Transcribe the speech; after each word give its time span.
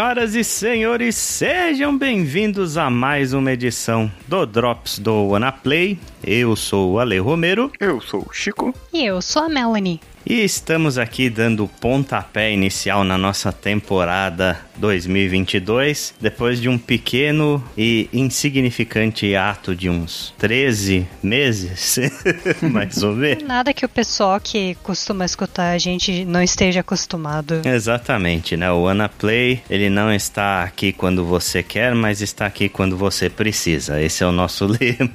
Senhoras 0.00 0.34
e 0.34 0.42
senhores, 0.42 1.14
sejam 1.14 1.96
bem-vindos 1.96 2.78
a 2.78 2.88
mais 2.88 3.34
uma 3.34 3.52
edição 3.52 4.10
do 4.26 4.46
Drops 4.46 4.98
do 4.98 5.28
Wanaplay. 5.28 5.98
Eu 6.24 6.56
sou 6.56 6.92
o 6.92 6.98
Ale 6.98 7.18
Romero. 7.18 7.70
Eu 7.78 8.00
sou 8.00 8.26
o 8.26 8.32
Chico. 8.32 8.74
E 8.94 9.04
eu 9.04 9.20
sou 9.20 9.42
a 9.42 9.48
Melanie. 9.50 10.00
E 10.24 10.44
estamos 10.44 10.98
aqui 10.98 11.30
dando 11.30 11.64
o 11.64 11.68
pontapé 11.68 12.52
inicial 12.52 13.02
na 13.04 13.16
nossa 13.16 13.50
temporada 13.52 14.60
2022, 14.76 16.14
depois 16.20 16.60
de 16.60 16.68
um 16.68 16.78
pequeno 16.78 17.62
e 17.76 18.08
insignificante 18.12 19.34
ato 19.34 19.74
de 19.74 19.88
uns 19.88 20.34
13 20.38 21.06
meses, 21.22 21.98
mais 22.62 23.02
ou 23.02 23.14
menos. 23.14 23.44
Nada 23.44 23.72
que 23.72 23.84
o 23.84 23.88
pessoal 23.88 24.40
que 24.40 24.74
costuma 24.82 25.24
escutar 25.24 25.72
a 25.72 25.78
gente 25.78 26.24
não 26.24 26.42
esteja 26.42 26.80
acostumado. 26.80 27.62
Exatamente, 27.64 28.56
né? 28.56 28.70
O 28.70 28.86
Ana 28.86 29.08
Play, 29.08 29.62
ele 29.70 29.88
não 29.90 30.12
está 30.12 30.62
aqui 30.62 30.92
quando 30.92 31.24
você 31.24 31.62
quer, 31.62 31.94
mas 31.94 32.20
está 32.20 32.46
aqui 32.46 32.68
quando 32.68 32.96
você 32.96 33.28
precisa. 33.28 34.00
Esse 34.00 34.22
é 34.22 34.26
o 34.26 34.32
nosso 34.32 34.66
lema. 34.68 35.10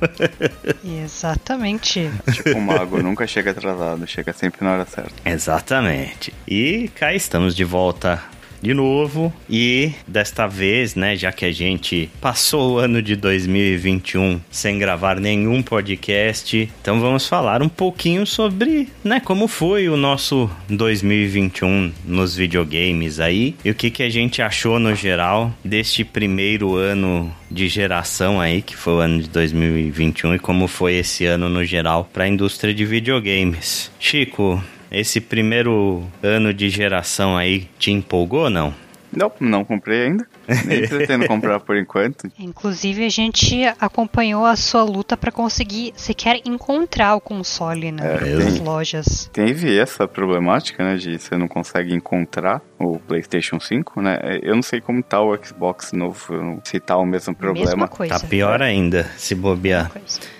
Exatamente. 1.03 2.09
Tipo, 2.31 2.57
o 2.57 2.61
mago 2.61 3.01
nunca 3.01 3.25
chega 3.27 3.51
atrasado, 3.51 4.05
chega 4.07 4.33
sempre 4.33 4.63
na 4.63 4.73
hora 4.73 4.85
certa. 4.85 5.04
Exatamente. 5.25 6.33
E 6.47 6.89
cá 6.95 7.13
estamos 7.13 7.55
de 7.55 7.63
volta 7.63 8.21
de 8.65 8.73
novo 8.73 9.31
e 9.47 9.91
desta 10.07 10.47
vez, 10.47 10.95
né, 10.95 11.15
já 11.15 11.31
que 11.31 11.45
a 11.45 11.51
gente 11.51 12.09
passou 12.19 12.73
o 12.73 12.77
ano 12.79 12.99
de 12.99 13.15
2021 13.15 14.41
sem 14.49 14.79
gravar 14.79 15.19
nenhum 15.19 15.61
podcast, 15.61 16.69
então 16.81 16.99
vamos 16.99 17.27
falar 17.27 17.61
um 17.61 17.69
pouquinho 17.69 18.25
sobre, 18.25 18.89
né, 19.03 19.19
como 19.19 19.47
foi 19.47 19.87
o 19.87 19.95
nosso 19.95 20.49
2021 20.67 21.91
nos 22.05 22.35
videogames 22.35 23.19
aí 23.19 23.55
e 23.63 23.69
o 23.69 23.75
que 23.75 23.91
que 23.91 24.01
a 24.01 24.09
gente 24.09 24.41
achou 24.41 24.79
no 24.79 24.95
geral 24.95 25.53
deste 25.63 26.03
primeiro 26.03 26.75
ano 26.75 27.31
de 27.51 27.67
geração 27.67 28.41
aí, 28.41 28.63
que 28.63 28.75
foi 28.75 28.93
o 28.93 28.99
ano 28.99 29.21
de 29.21 29.29
2021 29.29 30.35
e 30.35 30.39
como 30.39 30.67
foi 30.67 30.95
esse 30.95 31.25
ano 31.25 31.47
no 31.49 31.63
geral 31.63 32.09
para 32.11 32.23
a 32.23 32.27
indústria 32.27 32.73
de 32.73 32.83
videogames. 32.83 33.91
Chico, 33.99 34.61
esse 34.99 35.19
primeiro 35.21 36.03
ano 36.23 36.53
de 36.53 36.69
geração 36.69 37.35
aí 37.37 37.67
te 37.79 37.91
empolgou 37.91 38.43
ou 38.45 38.49
não? 38.49 38.73
Não, 39.15 39.31
não 39.39 39.63
comprei 39.63 40.07
ainda. 40.07 40.27
Nem 40.65 40.85
pretendo 40.87 41.25
comprar 41.25 41.59
por 41.61 41.77
enquanto. 41.77 42.29
Inclusive, 42.37 43.05
a 43.05 43.09
gente 43.09 43.63
acompanhou 43.79 44.45
a 44.45 44.55
sua 44.57 44.83
luta 44.83 45.15
para 45.15 45.31
conseguir 45.31 45.93
sequer 45.95 46.41
encontrar 46.45 47.15
o 47.15 47.21
console 47.21 47.91
né, 47.93 48.03
É, 48.03 48.35
nas 48.35 48.53
tem- 48.55 48.63
lojas. 48.63 49.29
Teve 49.31 49.77
essa 49.77 50.05
problemática, 50.07 50.83
né, 50.83 50.97
de 50.97 51.17
você 51.17 51.37
não 51.37 51.47
consegue 51.47 51.93
encontrar 51.95 52.61
o 52.79 52.99
PlayStation 52.99 53.59
5, 53.59 54.01
né? 54.01 54.19
Eu 54.41 54.55
não 54.55 54.61
sei 54.61 54.81
como 54.81 55.01
tá 55.01 55.21
o 55.21 55.37
Xbox 55.43 55.91
novo, 55.93 56.59
se 56.63 56.79
tá 56.79 56.97
o 56.97 57.05
mesmo 57.05 57.33
problema. 57.35 57.69
Mesma 57.69 57.87
coisa. 57.87 58.19
Tá 58.19 58.27
pior 58.27 58.61
ainda, 58.61 59.03
se 59.17 59.33
bobear. 59.35 59.91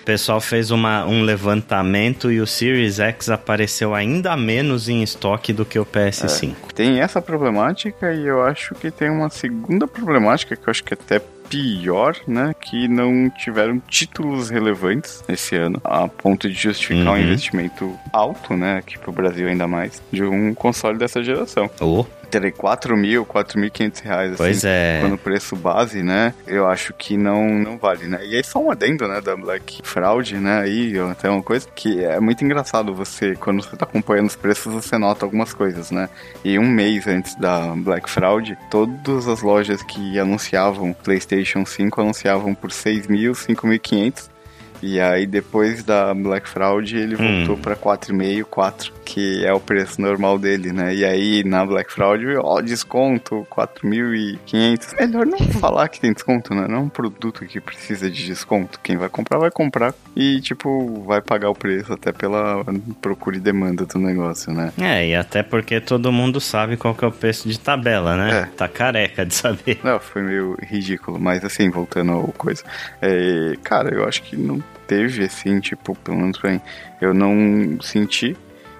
O 0.02 0.04
pessoal 0.04 0.40
fez 0.40 0.70
uma, 0.70 1.04
um 1.06 1.22
levantamento 1.22 2.30
e 2.30 2.40
o 2.40 2.46
Series 2.46 3.00
X 3.00 3.28
apareceu 3.30 3.94
ainda 3.94 4.36
menos 4.36 4.88
em 4.88 5.02
estoque 5.02 5.52
do 5.52 5.64
que 5.64 5.78
o 5.78 5.86
PS5. 5.86 6.54
Tem 6.74 7.00
essa 7.00 7.20
problemática 7.22 8.12
e 8.12 8.26
eu 8.26 8.42
acho 8.42 8.74
que 8.74 8.90
tem 8.90 9.10
uma 9.10 9.30
segunda 9.30 9.86
problemática 9.86 10.54
que 10.56 10.68
eu 10.68 10.70
acho 10.70 10.84
que 10.84 10.94
é 10.94 10.98
até 11.00 11.20
pior, 11.48 12.16
né? 12.26 12.52
Que 12.60 12.88
não 12.88 13.30
tiveram 13.30 13.78
títulos 13.88 14.50
relevantes 14.50 15.22
esse 15.28 15.54
ano, 15.54 15.80
a 15.84 16.08
ponto 16.08 16.48
de 16.48 16.54
justificar 16.54 17.12
um 17.12 17.16
Uhum. 17.16 17.20
investimento 17.22 17.98
alto, 18.12 18.54
né? 18.54 18.78
Aqui 18.78 18.98
pro 18.98 19.12
Brasil 19.12 19.46
ainda 19.48 19.66
mais, 19.68 20.02
de 20.12 20.24
um 20.24 20.52
console 20.54 20.98
dessa 20.98 21.22
geração. 21.22 21.70
Oh, 21.80 22.04
Terei 22.30 22.50
4 22.50 22.96
mil, 22.96 23.24
4.500 23.24 24.02
reais, 24.02 24.32
assim, 24.32 24.36
pois 24.36 24.64
é. 24.64 24.98
quando 25.00 25.14
o 25.14 25.18
preço 25.18 25.56
base, 25.56 26.02
né? 26.02 26.34
Eu 26.46 26.66
acho 26.66 26.92
que 26.92 27.16
não, 27.16 27.48
não 27.48 27.78
vale, 27.78 28.06
né? 28.06 28.20
E 28.24 28.36
aí 28.36 28.44
só 28.44 28.58
um 28.58 28.70
adendo, 28.70 29.06
né, 29.06 29.20
da 29.20 29.36
Black 29.36 29.80
Fraud, 29.82 30.36
né? 30.36 30.60
Aí 30.60 30.98
até 30.98 31.30
uma 31.30 31.42
coisa 31.42 31.66
que 31.74 32.04
é 32.04 32.18
muito 32.20 32.44
engraçado 32.44 32.94
você, 32.94 33.34
quando 33.36 33.62
você 33.62 33.76
tá 33.76 33.84
acompanhando 33.84 34.26
os 34.26 34.36
preços, 34.36 34.72
você 34.72 34.98
nota 34.98 35.24
algumas 35.24 35.52
coisas, 35.52 35.90
né? 35.90 36.08
E 36.44 36.58
um 36.58 36.68
mês 36.68 37.06
antes 37.06 37.34
da 37.36 37.74
Black 37.76 38.08
Fraud, 38.10 38.56
todas 38.70 39.28
as 39.28 39.42
lojas 39.42 39.82
que 39.82 40.18
anunciavam 40.18 40.92
PlayStation 40.92 41.64
5 41.64 42.00
anunciavam 42.00 42.54
por 42.54 42.72
6 42.72 43.06
mil, 43.06 43.32
5.500. 43.32 44.35
E 44.82 45.00
aí 45.00 45.26
depois 45.26 45.82
da 45.82 46.12
Black 46.14 46.48
Fraud 46.48 46.96
ele 46.96 47.14
Hum. 47.16 47.46
voltou 47.46 47.56
pra 47.58 47.74
4,5, 47.76 48.44
4, 48.44 48.92
que 49.04 49.44
é 49.44 49.52
o 49.52 49.60
preço 49.60 50.00
normal 50.00 50.38
dele, 50.38 50.72
né? 50.72 50.94
E 50.94 51.04
aí 51.04 51.44
na 51.44 51.64
Black 51.64 51.92
Fraud, 51.92 52.24
ó, 52.38 52.60
desconto 52.60 53.46
4.500. 53.50 54.94
Melhor 54.98 55.26
não 55.26 55.38
falar 55.38 55.88
que 55.88 56.00
tem 56.00 56.12
desconto, 56.12 56.54
né? 56.54 56.66
Não 56.68 56.76
é 56.76 56.80
um 56.80 56.88
produto 56.88 57.44
que 57.46 57.60
precisa 57.60 58.10
de 58.10 58.26
desconto. 58.26 58.80
Quem 58.82 58.96
vai 58.96 59.08
comprar 59.08 59.38
vai 59.38 59.50
comprar 59.50 59.94
e 60.16 60.40
tipo 60.40 61.04
vai 61.04 61.20
pagar 61.20 61.50
o 61.50 61.54
preço 61.54 61.92
até 61.92 62.10
pela 62.10 62.64
procura 63.02 63.36
e 63.36 63.40
demanda 63.40 63.84
do 63.84 63.98
negócio, 63.98 64.50
né? 64.52 64.72
É, 64.80 65.08
e 65.08 65.14
até 65.14 65.42
porque 65.42 65.78
todo 65.78 66.10
mundo 66.10 66.40
sabe 66.40 66.78
qual 66.78 66.94
que 66.94 67.04
é 67.04 67.08
o 67.08 67.12
preço 67.12 67.48
de 67.48 67.60
tabela, 67.60 68.16
né? 68.16 68.40
É. 68.40 68.46
Tá 68.56 68.66
careca 68.66 69.26
de 69.26 69.34
saber. 69.34 69.78
Não, 69.84 70.00
foi 70.00 70.22
meio 70.22 70.56
ridículo, 70.62 71.20
mas 71.20 71.44
assim, 71.44 71.68
voltando 71.68 72.12
ao 72.12 72.28
coisa. 72.28 72.64
É, 73.02 73.54
cara, 73.62 73.94
eu 73.94 74.08
acho 74.08 74.22
que 74.22 74.36
não 74.36 74.62
teve 74.86 75.24
assim, 75.24 75.60
tipo, 75.60 75.94
pelo 75.96 76.16
menos 76.16 76.38
pra 76.38 76.50
mim, 76.50 76.60
eu 77.00 77.12
não 77.12 77.78
senti 77.82 78.36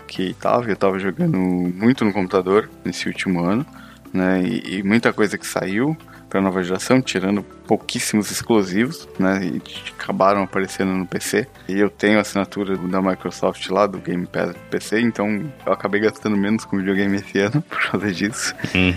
que 0.07 0.33
tava, 0.35 0.71
eu 0.71 0.77
tava 0.77 0.99
jogando 0.99 1.37
muito 1.37 2.05
no 2.05 2.13
computador 2.13 2.71
nesse 2.85 3.09
último 3.09 3.41
ano, 3.41 3.67
né? 4.13 4.43
E, 4.43 4.79
e 4.79 4.83
muita 4.83 5.13
coisa 5.13 5.37
que 5.37 5.47
saiu 5.47 5.97
pra 6.31 6.41
nova 6.41 6.63
geração, 6.63 7.03
tirando 7.03 7.45
pouquíssimos 7.67 8.31
exclusivos, 8.31 9.09
né? 9.19 9.41
E 9.45 9.63
acabaram 9.99 10.43
aparecendo 10.43 10.93
no 10.93 11.07
PC. 11.07 11.47
E 11.69 11.79
eu 11.79 11.91
tenho 11.91 12.19
a 12.19 12.21
assinatura 12.23 12.77
da 12.77 13.03
Microsoft 13.03 13.69
lá, 13.71 13.87
do 13.87 13.99
Game 13.99 14.27
Pass 14.27 14.49
do 14.51 14.59
PC, 14.71 15.01
então 15.01 15.43
eu 15.67 15.73
acabei 15.73 16.01
gastando 16.01 16.37
menos 16.37 16.65
com 16.65 16.77
videogame 16.79 17.17
esse 17.17 17.39
ano 17.39 17.63
por 17.69 17.91
causa 17.91 18.13
disso. 18.13 18.55
Hum. 18.75 18.95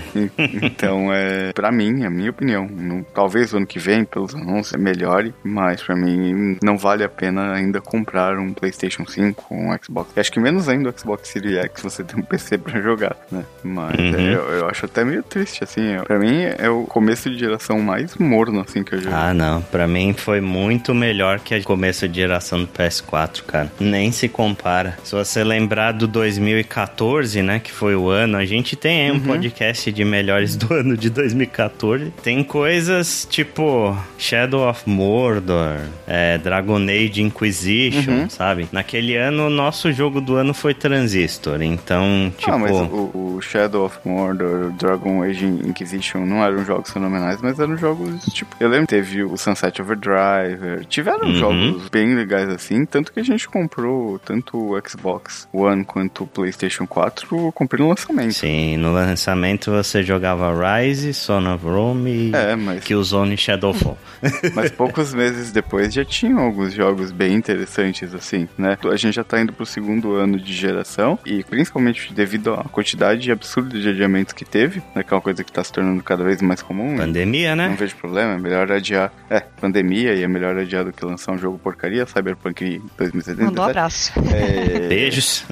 Então, 0.62 1.12
é, 1.13 1.52
para 1.53 1.72
mim, 1.72 2.03
a 2.06 2.09
minha 2.09 2.30
opinião, 2.30 2.68
não- 2.69 3.03
talvez 3.03 3.53
ano 3.53 3.66
que 3.66 3.80
vem, 3.80 4.03
pelos 4.06 4.34
anúncios, 4.35 4.80
melhore, 4.80 5.34
mas 5.44 5.81
pra 5.81 5.96
mim 5.96 6.57
não 6.62 6.78
vale 6.78 7.03
a 7.03 7.09
pena 7.09 7.53
ainda 7.53 7.81
comprar 7.81 8.38
um 8.38 8.53
PlayStation 8.53 9.06
5, 9.06 9.46
um 9.53 9.75
Xbox. 9.84 10.18
Acho 10.18 10.31
que 10.31 10.40
menos 10.40 10.69
ainda 10.69 10.90
o 10.90 11.00
Xbox 11.00 11.28
Series 11.30 11.57
X 11.66 11.81
você 11.81 12.03
tem 12.03 12.19
um 12.19 12.24
PC 12.24 12.57
pra 12.57 12.80
jogar, 12.81 13.16
né? 13.31 13.44
Mas 13.63 13.97
Uhum. 14.00 14.16
é, 14.16 14.34
eu, 14.36 14.41
eu 14.59 14.68
acho 14.69 14.86
até 14.86 15.03
meio 15.03 15.24
triste, 15.24 15.63
assim. 15.63 15.94
é- 15.94 16.01
Pra 16.03 16.19
mim 16.19 16.41
é 16.57 16.69
o 16.69 16.84
começo 16.84 17.30
de 17.30 17.38
geração 17.38 17.80
mais 17.80 18.16
morno, 18.16 18.59
assim, 18.62 18.84
que 18.84 18.96
eu 18.96 19.02
joguei. 19.02 19.18
Ah, 19.18 19.34
não. 19.34 19.62
Pra 19.62 19.88
mim 19.88 20.14
foi 20.14 20.42
muito 20.42 20.94
melhor 20.94 21.40
que 21.40 21.56
o 21.56 21.64
começo 21.64 22.08
de 22.08 22.16
geração 22.16 22.62
do 22.62 22.68
PS4, 22.68 23.44
cara. 23.44 23.72
Nem 23.80 24.12
se 24.12 24.28
compara. 24.28 24.97
Se 25.03 25.16
você 25.16 25.44
lembrar 25.44 25.92
do 25.94 26.08
2014, 26.08 27.42
né, 27.42 27.59
que 27.59 27.72
foi 27.72 27.96
o 27.96 28.09
ano, 28.09 28.38
a 28.38 28.46
gente 28.46 28.75
tem 28.75 29.02
aí 29.02 29.12
um 29.12 29.19
podcast 29.19 29.92
de 29.92 30.06
melhores 30.06 30.56
do 30.56 30.74
ano 30.74 30.96
de 30.96 31.09
2014. 31.09 32.12
Tem 32.24 32.44
coisas 32.44 33.28
tipo 33.30 33.98
Shadow 34.18 34.69
of 34.69 34.90
Mordor, 34.90 35.78
é, 36.08 36.38
Dragon 36.38 36.78
Age 36.78 37.22
Inquisition, 37.22 38.30
sabe? 38.30 38.68
Naquele 38.72 39.16
ano, 39.16 39.48
o 39.48 39.50
nosso 39.50 39.92
jogo 39.92 40.22
do 40.22 40.36
ano 40.36 40.53
foi 40.53 40.74
Transistor. 40.74 41.62
Então, 41.62 42.31
tipo... 42.38 42.52
Ah, 42.52 42.58
mas 42.58 42.72
o, 42.72 43.12
o 43.14 43.40
Shadow 43.42 43.86
of 43.86 43.98
Mordor, 44.06 44.72
Dragon 44.72 45.24
Age 45.24 45.45
Inquisition 45.45 46.25
não 46.25 46.44
eram 46.44 46.63
jogos 46.66 46.92
fenomenais, 46.92 47.42
mas 47.42 47.60
eram 47.60 47.78
jogos, 47.78 48.24
tipo, 48.34 48.49
eu 48.60 48.68
lembro, 48.69 48.88
teve 48.88 49.24
o 49.24 49.36
Sunset 49.38 49.81
Overdrive, 49.81 50.86
tiveram 50.88 51.28
Uhum. 51.28 51.36
jogos 51.36 51.90
bem 51.90 52.13
legais 52.16 52.50
assim, 52.50 52.86
tanto 52.86 53.12
que 53.12 53.19
a 53.19 53.24
gente 53.24 53.48
comprou 53.48 54.19
tanto 54.19 54.57
o 54.57 54.81
Xbox 54.88 55.48
One 55.54 55.84
quanto 55.84 56.24
o 56.24 56.28
PlayStation 56.28 56.86
4, 56.88 57.28
eu 57.31 57.51
comprei 57.51 57.81
no 57.84 57.90
lançamento. 57.90 58.34
Sim, 58.34 58.78
no 58.78 58.94
lançamento 58.94 59.72
você 59.72 60.04
jogava 60.04 60.51
Rise, 60.80 61.13
Son 61.13 61.54
of 61.54 61.66
Rome 61.66 62.31
e 62.31 62.36
É, 62.36 62.56
mas, 62.56 62.84
Killzone 62.84 63.36
Shadowfall. 63.38 63.98
mas 64.54 64.72
poucos 64.72 65.13
meses 65.13 65.51
depois 65.51 65.94
já 65.94 66.04
tinham 66.06 66.40
alguns 66.40 66.74
jogos 66.74 67.12
bem 67.12 67.34
interessantes, 67.34 68.13
assim, 68.13 68.48
né? 68.57 68.78
A 68.92 68.96
gente 68.96 69.16
já 69.16 69.24
tá 69.24 69.40
indo 69.42 69.54
pro 69.54 69.66
segundo 69.66 70.13
ano 70.16 70.40
de 70.40 70.54
geração 70.54 71.18
e 71.25 71.44
principalmente 71.44 72.13
devido 72.13 72.54
à 72.54 72.63
quantidade 72.66 73.31
absurda 73.31 73.78
de 73.80 73.90
adiamentos 73.90 74.34
que 74.34 74.46
teve, 74.46 74.81
né? 74.96 75.04
Que 75.04 75.13
é 75.13 75.16
uma 75.16 75.22
coisa 75.22 75.44
que 75.44 75.51
tá 75.51 75.63
se 75.63 75.72
tornando 75.72 76.01
cada 76.04 76.24
vez 76.24 76.42
mais 76.42 76.62
comum. 76.62 76.98
Pandemia, 76.98 77.56
Não 77.56 77.69
né? 77.69 77.75
vejo 77.78 77.96
problema, 77.96 78.38
melhor 78.39 78.71
adiar. 78.71 79.12
É, 79.30 79.39
pandemia 79.39 80.13
e 80.13 80.24
é 80.24 80.27
melhor 80.27 80.57
adiar 80.57 80.83
do 80.86 80.91
que 80.91 81.06
lançar 81.06 81.33
um 81.33 81.38
jogo 81.38 81.59
porcaria, 81.59 82.06
Cyberpunk 82.06 82.81
2077. 82.97 83.45
Mandou 83.45 83.65
um 83.65 83.68
abraço. 83.68 84.12
É, 84.33 84.88
Beijos. 84.88 85.45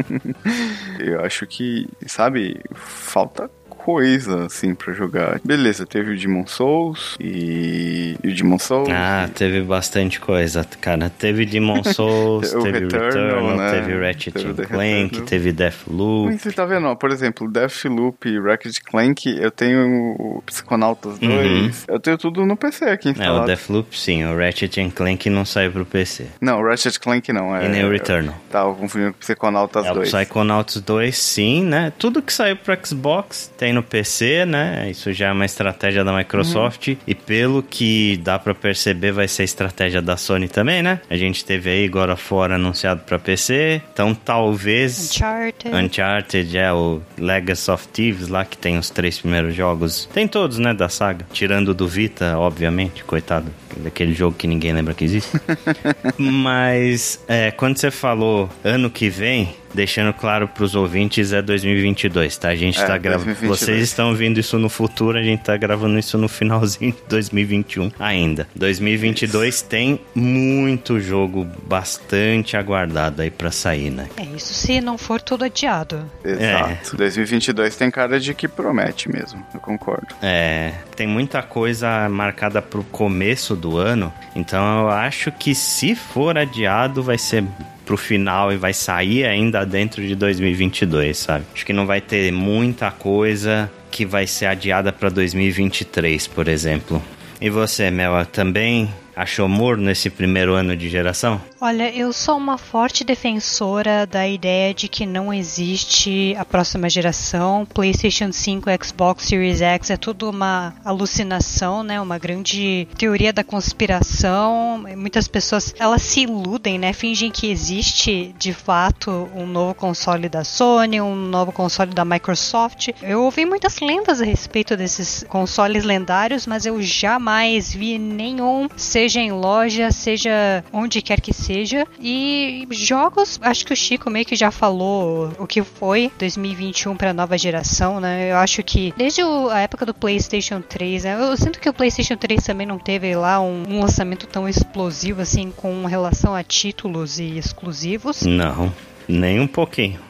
eu 1.00 1.20
acho 1.24 1.46
que, 1.46 1.88
sabe, 2.06 2.60
falta 2.74 3.50
coisa, 3.86 4.46
assim, 4.46 4.74
pra 4.74 4.92
jogar. 4.92 5.40
Beleza, 5.44 5.86
teve 5.86 6.12
o 6.12 6.18
Demon 6.18 6.44
Souls 6.44 7.16
e, 7.20 8.16
e 8.20 8.28
o 8.28 8.34
Demon 8.34 8.58
Souls. 8.58 8.88
Ah, 8.90 9.26
e... 9.28 9.30
teve 9.30 9.62
bastante 9.62 10.18
coisa, 10.18 10.66
cara. 10.80 11.08
Teve 11.08 11.46
Demon 11.46 11.84
Souls, 11.94 12.50
teve 12.50 12.80
Returnal, 12.80 13.04
Returnal 13.04 13.56
né? 13.56 13.70
teve 13.70 14.00
Ratchet 14.00 14.32
teve 14.32 14.66
Clank, 14.66 15.22
teve 15.22 15.52
Deathloop. 15.52 16.32
Mas 16.32 16.42
você 16.42 16.50
tá 16.50 16.64
vendo, 16.64 16.88
ó, 16.88 16.96
por 16.96 17.12
exemplo, 17.12 17.48
Deathloop 17.48 18.28
e 18.28 18.40
Ratchet 18.40 18.82
Clank, 18.82 19.38
eu 19.38 19.52
tenho 19.52 20.16
o 20.18 20.42
Psychonautas 20.46 21.20
2, 21.20 21.30
uhum. 21.30 21.70
eu 21.86 22.00
tenho 22.00 22.18
tudo 22.18 22.44
no 22.44 22.56
PC 22.56 22.86
aqui 22.86 23.10
instalado. 23.10 23.38
É, 23.38 23.42
o 23.44 23.46
Deathloop 23.46 23.96
sim, 23.96 24.24
o 24.24 24.36
Ratchet 24.36 24.90
Clank 24.90 25.30
não 25.30 25.44
saiu 25.44 25.70
pro 25.70 25.86
PC. 25.86 26.26
Não, 26.40 26.58
o 26.58 26.66
Ratchet 26.66 26.98
Clank 26.98 27.32
não, 27.32 27.54
é... 27.54 27.66
E 27.66 27.68
nem 27.68 27.84
o 27.84 27.90
Returnal. 27.92 28.34
Tá, 28.50 28.62
eu 28.62 28.74
confundindo 28.74 29.12
com 29.12 29.18
o 29.18 29.20
Psychonautas 29.20 29.86
é, 29.86 29.94
2. 29.94 30.12
O 30.12 30.16
Psychonauts 30.16 30.80
2 30.80 31.16
sim, 31.16 31.62
né? 31.62 31.92
Tudo 31.96 32.20
que 32.20 32.32
saiu 32.32 32.56
pro 32.56 32.76
Xbox 32.84 33.52
tem 33.56 33.75
no 33.76 33.82
PC, 33.82 34.44
né? 34.46 34.88
Isso 34.90 35.12
já 35.12 35.28
é 35.28 35.32
uma 35.32 35.44
estratégia 35.44 36.02
da 36.02 36.12
Microsoft 36.16 36.88
uhum. 36.88 36.96
e 37.06 37.14
pelo 37.14 37.62
que 37.62 38.16
dá 38.24 38.38
para 38.38 38.54
perceber 38.54 39.12
vai 39.12 39.28
ser 39.28 39.44
estratégia 39.44 40.00
da 40.00 40.16
Sony 40.16 40.48
também, 40.48 40.82
né? 40.82 41.00
A 41.08 41.16
gente 41.16 41.44
teve 41.44 41.70
aí 41.70 41.84
agora 41.84 42.16
fora 42.16 42.56
anunciado 42.56 43.02
para 43.02 43.18
PC, 43.18 43.82
então 43.92 44.14
talvez 44.14 45.10
Uncharted. 45.10 45.74
Uncharted 45.74 46.58
é 46.58 46.72
o 46.72 47.00
Legacy 47.18 47.70
of 47.70 47.86
Thieves 47.88 48.28
lá 48.28 48.44
que 48.44 48.56
tem 48.56 48.78
os 48.78 48.90
três 48.90 49.18
primeiros 49.18 49.54
jogos. 49.54 50.08
Tem 50.12 50.26
todos, 50.26 50.58
né, 50.58 50.72
da 50.72 50.88
saga, 50.88 51.26
tirando 51.32 51.74
do 51.74 51.86
Vita, 51.86 52.38
obviamente, 52.38 53.04
coitado, 53.04 53.52
daquele 53.76 54.14
jogo 54.14 54.36
que 54.36 54.46
ninguém 54.46 54.72
lembra 54.72 54.94
que 54.94 55.04
existe. 55.04 55.30
Mas 56.16 57.22
é, 57.28 57.50
quando 57.50 57.76
você 57.76 57.90
falou 57.90 58.48
ano 58.64 58.88
que 58.88 59.10
vem, 59.10 59.54
deixando 59.76 60.12
claro 60.12 60.48
para 60.48 60.64
os 60.64 60.74
ouvintes, 60.74 61.32
é 61.32 61.42
2022, 61.42 62.36
tá? 62.38 62.48
A 62.48 62.56
gente 62.56 62.80
é, 62.80 62.86
tá 62.86 62.96
gravando. 62.96 63.34
Vocês 63.46 63.82
estão 63.82 64.14
vendo 64.14 64.40
isso 64.40 64.58
no 64.58 64.68
futuro, 64.68 65.18
a 65.18 65.22
gente 65.22 65.42
tá 65.42 65.56
gravando 65.56 65.98
isso 65.98 66.16
no 66.16 66.28
finalzinho 66.28 66.92
de 66.92 67.02
2021 67.08 67.92
ainda. 68.00 68.48
2022 68.56 69.54
isso. 69.54 69.64
tem 69.66 70.00
muito 70.14 70.98
jogo 70.98 71.46
bastante 71.64 72.56
aguardado 72.56 73.20
aí 73.20 73.30
para 73.30 73.50
sair, 73.50 73.90
né? 73.90 74.08
É, 74.16 74.24
isso 74.24 74.54
se 74.54 74.80
não 74.80 74.96
for 74.96 75.20
tudo 75.20 75.44
adiado. 75.44 76.10
Exato. 76.24 76.94
É. 76.94 76.96
2022 76.96 77.76
tem 77.76 77.90
cara 77.90 78.18
de 78.18 78.32
que 78.32 78.48
promete 78.48 79.10
mesmo, 79.12 79.44
eu 79.52 79.60
concordo. 79.60 80.08
É, 80.22 80.72
tem 80.96 81.06
muita 81.06 81.42
coisa 81.42 82.08
marcada 82.08 82.62
pro 82.62 82.82
começo 82.84 83.54
do 83.54 83.76
ano, 83.76 84.12
então 84.34 84.80
eu 84.80 84.88
acho 84.88 85.30
que 85.30 85.54
se 85.54 85.94
for 85.94 86.38
adiado 86.38 87.02
vai 87.02 87.18
ser 87.18 87.44
pro 87.86 87.96
final 87.96 88.52
e 88.52 88.56
vai 88.56 88.74
sair 88.74 89.24
ainda 89.24 89.64
dentro 89.64 90.02
de 90.06 90.14
2022, 90.16 91.16
sabe? 91.16 91.44
Acho 91.54 91.64
que 91.64 91.72
não 91.72 91.86
vai 91.86 92.00
ter 92.00 92.32
muita 92.32 92.90
coisa 92.90 93.70
que 93.90 94.04
vai 94.04 94.26
ser 94.26 94.46
adiada 94.46 94.92
para 94.92 95.08
2023, 95.08 96.26
por 96.26 96.48
exemplo. 96.48 97.02
E 97.40 97.48
você, 97.48 97.90
Mel, 97.90 98.26
também 98.26 98.92
achou 99.16 99.48
morno 99.48 99.84
nesse 99.84 100.10
primeiro 100.10 100.52
ano 100.52 100.76
de 100.76 100.90
geração? 100.90 101.40
Olha, 101.58 101.90
eu 101.90 102.12
sou 102.12 102.36
uma 102.36 102.58
forte 102.58 103.02
defensora 103.02 104.06
da 104.06 104.28
ideia 104.28 104.74
de 104.74 104.88
que 104.88 105.06
não 105.06 105.32
existe 105.32 106.36
a 106.38 106.44
próxima 106.44 106.90
geração. 106.90 107.66
PlayStation 107.72 108.30
5, 108.30 108.68
Xbox 108.84 109.24
Series 109.24 109.62
X 109.62 109.88
é 109.88 109.96
tudo 109.96 110.28
uma 110.28 110.74
alucinação, 110.84 111.82
né? 111.82 111.98
Uma 111.98 112.18
grande 112.18 112.86
teoria 112.98 113.32
da 113.32 113.42
conspiração. 113.42 114.84
Muitas 114.94 115.26
pessoas 115.26 115.74
elas 115.78 116.02
se 116.02 116.20
iludem, 116.20 116.78
né? 116.78 116.92
Fingem 116.92 117.30
que 117.30 117.50
existe 117.50 118.34
de 118.38 118.52
fato 118.52 119.30
um 119.34 119.46
novo 119.46 119.74
console 119.74 120.28
da 120.28 120.44
Sony, 120.44 121.00
um 121.00 121.16
novo 121.16 121.52
console 121.52 121.94
da 121.94 122.04
Microsoft. 122.04 122.90
Eu 123.02 123.22
ouvi 123.22 123.46
muitas 123.46 123.80
lendas 123.80 124.20
a 124.20 124.24
respeito 124.26 124.76
desses 124.76 125.24
consoles 125.26 125.84
lendários, 125.84 126.46
mas 126.46 126.66
eu 126.66 126.82
jamais 126.82 127.72
vi 127.72 127.98
nenhum 127.98 128.68
ser 128.76 129.05
seja 129.06 129.20
em 129.20 129.30
loja, 129.30 129.90
seja 129.92 130.64
onde 130.72 131.00
quer 131.00 131.20
que 131.20 131.32
seja. 131.32 131.86
E 132.00 132.66
jogos, 132.72 133.38
acho 133.40 133.64
que 133.64 133.72
o 133.72 133.76
Chico 133.76 134.10
meio 134.10 134.26
que 134.26 134.34
já 134.34 134.50
falou 134.50 135.32
o 135.38 135.46
que 135.46 135.62
foi 135.62 136.10
2021 136.18 136.96
para 136.96 137.10
a 137.10 137.14
nova 137.14 137.38
geração, 137.38 138.00
né? 138.00 138.32
Eu 138.32 138.36
acho 138.36 138.62
que 138.64 138.92
desde 138.96 139.22
a 139.22 139.60
época 139.60 139.86
do 139.86 139.94
PlayStation 139.94 140.60
3, 140.60 141.04
né? 141.04 141.16
eu 141.20 141.36
sinto 141.36 141.60
que 141.60 141.68
o 141.68 141.72
PlayStation 141.72 142.16
3 142.16 142.42
também 142.42 142.66
não 142.66 142.78
teve 142.78 143.14
lá 143.14 143.40
um, 143.40 143.64
um 143.68 143.80
lançamento 143.80 144.26
tão 144.26 144.48
explosivo 144.48 145.22
assim 145.22 145.52
com 145.52 145.84
relação 145.86 146.34
a 146.34 146.42
títulos 146.42 147.20
e 147.20 147.38
exclusivos. 147.38 148.22
Não, 148.22 148.72
nem 149.08 149.38
um 149.38 149.46
pouquinho 149.46 150.05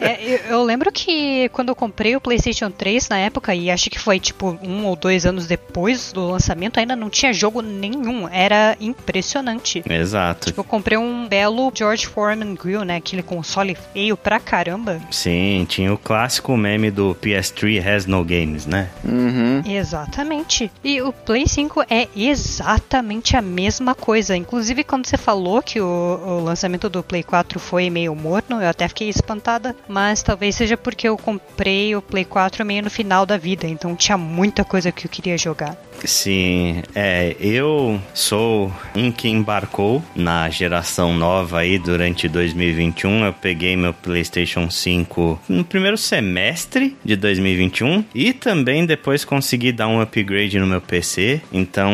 é, 0.00 0.22
eu, 0.22 0.38
eu, 0.50 0.64
lembro 0.64 0.92
que 0.92 1.48
quando 1.50 1.70
eu 1.70 1.74
comprei 1.74 2.14
o 2.14 2.20
PlayStation 2.20 2.70
3 2.70 3.08
na 3.08 3.18
época, 3.18 3.54
e 3.54 3.70
acho 3.70 3.88
que 3.88 3.98
foi 3.98 4.20
tipo 4.20 4.58
um 4.62 4.84
ou 4.86 4.96
dois 4.96 5.24
anos 5.24 5.46
depois 5.46 6.12
do 6.12 6.26
lançamento, 6.26 6.78
ainda 6.78 6.94
não 6.94 7.08
tinha 7.08 7.32
jogo 7.32 7.62
nenhum. 7.62 8.28
Era 8.28 8.76
impressionante. 8.80 9.82
Exato. 9.88 10.46
Tipo, 10.46 10.60
eu 10.60 10.64
comprei 10.64 10.98
um 10.98 11.26
belo 11.26 11.72
George 11.74 12.06
Foreman 12.06 12.54
Grill, 12.54 12.84
né? 12.84 12.96
Aquele 12.96 13.22
console 13.22 13.76
feio 13.92 14.16
pra 14.16 14.38
caramba. 14.38 15.00
Sim, 15.10 15.66
tinha 15.68 15.92
o 15.92 15.98
clássico 15.98 16.56
meme 16.56 16.90
do 16.90 17.14
PS3 17.14 17.86
has 17.86 18.06
no 18.06 18.24
games, 18.24 18.66
né? 18.66 18.90
Uhum. 19.04 19.62
Exatamente. 19.66 20.70
E 20.82 21.00
o 21.00 21.12
Play 21.12 21.46
5 21.46 21.84
é 21.88 22.08
exatamente 22.14 23.36
a 23.36 23.42
mesma 23.42 23.94
coisa. 23.94 24.36
Inclusive, 24.36 24.84
quando 24.84 25.06
você 25.06 25.16
falou 25.16 25.62
que 25.62 25.80
o, 25.80 25.84
o 25.86 26.44
lançamento 26.44 26.88
do 26.88 27.02
Play 27.02 27.22
4 27.22 27.58
foi 27.58 27.88
meio 27.88 28.14
morno, 28.14 28.60
eu 28.60 28.68
até 28.68 28.86
fiquei 28.88 29.13
espantada, 29.14 29.74
mas 29.88 30.22
talvez 30.22 30.54
seja 30.54 30.76
porque 30.76 31.08
eu 31.08 31.16
comprei 31.16 31.94
o 31.94 32.02
Play 32.02 32.24
4 32.24 32.64
meio 32.64 32.82
no 32.82 32.90
final 32.90 33.24
da 33.24 33.36
vida, 33.36 33.66
então 33.66 33.94
tinha 33.96 34.18
muita 34.18 34.64
coisa 34.64 34.92
que 34.92 35.06
eu 35.06 35.10
queria 35.10 35.36
jogar. 35.38 35.76
Sim, 36.04 36.82
é, 36.94 37.34
eu 37.40 38.00
sou 38.12 38.72
um 38.94 39.10
que 39.10 39.28
embarcou 39.28 40.02
na 40.14 40.50
geração 40.50 41.14
nova 41.14 41.60
aí 41.60 41.78
durante 41.78 42.28
2021. 42.28 43.24
Eu 43.24 43.32
peguei 43.32 43.76
meu 43.76 43.94
PlayStation 43.94 44.70
5 44.70 45.40
no 45.48 45.64
primeiro 45.64 45.96
semestre 45.96 46.96
de 47.04 47.16
2021 47.16 48.04
e 48.14 48.32
também 48.32 48.84
depois 48.84 49.24
consegui 49.24 49.72
dar 49.72 49.88
um 49.88 50.00
upgrade 50.00 50.58
no 50.58 50.66
meu 50.66 50.80
PC. 50.80 51.40
Então, 51.52 51.90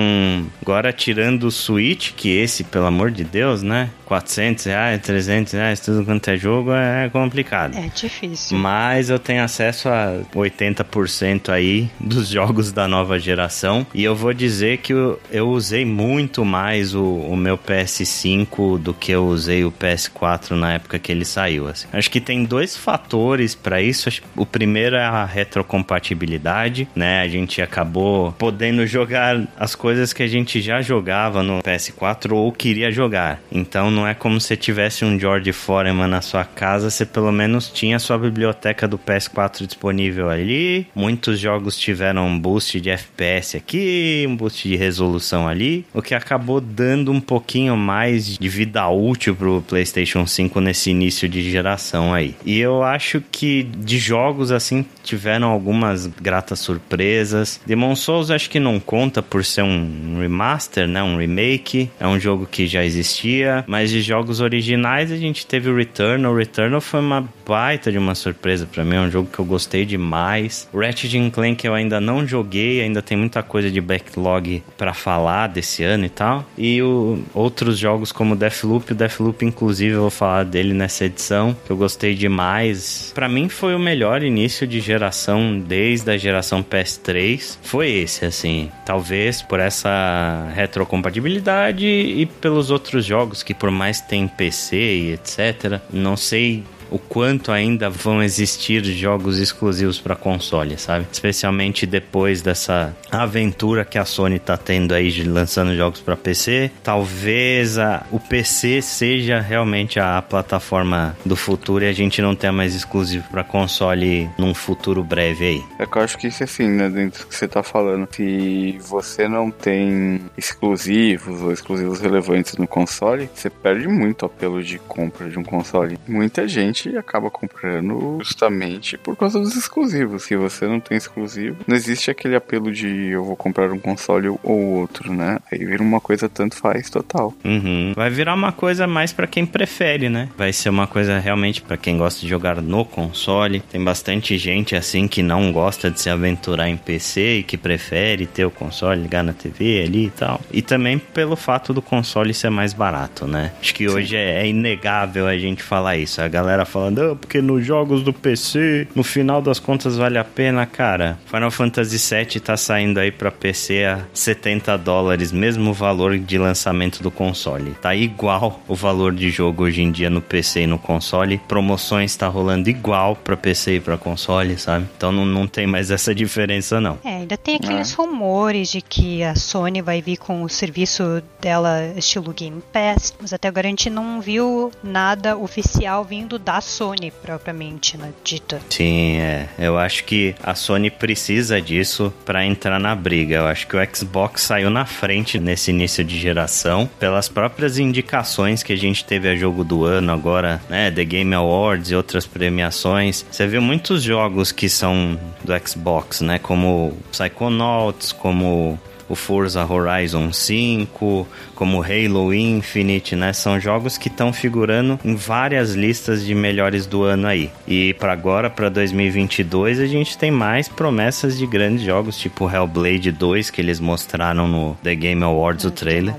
agora 0.60 0.92
tirando 0.92 1.44
o 1.44 1.50
Switch, 1.50 2.12
que 2.12 2.30
esse, 2.30 2.64
pelo 2.64 2.86
amor 2.86 3.10
de 3.10 3.22
Deus, 3.22 3.62
né? 3.62 3.90
400 4.06 4.64
reais, 4.64 5.00
300 5.02 5.52
reais, 5.52 5.78
tudo 5.78 6.04
quanto 6.04 6.28
é 6.28 6.36
jogo 6.36 6.72
é 6.72 7.04
complicado. 7.10 7.76
É 7.76 7.88
difícil. 7.94 8.56
Mas 8.58 9.10
eu 9.10 9.18
tenho 9.18 9.42
acesso 9.42 9.88
a 9.88 10.20
80% 10.34 11.50
aí 11.50 11.90
dos 11.98 12.28
jogos 12.30 12.72
da 12.72 12.86
nova 12.88 13.18
geração. 13.18 13.86
E 13.94 14.02
eu 14.04 14.14
vou 14.14 14.32
dizer 14.32 14.78
que 14.78 14.92
eu, 14.92 15.20
eu 15.30 15.48
usei 15.48 15.84
muito 15.84 16.44
mais 16.44 16.94
o, 16.94 17.04
o, 17.04 17.36
meu 17.36 17.58
PS5 17.58 18.78
do 18.78 18.94
que 18.94 19.12
eu 19.12 19.26
usei 19.26 19.64
o 19.64 19.72
PS4 19.72 20.50
na 20.52 20.74
época 20.74 20.98
que 20.98 21.10
ele 21.10 21.24
saiu. 21.24 21.68
Assim. 21.68 21.88
Acho 21.92 22.10
que 22.10 22.20
tem 22.20 22.44
dois 22.44 22.76
fatores 22.76 23.54
para 23.54 23.80
isso. 23.80 24.08
O 24.36 24.46
primeiro 24.46 24.96
é 24.96 25.04
a 25.04 25.24
retrocompatibilidade, 25.24 26.88
né? 26.94 27.20
A 27.20 27.28
gente 27.28 27.60
acabou 27.62 28.32
podendo 28.32 28.86
jogar 28.86 29.40
as 29.58 29.74
coisas 29.74 30.12
que 30.12 30.22
a 30.22 30.28
gente 30.28 30.60
já 30.60 30.82
jogava 30.82 31.42
no 31.42 31.62
PS4 31.62 32.32
ou 32.32 32.52
queria 32.52 32.90
jogar. 32.90 33.40
Então 33.50 33.90
não 33.90 34.06
é 34.06 34.14
como 34.14 34.40
se 34.40 34.56
tivesse 34.56 35.04
um 35.04 35.18
George 35.18 35.52
Foreman 35.52 36.06
na 36.06 36.20
sua 36.20 36.44
casa, 36.44 36.90
você 37.00 37.06
pelo 37.06 37.32
menos 37.32 37.68
tinha 37.68 37.98
sua 37.98 38.18
biblioteca 38.18 38.86
do 38.86 38.98
PS4 38.98 39.66
disponível 39.66 40.28
ali. 40.28 40.86
Muitos 40.94 41.38
jogos 41.38 41.78
tiveram 41.78 42.26
um 42.26 42.38
boost 42.38 42.80
de 42.80 42.90
FPS 42.90 43.56
aqui, 43.56 44.26
um 44.28 44.36
boost 44.36 44.68
de 44.68 44.76
resolução 44.76 45.48
ali, 45.48 45.86
o 45.94 46.02
que 46.02 46.14
acabou 46.14 46.60
dando 46.60 47.10
um 47.10 47.20
pouquinho 47.20 47.76
mais 47.76 48.36
de 48.36 48.48
vida 48.48 48.86
útil 48.88 49.34
pro 49.34 49.62
PlayStation 49.62 50.26
5 50.26 50.60
nesse 50.60 50.90
início 50.90 51.28
de 51.28 51.50
geração 51.50 52.12
aí. 52.12 52.34
E 52.44 52.58
eu 52.58 52.82
acho 52.82 53.22
que 53.32 53.62
de 53.62 53.98
jogos 53.98 54.52
assim 54.52 54.84
tiveram 55.02 55.48
algumas 55.48 56.06
gratas 56.06 56.58
surpresas. 56.58 57.60
Demon 57.66 57.96
Souls 57.96 58.30
acho 58.30 58.50
que 58.50 58.60
não 58.60 58.78
conta 58.78 59.22
por 59.22 59.44
ser 59.44 59.62
um 59.62 60.18
remaster, 60.20 60.86
né, 60.86 61.02
um 61.02 61.16
remake, 61.16 61.90
é 61.98 62.06
um 62.06 62.20
jogo 62.20 62.46
que 62.46 62.66
já 62.66 62.84
existia, 62.84 63.64
mas 63.66 63.90
de 63.90 64.02
jogos 64.02 64.40
originais, 64.40 65.10
a 65.10 65.16
gente 65.16 65.46
teve 65.46 65.70
o 65.70 65.76
Returnal. 65.76 66.32
O 66.32 66.36
Returnal 66.36 66.80
foi 66.90 66.98
uma 66.98 67.24
baita 67.46 67.92
de 67.92 67.98
uma 67.98 68.16
surpresa 68.16 68.66
para 68.66 68.84
mim, 68.84 68.96
é 68.96 69.00
um 69.00 69.10
jogo 69.10 69.30
que 69.32 69.38
eu 69.38 69.44
gostei 69.44 69.84
demais. 69.84 70.68
Ratchet 70.74 71.30
Clank 71.30 71.64
eu 71.64 71.72
ainda 71.72 72.00
não 72.00 72.26
joguei, 72.26 72.80
ainda 72.80 73.00
tem 73.00 73.16
muita 73.16 73.44
coisa 73.44 73.70
de 73.70 73.80
backlog 73.80 74.60
para 74.76 74.92
falar 74.92 75.46
desse 75.46 75.84
ano 75.84 76.06
e 76.06 76.08
tal. 76.08 76.44
E 76.58 76.82
o, 76.82 77.22
outros 77.32 77.78
jogos 77.78 78.10
como 78.10 78.34
Deathloop, 78.34 78.90
o 78.92 78.94
Deathloop 78.96 79.44
inclusive 79.44 79.94
eu 79.94 80.00
vou 80.00 80.10
falar 80.10 80.44
dele 80.44 80.74
nessa 80.74 81.04
edição, 81.04 81.56
que 81.64 81.70
eu 81.70 81.76
gostei 81.76 82.16
demais. 82.16 83.12
Para 83.14 83.28
mim 83.28 83.48
foi 83.48 83.72
o 83.76 83.78
melhor 83.78 84.24
início 84.24 84.66
de 84.66 84.80
geração 84.80 85.60
desde 85.60 86.10
a 86.10 86.16
geração 86.16 86.60
PS3. 86.60 87.56
Foi 87.62 87.88
esse 87.88 88.24
assim, 88.24 88.68
talvez 88.84 89.42
por 89.42 89.60
essa 89.60 90.50
retrocompatibilidade 90.56 91.86
e 91.86 92.26
pelos 92.26 92.68
outros 92.68 93.04
jogos 93.04 93.44
que 93.44 93.54
por 93.54 93.70
mais 93.70 94.00
tem 94.00 94.26
PC 94.26 94.76
e 94.76 95.12
etc. 95.12 95.80
Não 95.92 96.16
sei 96.16 96.64
o 96.90 96.98
quanto 96.98 97.52
ainda 97.52 97.88
vão 97.88 98.22
existir 98.22 98.84
jogos 98.84 99.38
exclusivos 99.38 99.98
para 99.98 100.16
console, 100.16 100.78
sabe? 100.78 101.06
Especialmente 101.10 101.86
depois 101.86 102.42
dessa 102.42 102.94
aventura 103.10 103.84
que 103.84 103.98
a 103.98 104.04
Sony 104.04 104.38
tá 104.38 104.56
tendo 104.56 104.92
aí 104.92 105.10
de 105.10 105.24
lançando 105.24 105.74
jogos 105.76 106.00
para 106.00 106.16
PC. 106.16 106.70
Talvez 106.82 107.78
a, 107.78 108.04
o 108.10 108.18
PC 108.18 108.82
seja 108.82 109.40
realmente 109.40 109.98
a 109.98 110.20
plataforma 110.22 111.16
do 111.24 111.36
futuro 111.36 111.84
e 111.84 111.88
a 111.88 111.92
gente 111.92 112.20
não 112.20 112.34
tenha 112.34 112.52
mais 112.52 112.74
exclusivo 112.74 113.24
para 113.30 113.44
console 113.44 114.28
num 114.38 114.54
futuro 114.54 115.02
breve 115.04 115.44
aí. 115.44 115.64
É 115.78 115.86
que 115.86 115.96
eu 115.96 116.02
acho 116.02 116.18
que 116.18 116.28
isso 116.28 116.42
é 116.42 116.44
assim, 116.44 116.68
né, 116.68 116.88
dentro 116.88 117.20
do 117.20 117.26
que 117.26 117.34
você 117.34 117.48
tá 117.48 117.62
falando. 117.62 118.08
Se 118.12 118.78
você 118.80 119.28
não 119.28 119.50
tem 119.50 120.20
exclusivos 120.36 121.40
ou 121.40 121.52
exclusivos 121.52 122.00
relevantes 122.00 122.56
no 122.56 122.66
console, 122.66 123.28
você 123.34 123.48
perde 123.48 123.86
muito 123.88 124.22
o 124.22 124.26
apelo 124.26 124.62
de 124.62 124.78
compra 124.78 125.28
de 125.28 125.38
um 125.38 125.44
console. 125.44 125.98
Muita 126.08 126.48
gente 126.48 126.79
acaba 126.96 127.30
comprando 127.30 128.18
justamente 128.22 128.96
por 128.98 129.16
causa 129.16 129.38
dos 129.38 129.56
exclusivos. 129.56 130.24
Se 130.24 130.36
você 130.36 130.66
não 130.66 130.80
tem 130.80 130.96
exclusivo, 130.96 131.58
não 131.66 131.76
existe 131.76 132.10
aquele 132.10 132.36
apelo 132.36 132.72
de 132.72 133.08
eu 133.08 133.24
vou 133.24 133.36
comprar 133.36 133.70
um 133.70 133.78
console 133.78 134.28
ou 134.28 134.38
outro, 134.42 135.12
né? 135.12 135.38
Aí 135.50 135.58
vira 135.64 135.82
uma 135.82 136.00
coisa 136.00 136.28
tanto 136.28 136.56
faz 136.56 136.90
total. 136.90 137.34
Uhum. 137.44 137.92
Vai 137.94 138.10
virar 138.10 138.34
uma 138.34 138.52
coisa 138.52 138.86
mais 138.86 139.12
para 139.12 139.26
quem 139.26 139.46
prefere, 139.46 140.08
né? 140.08 140.28
Vai 140.36 140.52
ser 140.52 140.68
uma 140.68 140.86
coisa 140.86 141.18
realmente 141.18 141.62
para 141.62 141.76
quem 141.76 141.96
gosta 141.96 142.20
de 142.20 142.28
jogar 142.28 142.60
no 142.60 142.84
console. 142.84 143.60
Tem 143.60 143.82
bastante 143.82 144.36
gente 144.38 144.74
assim 144.76 145.08
que 145.08 145.22
não 145.22 145.52
gosta 145.52 145.90
de 145.90 146.00
se 146.00 146.10
aventurar 146.10 146.68
em 146.68 146.76
PC 146.76 147.38
e 147.38 147.42
que 147.42 147.56
prefere 147.56 148.26
ter 148.26 148.44
o 148.44 148.50
console, 148.50 149.02
ligar 149.02 149.22
na 149.22 149.32
TV 149.32 149.82
ali 149.84 150.06
e 150.06 150.10
tal. 150.10 150.40
E 150.52 150.62
também 150.62 150.98
pelo 150.98 151.36
fato 151.36 151.72
do 151.72 151.82
console 151.82 152.32
ser 152.34 152.50
mais 152.50 152.72
barato, 152.72 153.26
né? 153.26 153.52
Acho 153.60 153.74
que 153.74 153.88
hoje 153.88 154.16
é, 154.16 154.42
é, 154.42 154.48
inegável 154.48 155.26
a 155.26 155.36
gente 155.36 155.62
falar 155.62 155.96
isso. 155.96 156.20
A 156.20 156.28
galera 156.28 156.64
falando, 156.70 157.12
oh, 157.12 157.16
porque 157.16 157.42
nos 157.42 157.64
jogos 157.64 158.02
do 158.02 158.12
PC, 158.12 158.88
no 158.94 159.02
final 159.02 159.42
das 159.42 159.58
contas 159.58 159.96
vale 159.96 160.18
a 160.18 160.24
pena, 160.24 160.64
cara. 160.64 161.18
Final 161.26 161.50
Fantasy 161.50 161.98
VII 161.98 162.40
tá 162.40 162.56
saindo 162.56 163.00
aí 163.00 163.10
para 163.10 163.30
PC 163.30 163.84
a 163.84 164.00
70 164.14 164.78
dólares, 164.78 165.32
mesmo 165.32 165.72
valor 165.72 166.18
de 166.18 166.38
lançamento 166.38 167.02
do 167.02 167.10
console. 167.10 167.72
Tá 167.80 167.94
igual 167.94 168.62
o 168.68 168.74
valor 168.74 169.12
de 169.12 169.30
jogo 169.30 169.64
hoje 169.64 169.82
em 169.82 169.90
dia 169.90 170.08
no 170.08 170.20
PC 170.20 170.62
e 170.62 170.66
no 170.66 170.78
console. 170.78 171.38
Promoções 171.48 172.14
tá 172.16 172.28
rolando 172.28 172.70
igual 172.70 173.16
para 173.16 173.36
PC 173.36 173.76
e 173.76 173.80
para 173.80 173.98
console, 173.98 174.58
sabe? 174.58 174.86
Então 174.96 175.10
não, 175.10 175.26
não 175.26 175.46
tem 175.46 175.66
mais 175.66 175.90
essa 175.90 176.14
diferença 176.14 176.80
não. 176.80 176.98
É, 177.04 177.16
ainda 177.16 177.36
tem 177.36 177.56
aqueles 177.56 177.92
é. 177.92 177.96
rumores 177.96 178.70
de 178.70 178.80
que 178.80 179.22
a 179.22 179.34
Sony 179.34 179.82
vai 179.82 180.00
vir 180.00 180.16
com 180.16 180.42
o 180.42 180.48
serviço 180.48 181.22
dela 181.40 181.92
estilo 181.96 182.32
Game 182.32 182.62
Pass, 182.72 183.14
mas 183.20 183.32
até 183.32 183.48
agora 183.48 183.66
a 183.66 183.70
gente 183.70 183.90
não 183.90 184.20
viu 184.20 184.70
nada 184.82 185.36
oficial 185.36 186.04
vindo 186.04 186.38
da 186.38 186.59
Sony 186.60 187.10
propriamente, 187.22 187.96
né, 187.96 188.12
dita. 188.24 188.60
Sim, 188.68 189.16
é. 189.18 189.48
Eu 189.58 189.78
acho 189.78 190.04
que 190.04 190.34
a 190.42 190.54
Sony 190.54 190.90
precisa 190.90 191.60
disso 191.60 192.12
para 192.24 192.44
entrar 192.44 192.78
na 192.78 192.94
briga. 192.94 193.36
Eu 193.36 193.46
acho 193.46 193.66
que 193.66 193.76
o 193.76 193.96
Xbox 193.96 194.42
saiu 194.42 194.70
na 194.70 194.84
frente 194.84 195.38
nesse 195.38 195.70
início 195.70 196.04
de 196.04 196.18
geração 196.18 196.88
pelas 196.98 197.28
próprias 197.28 197.78
indicações 197.78 198.62
que 198.62 198.72
a 198.72 198.76
gente 198.76 199.04
teve 199.04 199.28
a 199.28 199.36
jogo 199.36 199.64
do 199.64 199.84
ano 199.84 200.12
agora, 200.12 200.60
né, 200.68 200.90
The 200.90 201.04
Game 201.04 201.34
Awards 201.34 201.90
e 201.90 201.94
outras 201.94 202.26
premiações. 202.26 203.24
Você 203.30 203.46
viu 203.46 203.62
muitos 203.62 204.02
jogos 204.02 204.52
que 204.52 204.68
são 204.68 205.18
do 205.44 205.52
Xbox, 205.66 206.20
né, 206.20 206.38
como 206.38 206.96
Psychonauts, 207.10 208.12
como 208.12 208.78
o 209.10 209.16
Forza 209.16 209.66
Horizon 209.66 210.32
5, 210.32 211.26
como 211.56 211.82
Halo 211.82 212.32
Infinite, 212.32 213.16
né? 213.16 213.32
São 213.32 213.58
jogos 213.58 213.98
que 213.98 214.06
estão 214.06 214.32
figurando 214.32 215.00
em 215.04 215.16
várias 215.16 215.74
listas 215.74 216.24
de 216.24 216.32
melhores 216.32 216.86
do 216.86 217.02
ano 217.02 217.26
aí. 217.26 217.50
E 217.66 217.92
para 217.94 218.12
agora, 218.12 218.48
para 218.48 218.68
2022, 218.68 219.80
a 219.80 219.86
gente 219.86 220.16
tem 220.16 220.30
mais 220.30 220.68
promessas 220.68 221.36
de 221.36 221.44
grandes 221.44 221.84
jogos, 221.84 222.16
tipo 222.16 222.48
Hellblade 222.48 223.10
2, 223.10 223.50
que 223.50 223.60
eles 223.60 223.80
mostraram 223.80 224.46
no 224.46 224.78
The 224.80 224.94
Game 224.94 225.24
Awards, 225.24 225.64
o 225.64 225.72
trailer. 225.72 226.14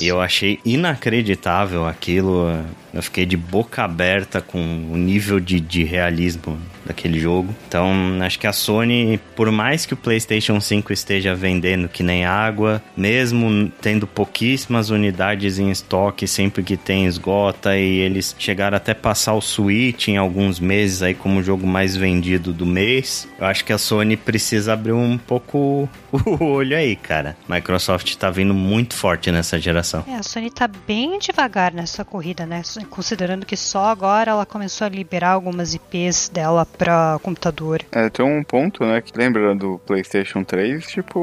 E 0.00 0.06
eu 0.06 0.18
achei 0.18 0.58
inacreditável 0.64 1.86
aquilo. 1.86 2.64
Eu 2.92 3.02
fiquei 3.02 3.26
de 3.26 3.36
boca 3.36 3.84
aberta 3.84 4.40
com 4.40 4.58
o 4.58 4.96
nível 4.96 5.38
de, 5.38 5.60
de 5.60 5.84
realismo 5.84 6.58
daquele 6.84 7.18
jogo. 7.18 7.54
Então, 7.68 7.92
acho 8.22 8.38
que 8.38 8.46
a 8.46 8.52
Sony, 8.52 9.20
por 9.34 9.50
mais 9.50 9.86
que 9.86 9.94
o 9.94 9.96
PlayStation 9.96 10.60
5 10.60 10.92
esteja 10.92 11.34
vendendo 11.34 11.88
que 11.88 12.02
nem 12.02 12.24
água, 12.24 12.82
mesmo 12.96 13.70
tendo 13.80 14.06
pouquíssimas 14.06 14.90
unidades 14.90 15.58
em 15.58 15.70
estoque, 15.70 16.26
sempre 16.26 16.62
que 16.62 16.76
tem 16.76 17.06
esgota, 17.06 17.76
e 17.76 17.98
eles 17.98 18.34
chegaram 18.38 18.76
até 18.76 18.94
passar 18.94 19.34
o 19.34 19.40
Switch 19.40 20.08
em 20.08 20.16
alguns 20.16 20.60
meses 20.60 21.02
aí 21.02 21.14
como 21.14 21.40
o 21.40 21.42
jogo 21.42 21.66
mais 21.66 21.96
vendido 21.96 22.52
do 22.52 22.66
mês, 22.66 23.28
eu 23.38 23.46
acho 23.46 23.64
que 23.64 23.72
a 23.72 23.78
Sony 23.78 24.16
precisa 24.16 24.72
abrir 24.72 24.92
um 24.92 25.18
pouco 25.18 25.88
o 26.12 26.44
olho 26.44 26.76
aí, 26.76 26.96
cara. 26.96 27.36
Microsoft 27.48 28.14
tá 28.16 28.30
vindo 28.30 28.54
muito 28.54 28.94
forte 28.94 29.30
nessa 29.30 29.58
geração. 29.58 30.04
É, 30.06 30.14
a 30.14 30.22
Sony 30.22 30.50
tá 30.50 30.68
bem 30.68 31.18
devagar 31.18 31.72
nessa 31.72 32.04
corrida, 32.04 32.46
né? 32.46 32.62
Considerando 32.90 33.46
que 33.46 33.56
só 33.56 33.86
agora 33.86 34.30
ela 34.30 34.46
começou 34.46 34.86
a 34.86 34.88
liberar 34.88 35.30
algumas 35.30 35.74
IPs 35.74 36.28
dela 36.28 36.66
para 36.76 37.18
computador. 37.22 37.82
É, 37.92 38.08
tem 38.08 38.24
um 38.24 38.42
ponto, 38.42 38.84
né, 38.84 39.00
que 39.00 39.16
lembra 39.16 39.54
do 39.54 39.78
PlayStation 39.78 40.44
3, 40.44 40.86
tipo, 40.86 41.20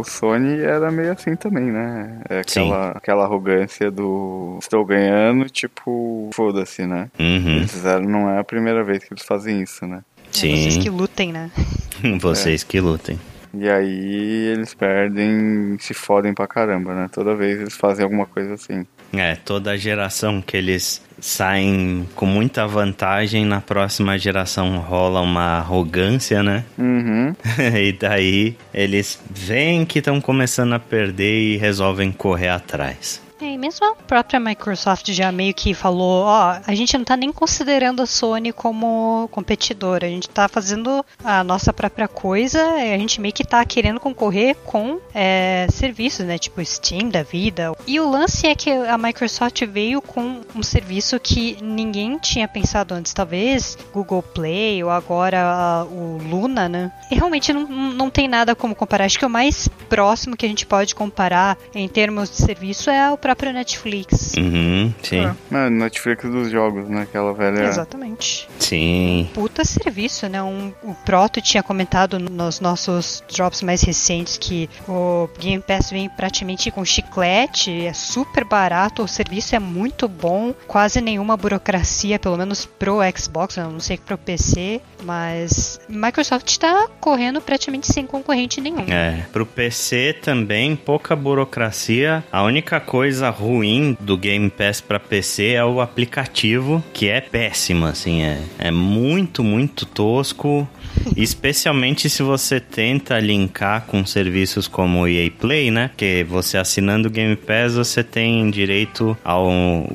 o 0.00 0.04
Sony 0.04 0.60
era 0.60 0.90
meio 0.90 1.12
assim 1.12 1.36
também, 1.36 1.64
né? 1.64 2.20
É 2.28 2.40
aquela, 2.40 2.90
aquela 2.90 3.24
arrogância 3.24 3.90
do 3.90 4.58
estou 4.60 4.84
ganhando, 4.84 5.48
tipo, 5.48 6.30
foda-se, 6.34 6.86
né? 6.86 7.10
Uhum. 7.18 7.56
Eles 7.56 7.72
fizeram, 7.72 8.04
não 8.04 8.30
é 8.30 8.38
a 8.38 8.44
primeira 8.44 8.82
vez 8.82 9.04
que 9.04 9.12
eles 9.12 9.24
fazem 9.24 9.62
isso, 9.62 9.86
né? 9.86 10.02
Sim. 10.30 10.52
É 10.52 10.56
vocês 10.56 10.76
que 10.78 10.90
lutem, 10.90 11.32
né? 11.32 11.50
vocês 12.20 12.62
é. 12.62 12.66
que 12.66 12.80
lutem. 12.80 13.18
E 13.56 13.68
aí 13.68 14.48
eles 14.52 14.74
perdem, 14.74 15.76
se 15.78 15.94
fodem 15.94 16.34
pra 16.34 16.46
caramba, 16.46 16.92
né? 16.92 17.08
Toda 17.12 17.36
vez 17.36 17.60
eles 17.60 17.76
fazem 17.76 18.02
alguma 18.02 18.26
coisa 18.26 18.54
assim. 18.54 18.84
É, 19.20 19.36
toda 19.36 19.76
geração 19.76 20.40
que 20.40 20.56
eles 20.56 21.02
saem 21.20 22.06
com 22.14 22.26
muita 22.26 22.66
vantagem, 22.66 23.44
na 23.44 23.60
próxima 23.60 24.18
geração 24.18 24.78
rola 24.78 25.20
uma 25.20 25.58
arrogância, 25.58 26.42
né? 26.42 26.64
Uhum. 26.76 27.34
e 27.80 27.92
daí 27.92 28.56
eles 28.72 29.18
veem 29.30 29.84
que 29.84 30.00
estão 30.00 30.20
começando 30.20 30.74
a 30.74 30.78
perder 30.78 31.54
e 31.54 31.56
resolvem 31.56 32.12
correr 32.12 32.48
atrás. 32.48 33.22
É, 33.44 33.58
mesmo 33.58 33.84
a 33.84 33.94
própria 33.94 34.40
Microsoft 34.40 35.12
já 35.12 35.30
meio 35.30 35.52
que 35.52 35.74
falou, 35.74 36.24
ó, 36.24 36.56
a 36.66 36.74
gente 36.74 36.96
não 36.96 37.04
tá 37.04 37.14
nem 37.14 37.30
considerando 37.30 38.00
a 38.00 38.06
Sony 38.06 38.54
como 38.54 39.28
competidora, 39.30 40.06
a 40.06 40.08
gente 40.08 40.30
tá 40.30 40.48
fazendo 40.48 41.04
a 41.22 41.44
nossa 41.44 41.70
própria 41.70 42.08
coisa, 42.08 42.58
a 42.62 42.96
gente 42.96 43.20
meio 43.20 43.34
que 43.34 43.44
tá 43.44 43.62
querendo 43.66 44.00
concorrer 44.00 44.56
com 44.64 44.98
é, 45.14 45.66
serviços, 45.70 46.24
né, 46.24 46.38
tipo 46.38 46.64
Steam 46.64 47.10
da 47.10 47.22
vida. 47.22 47.72
E 47.86 48.00
o 48.00 48.08
lance 48.08 48.46
é 48.46 48.54
que 48.54 48.70
a 48.70 48.96
Microsoft 48.96 49.62
veio 49.66 50.00
com 50.00 50.40
um 50.56 50.62
serviço 50.62 51.20
que 51.20 51.58
ninguém 51.62 52.16
tinha 52.18 52.48
pensado 52.48 52.94
antes, 52.94 53.12
talvez 53.12 53.76
Google 53.92 54.22
Play 54.22 54.82
ou 54.82 54.88
agora 54.88 55.86
o 55.90 56.16
Luna, 56.16 56.66
né? 56.66 56.90
E 57.10 57.14
realmente 57.14 57.52
não, 57.52 57.66
não 57.66 58.08
tem 58.08 58.26
nada 58.26 58.54
como 58.54 58.74
comparar. 58.74 59.04
Acho 59.04 59.18
que 59.18 59.26
o 59.26 59.30
mais 59.30 59.68
próximo 59.90 60.34
que 60.34 60.46
a 60.46 60.48
gente 60.48 60.64
pode 60.64 60.94
comparar 60.94 61.58
em 61.74 61.86
termos 61.86 62.30
de 62.30 62.36
serviço 62.36 62.88
é 62.88 63.10
o 63.10 63.18
próprio 63.18 63.33
Netflix. 63.52 64.34
Uhum, 64.36 64.92
sim. 65.02 65.30
É, 65.52 65.70
Netflix 65.70 66.24
dos 66.24 66.50
jogos, 66.50 66.88
né? 66.88 67.02
Aquela 67.02 67.32
velha. 67.32 67.64
Exatamente. 67.64 68.48
Sim. 68.58 69.28
Puta 69.34 69.64
serviço, 69.64 70.28
né? 70.28 70.42
Um, 70.42 70.72
o 70.82 70.94
Proto 70.94 71.40
tinha 71.40 71.62
comentado 71.62 72.18
nos 72.18 72.60
nossos 72.60 73.22
drops 73.34 73.62
mais 73.62 73.82
recentes 73.82 74.36
que 74.36 74.68
o 74.88 75.28
Game 75.38 75.62
Pass 75.62 75.90
vem 75.90 76.08
praticamente 76.08 76.70
com 76.70 76.84
chiclete, 76.84 77.86
é 77.86 77.92
super 77.92 78.44
barato, 78.44 79.02
o 79.02 79.08
serviço 79.08 79.54
é 79.54 79.58
muito 79.58 80.08
bom, 80.08 80.54
quase 80.66 81.00
nenhuma 81.00 81.36
burocracia, 81.36 82.18
pelo 82.18 82.36
menos 82.36 82.64
pro 82.64 82.98
Xbox, 83.16 83.56
não 83.56 83.80
sei 83.80 83.96
pro 83.96 84.18
PC, 84.18 84.80
mas 85.04 85.80
Microsoft 85.88 86.48
está 86.48 86.88
correndo 87.00 87.40
praticamente 87.40 87.92
sem 87.92 88.06
concorrente 88.06 88.60
nenhum. 88.60 88.86
É, 88.88 89.26
pro 89.32 89.46
PC 89.46 90.16
também 90.22 90.74
pouca 90.74 91.14
burocracia. 91.14 92.24
A 92.32 92.42
única 92.42 92.80
coisa 92.80 93.30
ruim 93.30 93.96
do 94.00 94.16
Game 94.16 94.50
Pass 94.50 94.80
para 94.80 94.98
PC 94.98 95.52
é 95.52 95.64
o 95.64 95.80
aplicativo, 95.80 96.82
que 96.92 97.08
é 97.08 97.20
péssimo, 97.20 97.86
assim, 97.86 98.22
é, 98.22 98.40
é 98.58 98.70
muito, 98.70 99.44
muito 99.44 99.86
tosco. 99.86 100.68
Especialmente 101.16 102.08
se 102.08 102.22
você 102.22 102.60
tenta 102.60 103.18
linkar 103.18 103.84
com 103.86 104.04
serviços 104.04 104.66
como 104.66 105.00
o 105.00 105.08
EA 105.08 105.30
Play, 105.30 105.70
né? 105.70 105.90
Que 105.96 106.24
você 106.24 106.58
assinando 106.58 107.08
o 107.08 107.10
Game 107.10 107.36
Pass, 107.36 107.74
você 107.74 108.02
tem 108.02 108.50
direito 108.50 109.16
ao 109.24 109.50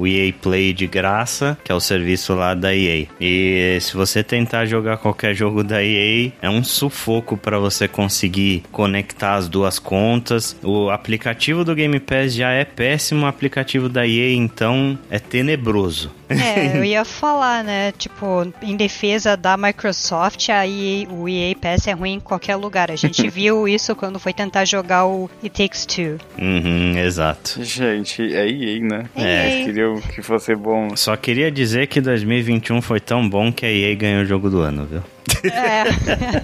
EA 0.05 0.33
Play 0.41 0.73
de 0.73 0.87
graça, 0.87 1.57
que 1.63 1.71
é 1.71 1.75
o 1.75 1.79
serviço 1.79 2.33
lá 2.35 2.53
da 2.53 2.75
EA. 2.75 3.07
E 3.19 3.77
se 3.81 3.95
você 3.95 4.23
tentar 4.23 4.65
jogar 4.65 4.97
qualquer 4.97 5.33
jogo 5.33 5.63
da 5.63 5.83
EA, 5.83 6.31
é 6.41 6.49
um 6.49 6.63
sufoco 6.63 7.37
para 7.37 7.59
você 7.59 7.87
conseguir 7.87 8.63
conectar 8.71 9.35
as 9.35 9.47
duas 9.47 9.79
contas. 9.79 10.55
O 10.63 10.89
aplicativo 10.89 11.63
do 11.63 11.75
Game 11.75 11.99
Pass 11.99 12.33
já 12.33 12.51
é 12.51 12.65
péssimo 12.65 12.89
péssimo, 12.99 13.25
o 13.25 13.27
aplicativo 13.27 13.87
da 13.87 14.05
EA, 14.05 14.33
então, 14.33 14.97
é 15.09 15.19
tenebroso. 15.19 16.11
É, 16.27 16.77
eu 16.77 16.83
ia 16.85 17.05
falar, 17.05 17.63
né? 17.63 17.91
Tipo, 17.93 18.51
em 18.61 18.75
defesa 18.75 19.37
da 19.37 19.55
Microsoft, 19.55 20.49
a 20.49 20.67
EA, 20.67 20.98
o 21.07 21.27
EA 21.27 21.55
Pass 21.55 21.87
é 21.87 21.91
ruim 21.91 22.13
em 22.13 22.19
qualquer 22.19 22.55
lugar. 22.55 22.91
A 22.91 22.95
gente 22.95 23.27
viu 23.29 23.67
isso 23.67 23.95
quando 23.95 24.19
foi 24.19 24.33
tentar 24.33 24.65
jogar 24.65 25.05
o 25.05 25.29
It 25.43 25.61
Takes 25.61 25.85
Two. 25.85 26.17
Uhum, 26.37 26.97
exato. 26.97 27.63
Gente, 27.63 28.21
é 28.21 28.49
EA, 28.49 28.79
né? 28.79 29.09
É. 29.15 29.63
Queriam 29.63 29.99
que 30.01 30.21
fosse 30.21 30.55
bom. 30.55 30.95
Só 30.95 31.15
queria 31.15 31.51
dizer 31.51 31.87
que 31.87 32.01
2021 32.01 32.81
foi 32.81 32.99
tão 32.99 33.27
bom 33.27 33.51
que 33.51 33.65
a 33.65 33.71
EA 33.71 33.95
ganhou 33.95 34.23
o 34.23 34.25
jogo 34.25 34.49
do 34.49 34.59
ano, 34.59 34.85
viu? 34.85 35.03
É. 35.51 35.83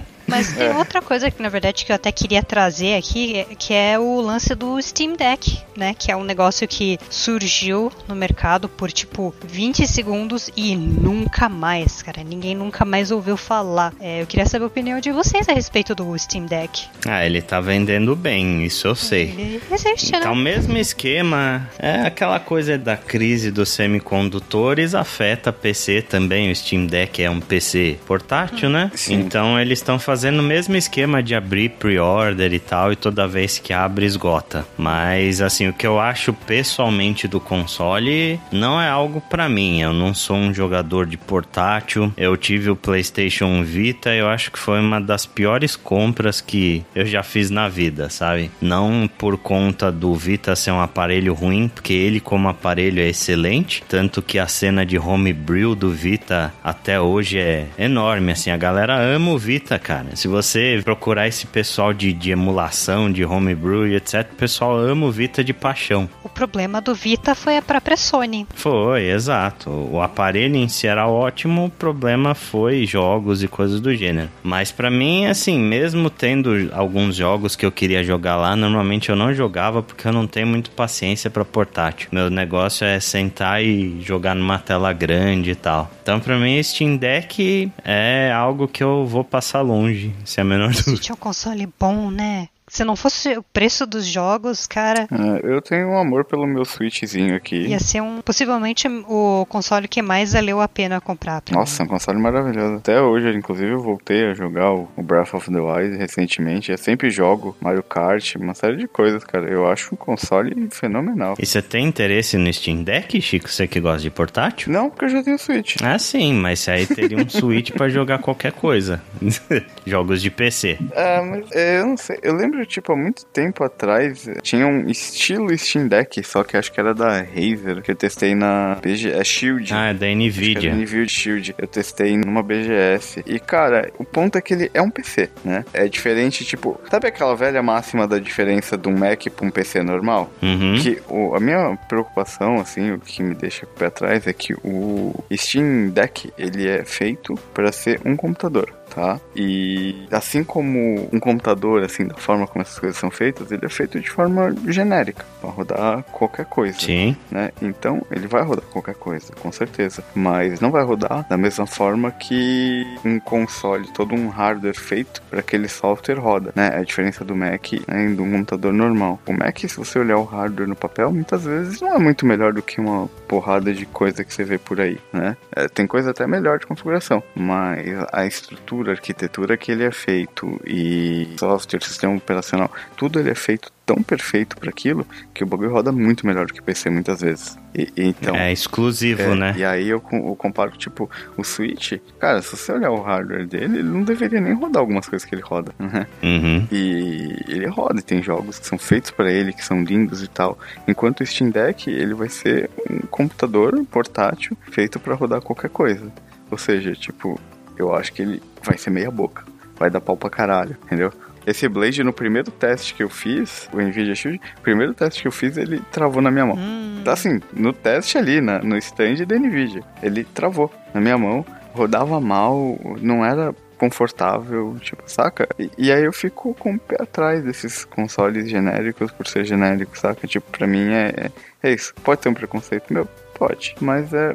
Mas 0.26 0.52
tem 0.52 0.74
outra 0.76 1.00
coisa 1.00 1.30
que, 1.30 1.40
na 1.40 1.48
verdade, 1.48 1.84
que 1.84 1.92
eu 1.92 1.96
até 1.96 2.10
queria 2.10 2.42
trazer 2.42 2.96
aqui, 2.96 3.46
que 3.58 3.72
é 3.72 3.98
o 3.98 4.20
lance 4.20 4.54
do 4.54 4.80
Steam 4.82 5.14
Deck, 5.14 5.58
né? 5.76 5.94
Que 5.98 6.10
é 6.10 6.16
um 6.16 6.24
negócio 6.24 6.66
que 6.66 6.98
surgiu 7.10 7.92
no 8.08 8.14
mercado 8.14 8.68
por, 8.68 8.90
tipo, 8.90 9.34
20 9.46 9.86
segundos 9.86 10.50
e 10.56 10.74
nunca 10.76 11.48
mais, 11.48 12.02
cara. 12.02 12.22
Ninguém 12.24 12.54
nunca 12.54 12.84
mais 12.84 13.10
ouviu 13.10 13.36
falar. 13.36 13.92
É, 14.00 14.22
eu 14.22 14.26
queria 14.26 14.46
saber 14.46 14.64
a 14.64 14.68
opinião 14.68 15.00
de 15.00 15.12
vocês 15.12 15.48
a 15.48 15.52
respeito 15.52 15.94
do 15.94 16.16
Steam 16.18 16.46
Deck. 16.46 16.84
Ah, 17.06 17.24
ele 17.24 17.42
tá 17.42 17.60
vendendo 17.60 18.14
bem, 18.16 18.64
isso 18.64 18.86
eu 18.86 18.94
sei. 18.94 19.24
Ele 19.36 19.62
existe, 19.70 20.14
Então, 20.16 20.34
né? 20.34 20.42
mesmo 20.42 20.76
esquema, 20.76 21.68
é 21.78 22.02
aquela 22.02 22.38
coisa 22.40 22.76
da 22.78 22.96
crise 22.96 23.50
dos 23.50 23.68
semicondutores 23.70 24.94
afeta 24.94 25.52
PC 25.52 26.02
também. 26.02 26.50
O 26.50 26.56
Steam 26.56 26.86
Deck 26.86 27.22
é 27.22 27.30
um 27.30 27.40
PC 27.40 27.98
portátil, 28.06 28.68
né? 28.70 28.90
Sim. 28.94 29.14
Então, 29.14 29.58
eles 29.60 29.78
estão 29.78 29.98
fazendo 29.98 30.40
o 30.40 30.42
mesmo 30.42 30.76
esquema 30.76 31.22
de 31.22 31.34
abrir 31.34 31.70
pre-order 31.70 32.52
e 32.52 32.58
tal, 32.58 32.92
e 32.92 32.96
toda 32.96 33.26
vez 33.26 33.58
que 33.58 33.72
abre, 33.72 34.06
esgota. 34.06 34.66
Mas, 34.76 35.40
assim, 35.40 35.65
o 35.68 35.72
que 35.72 35.86
eu 35.86 36.00
acho 36.00 36.32
pessoalmente 36.32 37.28
do 37.28 37.40
console 37.40 38.40
não 38.50 38.80
é 38.80 38.88
algo 38.88 39.20
pra 39.20 39.48
mim. 39.48 39.80
Eu 39.80 39.92
não 39.92 40.14
sou 40.14 40.36
um 40.36 40.52
jogador 40.52 41.06
de 41.06 41.16
portátil. 41.16 42.12
Eu 42.16 42.36
tive 42.36 42.70
o 42.70 42.76
PlayStation 42.76 43.62
Vita, 43.62 44.14
eu 44.14 44.28
acho 44.28 44.50
que 44.50 44.58
foi 44.58 44.80
uma 44.80 45.00
das 45.00 45.26
piores 45.26 45.76
compras 45.76 46.40
que 46.40 46.84
eu 46.94 47.06
já 47.06 47.22
fiz 47.22 47.50
na 47.50 47.68
vida, 47.68 48.08
sabe? 48.10 48.50
Não 48.60 49.08
por 49.18 49.36
conta 49.36 49.90
do 49.90 50.14
Vita 50.14 50.56
ser 50.56 50.70
um 50.70 50.80
aparelho 50.80 51.34
ruim, 51.34 51.68
porque 51.68 51.92
ele 51.92 52.20
como 52.20 52.48
aparelho 52.48 53.00
é 53.00 53.08
excelente, 53.08 53.82
tanto 53.88 54.22
que 54.22 54.38
a 54.38 54.46
cena 54.46 54.84
de 54.84 54.98
homebrew 54.98 55.74
do 55.74 55.90
Vita 55.90 56.52
até 56.62 57.00
hoje 57.00 57.38
é 57.38 57.66
enorme, 57.78 58.32
assim, 58.32 58.50
a 58.50 58.56
galera 58.56 58.98
ama 58.98 59.30
o 59.30 59.38
Vita, 59.38 59.78
cara. 59.78 60.14
Se 60.14 60.28
você 60.28 60.80
procurar 60.84 61.28
esse 61.28 61.46
pessoal 61.46 61.92
de, 61.92 62.12
de 62.12 62.30
emulação, 62.30 63.10
de 63.10 63.24
homebrew 63.24 63.86
e 63.88 63.96
etc, 63.96 64.26
o 64.32 64.36
pessoal 64.36 64.76
ama 64.76 65.06
o 65.06 65.10
Vita 65.10 65.42
de 65.42 65.52
paixão. 65.56 66.08
O 66.22 66.28
problema 66.28 66.80
do 66.80 66.94
Vita 66.94 67.34
foi 67.34 67.56
a 67.56 67.62
própria 67.62 67.96
Sony. 67.96 68.46
Foi, 68.54 69.04
exato. 69.10 69.70
O 69.70 70.00
aparelho 70.00 70.56
em 70.56 70.68
si 70.68 70.86
era 70.86 71.08
ótimo, 71.08 71.66
o 71.66 71.70
problema 71.70 72.34
foi 72.34 72.86
jogos 72.86 73.42
e 73.42 73.48
coisas 73.48 73.80
do 73.80 73.94
gênero. 73.94 74.28
Mas 74.42 74.70
pra 74.70 74.90
mim, 74.90 75.26
assim, 75.26 75.58
mesmo 75.58 76.10
tendo 76.10 76.70
alguns 76.72 77.16
jogos 77.16 77.56
que 77.56 77.64
eu 77.64 77.72
queria 77.72 78.04
jogar 78.04 78.36
lá, 78.36 78.54
normalmente 78.54 79.08
eu 79.08 79.16
não 79.16 79.34
jogava 79.34 79.82
porque 79.82 80.06
eu 80.06 80.12
não 80.12 80.26
tenho 80.26 80.46
muito 80.46 80.70
paciência 80.70 81.30
pra 81.30 81.44
portátil. 81.44 82.08
Meu 82.12 82.30
negócio 82.30 82.84
é 82.86 83.00
sentar 83.00 83.62
e 83.62 84.00
jogar 84.02 84.34
numa 84.34 84.58
tela 84.58 84.92
grande 84.92 85.50
e 85.50 85.54
tal. 85.54 85.90
Então, 86.02 86.20
pra 86.20 86.38
mim, 86.38 86.62
Steam 86.62 86.96
Deck 86.96 87.70
é 87.84 88.32
algo 88.32 88.68
que 88.68 88.82
eu 88.82 89.06
vou 89.06 89.24
passar 89.24 89.60
longe, 89.60 90.14
se 90.24 90.40
é 90.40 90.42
a 90.42 90.44
menor 90.44 90.72
dúvida. 90.72 90.98
Tinha 90.98 91.14
um 91.14 91.18
console 91.18 91.68
bom, 91.78 92.10
né? 92.10 92.48
Se 92.68 92.82
não 92.84 92.96
fosse 92.96 93.38
o 93.38 93.42
preço 93.44 93.86
dos 93.86 94.04
jogos, 94.06 94.66
cara, 94.66 95.06
É, 95.12 95.40
eu 95.54 95.62
tenho 95.62 95.88
um 95.88 95.98
amor 95.98 96.24
pelo 96.24 96.46
meu 96.46 96.64
Switchzinho 96.64 97.36
aqui. 97.36 97.66
ia 97.68 97.78
ser 97.78 98.00
um 98.02 98.20
possivelmente 98.20 98.88
o 99.08 99.46
console 99.48 99.86
que 99.86 100.02
mais 100.02 100.32
valeu 100.32 100.60
a 100.60 100.66
pena 100.66 101.00
comprar. 101.00 101.40
pra 101.42 101.54
Nossa, 101.56 101.84
um 101.84 101.86
console 101.86 102.18
maravilhoso. 102.18 102.76
Até 102.76 103.00
hoje, 103.00 103.28
inclusive, 103.36 103.70
eu 103.70 103.80
voltei 103.80 104.26
a 104.26 104.34
jogar 104.34 104.72
o 104.72 104.88
Breath 104.96 105.34
of 105.34 105.50
the 105.50 105.60
Wild 105.60 105.96
recentemente. 105.96 106.72
Eu 106.72 106.78
sempre 106.78 107.08
jogo 107.08 107.56
Mario 107.60 107.82
Kart, 107.84 108.34
uma 108.36 108.52
série 108.54 108.76
de 108.76 108.88
coisas, 108.88 109.22
cara. 109.22 109.48
Eu 109.48 109.66
acho 109.70 109.94
um 109.94 109.96
console 109.96 110.68
fenomenal. 110.72 111.36
E 111.38 111.46
você 111.46 111.62
tem 111.62 111.86
interesse 111.86 112.36
no 112.36 112.52
Steam 112.52 112.82
Deck, 112.82 113.20
Chico? 113.20 113.48
Você 113.48 113.68
que 113.68 113.78
gosta 113.80 114.00
de 114.02 114.10
portátil? 114.10 114.72
Não, 114.72 114.90
porque 114.90 115.04
eu 115.04 115.08
já 115.10 115.22
tenho 115.22 115.38
Switch. 115.38 115.76
Ah, 115.82 115.98
sim, 116.00 116.34
mas 116.34 116.68
aí 116.68 116.84
teria 116.86 117.16
um 117.18 117.28
Switch 117.28 117.70
pra 117.70 117.88
jogar 117.88 118.18
qualquer 118.18 118.50
coisa. 118.52 119.00
Jogos 119.86 120.20
de 120.20 120.30
PC. 120.30 120.78
É, 120.92 121.20
mas 121.20 121.52
é, 121.52 121.80
eu 121.80 121.86
não 121.86 121.96
sei. 121.96 122.18
Eu 122.22 122.34
lembro, 122.34 122.55
tipo, 122.64 122.92
há 122.92 122.96
muito 122.96 123.26
tempo 123.26 123.64
atrás, 123.64 124.26
eh, 124.28 124.38
tinha 124.42 124.66
um 124.66 124.88
estilo 124.88 125.56
Steam 125.56 125.88
Deck, 125.88 126.22
só 126.22 126.44
que 126.44 126.56
acho 126.56 126.72
que 126.72 126.80
era 126.80 126.94
da 126.94 127.20
Razer, 127.20 127.82
que 127.82 127.90
eu 127.90 127.96
testei 127.96 128.34
na 128.34 128.78
BG... 128.80 129.10
é 129.10 129.24
Shield. 129.24 129.74
Ah, 129.74 129.88
é 129.88 129.94
da 129.94 130.06
Nvidia. 130.06 130.74
Nvidia 130.74 131.08
Shield. 131.08 131.54
Eu 131.58 131.66
testei 131.66 132.16
numa 132.16 132.42
BGS. 132.42 133.22
E, 133.26 133.38
cara, 133.38 133.90
o 133.98 134.04
ponto 134.04 134.38
é 134.38 134.40
que 134.40 134.54
ele 134.54 134.70
é 134.72 134.80
um 134.80 134.90
PC, 134.90 135.28
né? 135.44 135.64
É 135.72 135.88
diferente, 135.88 136.44
tipo... 136.44 136.80
Sabe 136.90 137.08
aquela 137.08 137.34
velha 137.34 137.62
máxima 137.62 138.06
da 138.06 138.18
diferença 138.18 138.76
de 138.78 138.88
um 138.88 138.96
Mac 138.96 139.26
pra 139.34 139.46
um 139.46 139.50
PC 139.50 139.82
normal? 139.82 140.30
Uhum. 140.42 140.78
Que 140.80 141.02
o, 141.08 141.34
a 141.34 141.40
minha 141.40 141.76
preocupação, 141.88 142.56
assim, 142.60 142.92
o 142.92 142.98
que 142.98 143.22
me 143.22 143.34
deixa 143.34 143.66
com 143.66 143.72
o 143.72 143.76
pé 143.76 143.86
atrás 143.86 144.26
é 144.26 144.32
que 144.32 144.54
o 144.64 145.14
Steam 145.32 145.90
Deck, 145.90 146.32
ele 146.38 146.68
é 146.68 146.84
feito 146.84 147.34
para 147.52 147.72
ser 147.72 148.00
um 148.04 148.16
computador, 148.16 148.72
tá? 148.96 149.20
E 149.36 150.08
assim 150.10 150.42
como 150.42 151.06
um 151.12 151.20
computador, 151.20 151.84
assim, 151.84 152.06
da 152.06 152.14
forma 152.14 152.46
como 152.46 152.62
essas 152.62 152.78
coisas 152.78 152.98
são 152.98 153.10
feitas, 153.10 153.52
ele 153.52 153.66
é 153.66 153.68
feito 153.68 154.00
de 154.00 154.08
forma 154.08 154.54
genérica, 154.66 155.22
para 155.38 155.50
rodar 155.50 156.02
qualquer 156.04 156.46
coisa 156.46 156.80
Sim. 156.80 157.14
né? 157.30 157.50
Então 157.60 158.00
ele 158.10 158.26
vai 158.26 158.42
rodar 158.42 158.64
qualquer 158.64 158.94
coisa, 158.94 159.34
com 159.34 159.52
certeza. 159.52 160.02
Mas 160.14 160.60
não 160.60 160.70
vai 160.70 160.82
rodar 160.82 161.26
da 161.28 161.36
mesma 161.36 161.66
forma 161.66 162.10
que 162.10 162.86
um 163.04 163.20
console, 163.20 163.86
todo 163.92 164.14
um 164.14 164.28
hardware 164.28 164.74
feito 164.74 165.20
para 165.28 165.40
aquele 165.40 165.68
software 165.68 166.18
roda, 166.18 166.52
né? 166.56 166.70
É 166.74 166.78
a 166.78 166.82
diferença 166.82 167.22
do 167.22 167.36
Mac 167.36 167.72
né, 167.86 168.06
e 168.06 168.20
um 168.20 168.32
computador 168.32 168.72
normal. 168.72 169.20
O 169.26 169.32
Mac, 169.34 169.58
se 169.58 169.76
você 169.76 169.98
olhar 169.98 170.16
o 170.16 170.24
hardware 170.24 170.68
no 170.68 170.76
papel, 170.76 171.12
muitas 171.12 171.44
vezes 171.44 171.82
não 171.82 171.94
é 171.94 171.98
muito 171.98 172.24
melhor 172.24 172.54
do 172.54 172.62
que 172.62 172.80
uma 172.80 173.08
porrada 173.28 173.74
de 173.74 173.84
coisa 173.84 174.24
que 174.24 174.32
você 174.32 174.44
vê 174.44 174.56
por 174.56 174.80
aí, 174.80 174.98
né? 175.12 175.36
É, 175.54 175.68
tem 175.68 175.86
coisa 175.86 176.12
até 176.12 176.26
melhor 176.26 176.58
de 176.58 176.66
configuração, 176.66 177.22
mas 177.34 177.86
a 178.12 178.24
estrutura, 178.26 178.85
a 178.90 178.92
arquitetura 178.92 179.56
que 179.56 179.72
ele 179.72 179.84
é 179.84 179.90
feito 179.90 180.60
e 180.66 181.28
software, 181.38 181.82
sistema 181.82 182.14
operacional, 182.14 182.70
tudo 182.96 183.18
ele 183.18 183.30
é 183.30 183.34
feito 183.34 183.70
tão 183.86 184.02
perfeito 184.02 184.56
para 184.56 184.68
aquilo 184.68 185.06
que 185.32 185.44
o 185.44 185.46
bagulho 185.46 185.70
roda 185.70 185.92
muito 185.92 186.26
melhor 186.26 186.46
do 186.46 186.52
que 186.52 186.58
o 186.58 186.62
PC 186.62 186.90
muitas 186.90 187.20
vezes. 187.20 187.56
E, 187.72 187.88
e 187.96 188.08
então, 188.08 188.34
é 188.34 188.52
exclusivo, 188.52 189.22
é, 189.22 189.34
né? 189.36 189.54
E 189.56 189.64
aí 189.64 189.88
eu, 189.88 190.02
eu 190.10 190.34
comparo, 190.34 190.72
tipo, 190.72 191.08
o 191.36 191.44
Switch, 191.44 191.92
cara, 192.18 192.42
se 192.42 192.56
você 192.56 192.72
olhar 192.72 192.90
o 192.90 193.00
hardware 193.00 193.46
dele, 193.46 193.78
ele 193.78 193.82
não 193.84 194.02
deveria 194.02 194.40
nem 194.40 194.54
rodar 194.54 194.80
algumas 194.80 195.08
coisas 195.08 195.26
que 195.26 195.34
ele 195.34 195.42
roda, 195.42 195.72
né? 195.78 196.06
Uhum. 196.22 196.66
E 196.72 197.36
ele 197.46 197.66
roda, 197.66 198.00
e 198.00 198.02
tem 198.02 198.20
jogos 198.20 198.58
que 198.58 198.66
são 198.66 198.76
feitos 198.76 199.12
para 199.12 199.30
ele, 199.30 199.52
que 199.52 199.64
são 199.64 199.82
lindos 199.84 200.22
e 200.22 200.28
tal. 200.28 200.58
Enquanto 200.88 201.20
o 201.20 201.26
Steam 201.26 201.50
Deck, 201.50 201.88
ele 201.88 202.14
vai 202.14 202.28
ser 202.28 202.68
um 202.90 203.06
computador 203.06 203.72
portátil 203.90 204.56
feito 204.72 204.98
para 204.98 205.14
rodar 205.14 205.40
qualquer 205.40 205.70
coisa. 205.70 206.10
Ou 206.50 206.58
seja, 206.58 206.92
tipo, 206.92 207.40
eu 207.78 207.94
acho 207.94 208.12
que 208.12 208.22
ele 208.22 208.42
vai 208.62 208.76
ser 208.78 208.90
meia 208.90 209.10
boca. 209.10 209.44
Vai 209.78 209.90
dar 209.90 210.00
pau 210.00 210.16
pra 210.16 210.30
caralho, 210.30 210.76
entendeu? 210.84 211.12
Esse 211.46 211.68
Blade, 211.68 212.02
no 212.02 212.12
primeiro 212.12 212.50
teste 212.50 212.92
que 212.94 213.02
eu 213.02 213.08
fiz, 213.08 213.68
o 213.72 213.80
Nvidia 213.80 214.14
Shield, 214.16 214.40
o 214.58 214.60
primeiro 214.62 214.92
teste 214.94 215.22
que 215.22 215.28
eu 215.28 215.32
fiz, 215.32 215.56
ele 215.56 215.80
travou 215.92 216.20
na 216.20 216.30
minha 216.30 216.46
mão. 216.46 216.56
Hum, 216.56 217.02
Tá 217.04 217.12
assim, 217.12 217.40
no 217.52 217.72
teste 217.72 218.18
ali, 218.18 218.40
na, 218.40 218.58
no 218.58 218.76
stand 218.78 219.24
da 219.26 219.38
Nvidia. 219.38 219.82
Ele 220.02 220.24
travou 220.24 220.72
na 220.92 221.00
minha 221.00 221.16
mão, 221.16 221.46
rodava 221.72 222.20
mal, 222.20 222.76
não 223.00 223.24
era 223.24 223.54
confortável, 223.78 224.76
tipo, 224.80 225.02
saca? 225.06 225.48
E, 225.58 225.70
e 225.78 225.92
aí 225.92 226.04
eu 226.04 226.12
fico 226.12 226.52
com 226.54 226.74
o 226.74 226.78
pé 226.78 226.96
atrás 227.00 227.44
desses 227.44 227.84
consoles 227.84 228.48
genéricos 228.50 229.12
por 229.12 229.26
ser 229.26 229.44
genérico, 229.44 229.96
saca? 229.96 230.26
Tipo, 230.26 230.50
pra 230.50 230.66
mim 230.66 230.88
é, 230.92 231.30
é 231.62 231.72
isso. 231.72 231.94
Pode 232.02 232.20
ter 232.20 232.28
um 232.28 232.34
preconceito 232.34 232.92
meu? 232.92 233.06
Pode. 233.38 233.76
Mas 233.80 234.12
é, 234.12 234.34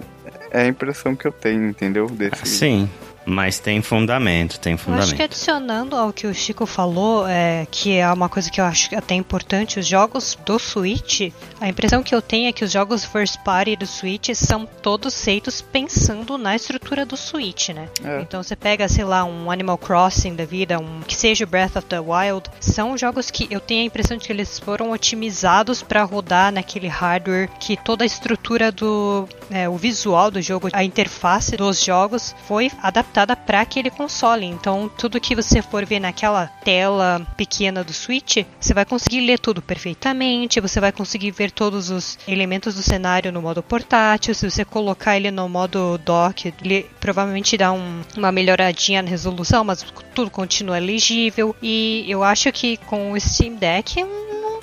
é 0.51 0.62
a 0.62 0.67
impressão 0.67 1.15
que 1.15 1.25
eu 1.27 1.32
tenho, 1.32 1.67
entendeu? 1.67 2.08
Desse, 2.08 2.45
Sim, 2.47 2.89
mas 3.25 3.60
tem 3.60 3.81
fundamento, 3.81 4.60
tem 4.60 4.71
Eu 4.71 4.75
acho 4.75 4.86
que 4.86 4.91
fundamento. 4.91 5.21
adicionando 5.21 5.95
ao 5.95 6.12
que 6.12 6.25
o 6.27 6.34
Chico 6.34 6.65
falou, 6.65 7.27
é, 7.27 7.67
que 7.69 7.97
é 7.97 8.12
uma 8.12 8.29
coisa 8.29 8.49
que 8.49 8.60
eu 8.60 8.65
acho 8.65 8.95
até 8.95 9.13
importante, 9.13 9.79
os 9.79 9.88
jogos 9.88 10.38
do 10.45 10.57
Switch, 10.57 11.31
a 11.60 11.67
impressão 11.67 12.01
que 12.01 12.13
eu 12.15 12.21
tenho 12.21 12.49
é 12.49 12.51
que 12.51 12.63
os 12.63 12.71
jogos 12.71 13.05
first 13.05 13.38
party 13.43 13.75
do 13.75 13.86
Switch 13.86 14.29
são 14.34 14.65
todos 14.65 15.23
feitos 15.23 15.62
pensando 15.62 16.38
na 16.38 16.55
estrutura 16.55 17.05
do 17.05 17.15
Switch, 17.15 17.69
né? 17.69 17.88
É. 18.03 18.21
Então 18.21 18.41
você 18.41 18.55
pega, 18.55 18.88
sei 18.88 19.03
lá, 19.03 19.23
um 19.23 19.51
Animal 19.51 19.77
Crossing 19.77 20.36
da 20.36 20.45
vida, 20.45 20.79
um 20.79 21.01
que 21.01 21.15
seja 21.15 21.45
o 21.45 21.47
Breath 21.47 21.75
of 21.75 21.88
the 21.88 21.99
Wild, 21.99 22.49
são 22.60 22.97
jogos 22.97 23.29
que 23.29 23.47
eu 23.51 23.60
tenho 23.60 23.84
a 23.84 23.86
impressão 23.86 24.17
de 24.17 24.25
que 24.25 24.34
eles 24.34 24.60
foram 24.60 24.91
otimizados 24.91 25.84
para 25.84 26.03
rodar 26.03 26.51
naquele 26.51 26.88
hardware 26.88 27.49
que 27.60 27.77
toda 27.77 28.03
a 28.03 28.07
estrutura 28.07 28.71
do, 28.71 29.27
é, 29.49 29.69
o 29.69 29.77
visual 29.77 30.31
do 30.31 30.41
jogo, 30.41 30.69
a 30.73 30.84
interface 30.84 31.55
dos 31.55 31.84
jogos 31.84 32.36
foi 32.47 32.71
adaptada 32.81 33.11
adaptada 33.12 33.36
para 33.36 33.62
aquele 33.62 33.89
console. 33.89 34.45
Então, 34.45 34.89
tudo 34.97 35.19
que 35.19 35.36
você 35.36 35.62
for 35.62 35.86
ver 35.86 36.00
naquela 36.00 36.47
tela 36.47 37.21
pequena 37.36 37.84
do 37.84 37.93
Switch, 37.93 38.38
você 38.60 38.74
vai 38.74 38.86
conseguir 38.86 39.21
ler 39.21 39.38
tudo 39.38 39.62
perfeitamente, 39.62 40.62
você 40.62 40.80
vai 40.80 40.91
conseguir 40.91 41.32
ver 41.32 41.52
todos 41.52 41.89
os 41.89 42.17
elementos 42.28 42.76
do 42.76 42.82
cenário 42.82 43.32
no 43.32 43.41
modo 43.41 43.62
portátil. 43.62 44.34
Se 44.34 44.50
você 44.50 44.63
colocar 44.63 45.17
ele 45.17 45.30
no 45.30 45.47
modo 45.50 45.97
dock, 46.00 46.54
ele 46.63 46.89
provavelmente 47.00 47.58
dá 47.58 47.71
um, 47.71 48.02
uma 48.17 48.32
melhoradinha 48.32 49.02
na 49.02 49.10
resolução, 49.10 49.63
mas 49.63 49.86
tudo 50.15 50.32
continua 50.32 50.80
legível. 50.80 51.56
E 51.62 52.06
eu 52.08 52.24
acho 52.24 52.52
que 52.52 52.78
com 52.78 53.12
o 53.12 53.19
Steam 53.19 53.56
Deck 53.56 54.04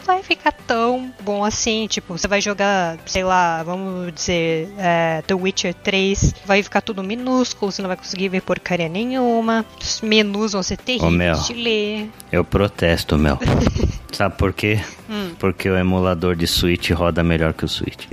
vai 0.09 0.23
ficar 0.23 0.53
tão 0.53 1.12
bom 1.21 1.44
assim. 1.44 1.87
Tipo, 1.87 2.16
você 2.16 2.27
vai 2.27 2.40
jogar, 2.40 2.97
sei 3.05 3.23
lá, 3.23 3.62
vamos 3.62 4.12
dizer, 4.14 4.68
é, 4.79 5.23
The 5.27 5.35
Witcher 5.35 5.75
3, 5.75 6.35
vai 6.47 6.62
ficar 6.62 6.81
tudo 6.81 7.03
minúsculo, 7.03 7.71
você 7.71 7.83
não 7.83 7.88
vai 7.88 7.97
conseguir 7.97 8.31
ver 8.31 8.40
porcaria 8.40 8.88
nenhuma. 8.88 9.66
Os 9.79 10.01
menus 10.01 10.53
vão 10.53 10.62
ser 10.62 10.79
terríveis 10.79 11.47
de 11.47 11.53
ler. 11.53 12.11
Eu 12.33 12.42
protesto, 12.42 13.18
Mel. 13.18 13.38
Sabe 14.11 14.37
por 14.37 14.55
quê? 14.55 14.81
Hum. 15.09 15.35
Porque 15.38 15.68
o 15.68 15.77
emulador 15.77 16.37
de 16.37 16.47
Switch 16.47 16.90
roda 16.90 17.23
melhor 17.23 17.55
que 17.55 17.64
o 17.64 17.68
Switch. 17.68 18.07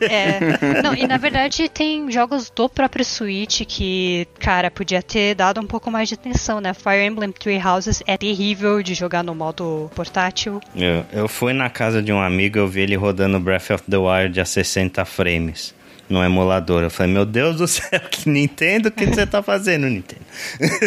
É. 0.00 0.82
Não, 0.82 0.94
e 0.94 1.06
na 1.06 1.16
verdade 1.16 1.68
tem 1.68 2.10
jogos 2.10 2.50
do 2.50 2.68
próprio 2.68 3.04
Switch 3.04 3.62
que, 3.66 4.26
cara, 4.38 4.70
podia 4.70 5.02
ter 5.02 5.34
dado 5.34 5.60
um 5.60 5.66
pouco 5.66 5.90
mais 5.90 6.08
de 6.08 6.14
atenção, 6.14 6.60
né? 6.60 6.74
Fire 6.74 7.04
Emblem 7.04 7.32
Three 7.32 7.60
Houses 7.60 8.02
é 8.06 8.16
terrível 8.16 8.82
de 8.82 8.94
jogar 8.94 9.22
no 9.22 9.34
modo 9.34 9.90
portátil. 9.94 10.60
Eu, 10.74 11.04
eu 11.12 11.28
fui 11.28 11.52
na 11.52 11.70
casa 11.70 12.02
de 12.02 12.12
um 12.12 12.20
amigo, 12.20 12.58
eu 12.58 12.68
vi 12.68 12.80
ele 12.80 12.96
rodando 12.96 13.40
Breath 13.40 13.70
of 13.70 13.84
the 13.90 13.96
Wild 13.96 14.40
a 14.40 14.44
60 14.44 15.04
frames 15.04 15.74
no 16.08 16.22
emulador. 16.22 16.82
Eu 16.82 16.90
falei, 16.90 17.12
meu 17.12 17.24
Deus 17.24 17.56
do 17.56 17.66
céu, 17.68 18.00
que 18.10 18.28
Nintendo, 18.28 18.88
o 18.88 18.92
que 18.92 19.06
você 19.06 19.26
tá 19.26 19.42
fazendo, 19.42 19.86
Nintendo? 19.86 20.22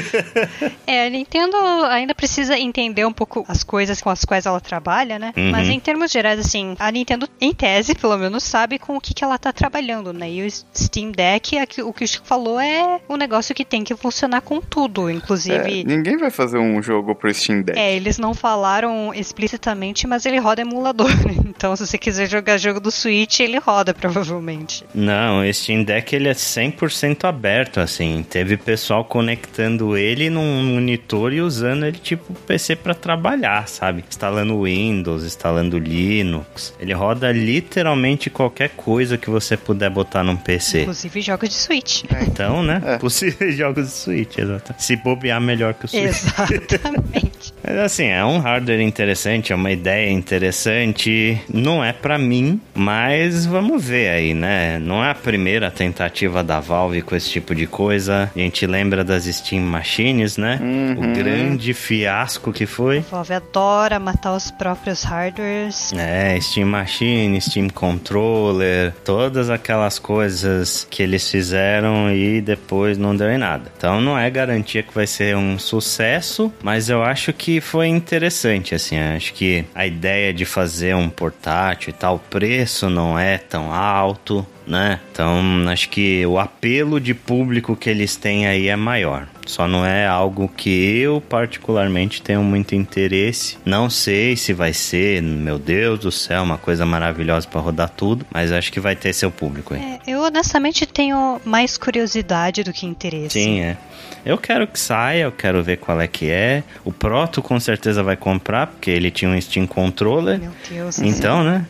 é, 0.86 1.08
a 1.08 1.10
Nintendo 1.10 1.58
ainda 1.89 2.13
precisa 2.13 2.58
entender 2.58 3.05
um 3.05 3.13
pouco 3.13 3.45
as 3.47 3.63
coisas 3.63 4.01
com 4.01 4.10
as 4.10 4.25
quais 4.25 4.45
ela 4.45 4.60
trabalha, 4.60 5.19
né? 5.19 5.34
Uhum. 5.36 5.51
Mas 5.51 5.67
em 5.67 5.79
termos 5.79 6.12
gerais, 6.12 6.39
assim, 6.39 6.75
a 6.79 6.91
Nintendo, 6.91 7.27
em 7.39 7.53
tese, 7.53 7.95
pelo 7.95 8.17
menos, 8.17 8.43
sabe 8.43 8.79
com 8.79 8.97
o 8.97 9.01
que, 9.01 9.13
que 9.13 9.23
ela 9.23 9.38
tá 9.38 9.51
trabalhando, 9.51 10.13
né? 10.13 10.29
E 10.29 10.45
o 10.45 10.51
Steam 10.75 11.12
Deck, 11.12 11.58
o 11.82 11.93
que 11.93 12.03
o 12.03 12.08
Chico 12.08 12.25
falou, 12.25 12.60
é 12.60 12.99
um 13.10 13.17
negócio 13.17 13.53
que 13.55 13.65
tem 13.65 13.84
que 13.84 13.95
funcionar 13.95 14.41
com 14.41 14.62
tudo, 14.62 15.10
inclusive... 15.10 15.82
É, 15.82 15.84
ninguém 15.84 16.17
vai 16.17 16.29
fazer 16.29 16.58
um 16.58 16.82
jogo 16.82 17.15
pro 17.15 17.34
Steam 17.34 17.62
Deck. 17.62 17.77
É, 17.77 17.95
eles 17.95 18.17
não 18.17 18.34
falaram 18.34 19.13
explicitamente, 19.13 20.08
mas 20.08 20.25
ele 20.25 20.39
roda 20.39 20.62
emulador. 20.62 21.10
Então, 21.60 21.75
se 21.75 21.86
você 21.86 21.97
quiser 21.97 22.29
jogar 22.29 22.58
jogo 22.58 22.79
do 22.79 22.89
Switch, 22.89 23.41
ele 23.41 23.58
roda, 23.58 23.93
provavelmente. 23.93 24.86
Não, 24.95 25.09
o 25.39 25.54
Steam 25.54 25.84
Deck 25.84 26.15
ele 26.15 26.28
é 26.28 26.34
100% 26.34 27.26
aberto, 27.26 27.80
assim. 27.80 28.26
Teve 28.30 28.58
pessoal 28.58 29.04
conectando 29.04 29.98
ele 29.98 30.30
num 30.30 30.63
monitor 30.63 31.34
e 31.34 31.41
usando 31.41 31.86
ele 31.86 31.98
tipo 31.98 32.34
PC 32.34 32.76
para 32.76 32.93
trabalhar, 32.93 33.67
sabe? 33.67 34.04
Instalando 34.08 34.63
Windows, 34.63 35.24
instalando 35.24 35.78
Linux. 35.78 36.74
Ele 36.80 36.93
roda 36.93 37.32
literalmente 37.32 38.30
qualquer 38.30 38.69
coisa 38.69 39.17
que 39.17 39.30
você 39.30 39.56
puder 39.58 39.89
botar 39.89 40.24
num 40.24 40.36
PC. 40.36 40.82
Inclusive 40.82 41.22
jogos 41.22 41.50
de 41.50 41.56
Switch. 41.56 42.04
É, 42.13 42.24
então, 42.24 42.63
né? 42.63 42.82
É. 42.86 42.98
Possíveis 42.98 43.56
jogos 43.58 43.86
de 43.86 43.91
Switch, 43.91 44.38
exato. 44.38 44.74
Se 44.78 44.95
bobear 44.95 45.41
melhor 45.41 45.74
que 45.74 45.86
o 45.86 45.88
Switch. 45.88 46.04
Exatamente. 46.04 47.54
Mas 47.63 47.78
assim, 47.78 48.06
é 48.06 48.24
um 48.24 48.39
hardware 48.39 48.82
interessante, 48.82 49.52
é 49.52 49.56
uma 49.56 49.72
ideia 49.72 50.10
interessante. 50.10 51.39
Não 51.54 51.84
é 51.84 51.93
para 51.93 52.17
mim, 52.17 52.60
mas 52.74 53.45
vamos 53.45 53.84
ver 53.84 54.10
aí, 54.10 54.34
né? 54.34 54.80
Não 54.80 54.98
não 54.99 55.05
é 55.05 55.12
a 55.12 55.15
primeira 55.15 55.71
tentativa 55.71 56.43
da 56.43 56.59
Valve 56.59 57.01
com 57.01 57.15
esse 57.15 57.29
tipo 57.29 57.55
de 57.55 57.65
coisa. 57.65 58.29
A 58.35 58.38
gente 58.38 58.67
lembra 58.67 59.01
das 59.01 59.23
Steam 59.23 59.63
Machines, 59.63 60.35
né? 60.35 60.59
Uhum. 60.62 60.91
O 60.91 61.15
grande 61.15 61.73
fiasco 61.73 62.51
que 62.51 62.65
foi. 62.65 62.97
A 62.97 63.01
Valve 63.15 63.33
adora 63.33 63.97
matar 63.97 64.35
os 64.35 64.51
próprios 64.51 65.03
hardwares. 65.03 65.93
É, 65.93 66.38
Steam 66.41 66.67
Machine, 66.67 67.39
Steam 67.39 67.69
Controller, 67.69 68.93
todas 69.05 69.49
aquelas 69.49 69.97
coisas 69.97 70.85
que 70.89 71.01
eles 71.01 71.31
fizeram 71.31 72.13
e 72.13 72.41
depois 72.41 72.97
não 72.97 73.15
deu 73.15 73.31
em 73.31 73.38
nada. 73.38 73.71
Então 73.77 74.01
não 74.01 74.19
é 74.19 74.29
garantia 74.29 74.83
que 74.83 74.93
vai 74.93 75.07
ser 75.07 75.38
um 75.38 75.57
sucesso, 75.57 76.51
mas 76.62 76.89
eu 76.89 77.01
acho 77.01 77.31
que 77.31 77.62
foi 77.62 77.88
interessante, 77.88 78.75
assim. 78.75 78.99
Acho 78.99 79.33
que 79.33 79.63
a 79.73 79.88
ideia 79.88 80.33
de 80.33 80.43
fazer 80.43 80.93
um 80.93 81.09
portátil 81.09 81.91
e 81.91 81.93
tal, 81.93 82.15
o 82.15 82.19
preço 82.19 82.89
não 82.89 83.17
é 83.17 83.38
tão 83.38 83.71
alto 83.73 84.45
né? 84.69 84.99
Então, 85.12 85.41
acho 85.67 85.89
que 85.89 86.25
o 86.25 86.38
apelo 86.38 86.99
de 86.99 87.13
público 87.13 87.75
que 87.75 87.89
eles 87.89 88.15
têm 88.15 88.47
aí 88.47 88.67
é 88.67 88.75
maior. 88.75 89.27
Só 89.45 89.67
não 89.67 89.84
é 89.84 90.05
algo 90.05 90.47
que 90.47 90.69
eu 90.69 91.19
particularmente 91.19 92.21
tenho 92.21 92.43
muito 92.43 92.75
interesse. 92.75 93.58
Não 93.65 93.89
sei 93.89 94.36
se 94.36 94.53
vai 94.53 94.73
ser, 94.73 95.23
meu 95.23 95.58
Deus 95.58 95.99
do 95.99 96.12
céu, 96.12 96.43
uma 96.43 96.58
coisa 96.58 96.86
maravilhosa 96.86 97.47
para 97.47 97.60
rodar 97.60 97.89
tudo, 97.89 98.25
mas 98.32 98.51
acho 98.51 98.71
que 98.71 98.79
vai 98.79 98.95
ter 98.95 99.12
seu 99.12 99.32
público 99.32 99.73
aí. 99.73 99.82
É, 99.82 99.99
eu 100.05 100.21
honestamente 100.21 100.86
tenho 100.86 101.41
mais 101.43 101.77
curiosidade 101.79 102.63
do 102.63 102.71
que 102.71 102.86
interesse. 102.86 103.41
Sim, 103.41 103.62
é. 103.62 103.77
Eu 104.26 104.38
quero 104.38 104.67
que 104.67 104.80
saia, 104.80 105.24
eu 105.24 105.32
quero 105.32 105.63
ver 105.63 105.78
qual 105.78 106.00
é 106.00 106.08
que 106.08 106.30
é. 106.30 106.63
O 106.84 106.91
Proto 106.91 107.41
com 107.41 107.60
certeza 107.60 108.04
vai 108.04 108.15
comprar, 108.15 108.67
porque 108.67 108.91
ele 108.91 109.10
tinha 109.12 109.30
um 109.32 109.39
Steam 109.39 109.65
Controller. 109.65 110.39
Meu 110.39 110.52
Deus. 110.69 111.00
Então, 111.00 111.43
né? 111.43 111.65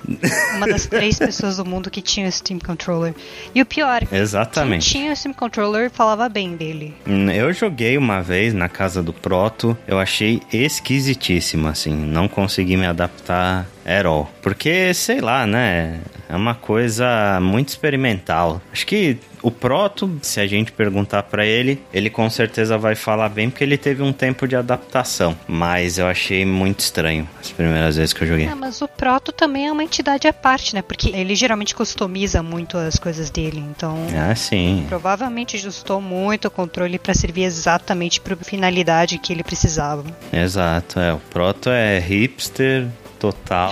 Uma 0.55 0.67
das 0.67 0.85
três 0.85 1.17
pessoas 1.19 1.57
do 1.57 1.65
mundo 1.65 1.89
que 1.89 2.01
tinha 2.01 2.27
o 2.27 2.31
Steam 2.31 2.59
Controller. 2.59 3.13
E 3.53 3.61
o 3.61 3.65
pior, 3.65 4.01
Exatamente. 4.11 4.91
quem 4.91 5.01
tinha 5.01 5.13
o 5.13 5.15
Steam 5.15 5.33
Controller 5.33 5.89
falava 5.89 6.27
bem 6.27 6.55
dele. 6.55 6.93
Hum, 7.07 7.29
eu 7.29 7.51
joguei 7.53 7.97
uma 7.97 8.21
vez 8.21 8.53
na 8.53 8.67
casa 8.67 9.01
do 9.01 9.13
Proto, 9.13 9.77
eu 9.87 9.99
achei 9.99 10.41
esquisitíssimo, 10.51 11.67
assim. 11.67 11.93
Não 11.93 12.27
consegui 12.27 12.75
me 12.77 12.85
adaptar 12.85 13.67
at 13.89 14.05
all. 14.05 14.29
Porque, 14.41 14.93
sei 14.93 15.19
lá, 15.19 15.47
né? 15.47 15.99
É 16.29 16.35
uma 16.35 16.53
coisa 16.53 17.39
muito 17.41 17.69
experimental. 17.69 18.61
Acho 18.71 18.85
que 18.85 19.17
o 19.41 19.49
Proto, 19.49 20.19
se 20.21 20.39
a 20.39 20.45
gente 20.45 20.71
perguntar 20.71 21.23
para 21.23 21.43
ele, 21.43 21.81
ele 21.91 22.09
com 22.09 22.29
certeza 22.29 22.77
vai 22.77 22.93
falar 22.93 23.29
bem 23.29 23.49
porque 23.49 23.63
ele 23.63 23.77
teve 23.77 24.03
um 24.03 24.13
tempo 24.13 24.47
de 24.47 24.55
adaptação. 24.55 25.35
Mas 25.47 25.97
eu 25.97 26.05
achei 26.05 26.45
muito 26.45 26.81
estranho 26.81 27.27
as 27.41 27.51
primeiras 27.51 27.95
vezes 27.95 28.13
que 28.13 28.23
eu 28.23 28.27
joguei. 28.27 28.45
É, 28.45 28.53
mas 28.53 28.79
o 28.81 28.87
Proto 28.87 29.31
também 29.31 29.67
é 29.67 29.71
uma 29.71 29.83
entidade 29.83 30.27
à 30.27 30.33
parte, 30.33 30.75
né? 30.75 30.83
Porque 30.83 31.09
ele 31.09 31.33
geralmente 31.33 31.73
customiza 31.73 32.43
muito 32.43 32.77
as 32.77 32.97
coisas 32.97 33.31
dele. 33.31 33.59
Então. 33.71 33.97
Ah, 34.15 34.35
sim. 34.35 34.85
Provavelmente 34.87 35.55
ajustou 35.55 35.99
muito 35.99 36.47
o 36.47 36.51
controle 36.51 36.99
para 36.99 37.15
servir 37.15 37.43
exatamente 37.43 38.21
para 38.21 38.35
a 38.35 38.37
finalidade 38.37 39.17
que 39.17 39.33
ele 39.33 39.43
precisava. 39.43 40.03
Exato, 40.31 40.99
é. 40.99 41.11
O 41.11 41.19
Proto 41.31 41.71
é 41.71 41.97
hipster 41.97 42.87
total. 43.19 43.71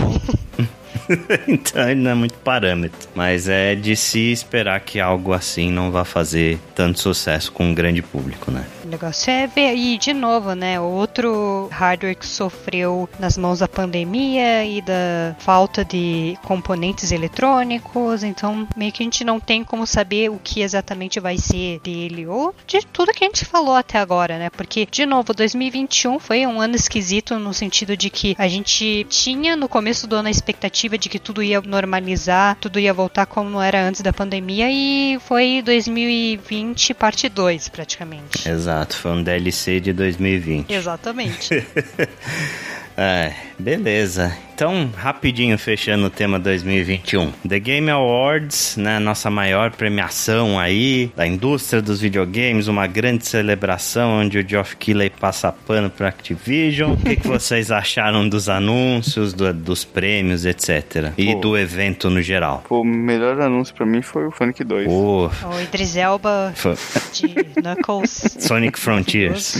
então 1.47 1.89
ele 1.89 2.01
não 2.01 2.11
é 2.11 2.15
muito 2.15 2.35
parâmetro. 2.35 3.07
Mas 3.15 3.47
é 3.47 3.73
de 3.75 3.95
se 3.95 4.31
esperar 4.31 4.79
que 4.81 4.99
algo 4.99 5.33
assim 5.33 5.71
não 5.71 5.91
vá 5.91 6.03
fazer 6.03 6.59
tanto 6.75 6.99
sucesso 6.99 7.51
com 7.51 7.65
um 7.65 7.73
grande 7.73 8.01
público, 8.01 8.51
né? 8.51 8.65
Negócio 8.87 9.29
é 9.29 9.47
ver, 9.47 9.75
e 9.75 9.97
de 9.97 10.13
novo, 10.13 10.53
né? 10.53 10.79
Outro 10.79 11.67
hardware 11.71 12.15
que 12.15 12.25
sofreu 12.25 13.09
nas 13.19 13.37
mãos 13.37 13.59
da 13.59 13.67
pandemia 13.67 14.65
e 14.65 14.81
da 14.81 15.35
falta 15.39 15.83
de 15.83 16.37
componentes 16.43 17.11
eletrônicos, 17.11 18.23
então 18.23 18.67
meio 18.75 18.91
que 18.91 19.03
a 19.03 19.05
gente 19.05 19.23
não 19.23 19.39
tem 19.39 19.63
como 19.63 19.85
saber 19.85 20.29
o 20.29 20.39
que 20.41 20.61
exatamente 20.61 21.19
vai 21.19 21.37
ser 21.37 21.79
dele 21.81 22.25
ou 22.25 22.55
de 22.65 22.85
tudo 22.85 23.13
que 23.13 23.23
a 23.23 23.27
gente 23.27 23.45
falou 23.45 23.75
até 23.75 23.97
agora, 23.97 24.37
né? 24.37 24.49
Porque, 24.49 24.87
de 24.89 25.05
novo, 25.05 25.33
2021 25.33 26.19
foi 26.19 26.45
um 26.45 26.61
ano 26.61 26.75
esquisito 26.75 27.37
no 27.37 27.53
sentido 27.53 27.97
de 27.97 28.09
que 28.09 28.35
a 28.37 28.47
gente 28.47 29.05
tinha 29.09 29.55
no 29.55 29.67
começo 29.67 30.07
do 30.07 30.15
ano 30.15 30.27
a 30.27 30.31
expectativa 30.31 30.97
de 30.97 31.09
que 31.09 31.19
tudo 31.19 31.43
ia 31.43 31.61
normalizar, 31.61 32.57
tudo 32.61 32.79
ia 32.79 32.93
voltar 32.93 33.25
como 33.25 33.61
era 33.61 33.81
antes 33.81 34.01
da 34.01 34.13
pandemia 34.13 34.69
e 34.71 35.19
foi 35.21 35.61
2020 35.63 36.93
parte 36.93 37.27
2 37.27 37.69
praticamente. 37.69 38.47
Exato. 38.47 38.76
Exato, 38.77 38.95
foi 38.95 39.11
um 39.11 39.23
DLC 39.23 39.79
de 39.79 39.91
2020. 39.91 40.71
Exatamente. 40.71 41.65
é, 42.97 43.31
beleza. 43.59 44.35
Então, 44.55 44.89
rapidinho 44.97 45.55
fechando 45.55 46.07
o 46.07 46.09
tema 46.09 46.39
2021. 46.39 47.31
The 47.47 47.59
Game 47.59 47.91
Awards, 47.91 48.75
né, 48.75 48.97
nossa 48.97 49.29
maior 49.29 49.69
premiação 49.69 50.59
aí 50.59 51.11
da 51.15 51.27
indústria 51.27 51.79
dos 51.79 52.01
videogames, 52.01 52.67
uma 52.67 52.87
grande 52.87 53.27
celebração 53.27 54.21
onde 54.21 54.39
o 54.39 54.49
Geoff 54.49 54.75
Keighley 54.75 55.11
passa 55.11 55.51
pano 55.51 55.91
para 55.91 56.07
Activision. 56.07 56.93
O 56.93 56.97
que, 56.97 57.17
que, 57.17 57.27
vocês 57.27 57.71
acharam 57.71 58.27
dos 58.27 58.49
anúncios, 58.49 59.31
do, 59.31 59.53
dos 59.53 59.85
prêmios, 59.85 60.43
etc. 60.43 61.13
E 61.15 61.33
Pô. 61.33 61.39
do 61.39 61.57
evento 61.57 62.09
no 62.09 62.21
geral? 62.21 62.63
o 62.67 62.83
melhor 62.83 63.39
anúncio 63.39 63.75
para 63.75 63.85
mim 63.85 64.01
foi 64.01 64.25
o 64.25 64.31
Sonic 64.31 64.63
2. 64.63 64.87
O 64.87 65.29
Idris 65.61 65.95
Elba 65.95 66.51
foi. 66.55 66.73
de 67.13 67.27
Knuckles. 67.61 68.37
Sonic 68.39 68.79
Frontiers. 68.79 69.55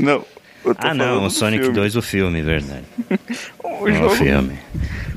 Não, 0.00 0.24
ah, 0.78 0.94
não, 0.94 1.24
o 1.24 1.30
Sonic 1.30 1.62
filme. 1.64 1.76
2, 1.76 1.96
o 1.96 2.02
filme, 2.02 2.42
verdade. 2.42 2.84
o, 3.62 3.90
jogo, 3.90 4.10
filme. 4.10 4.58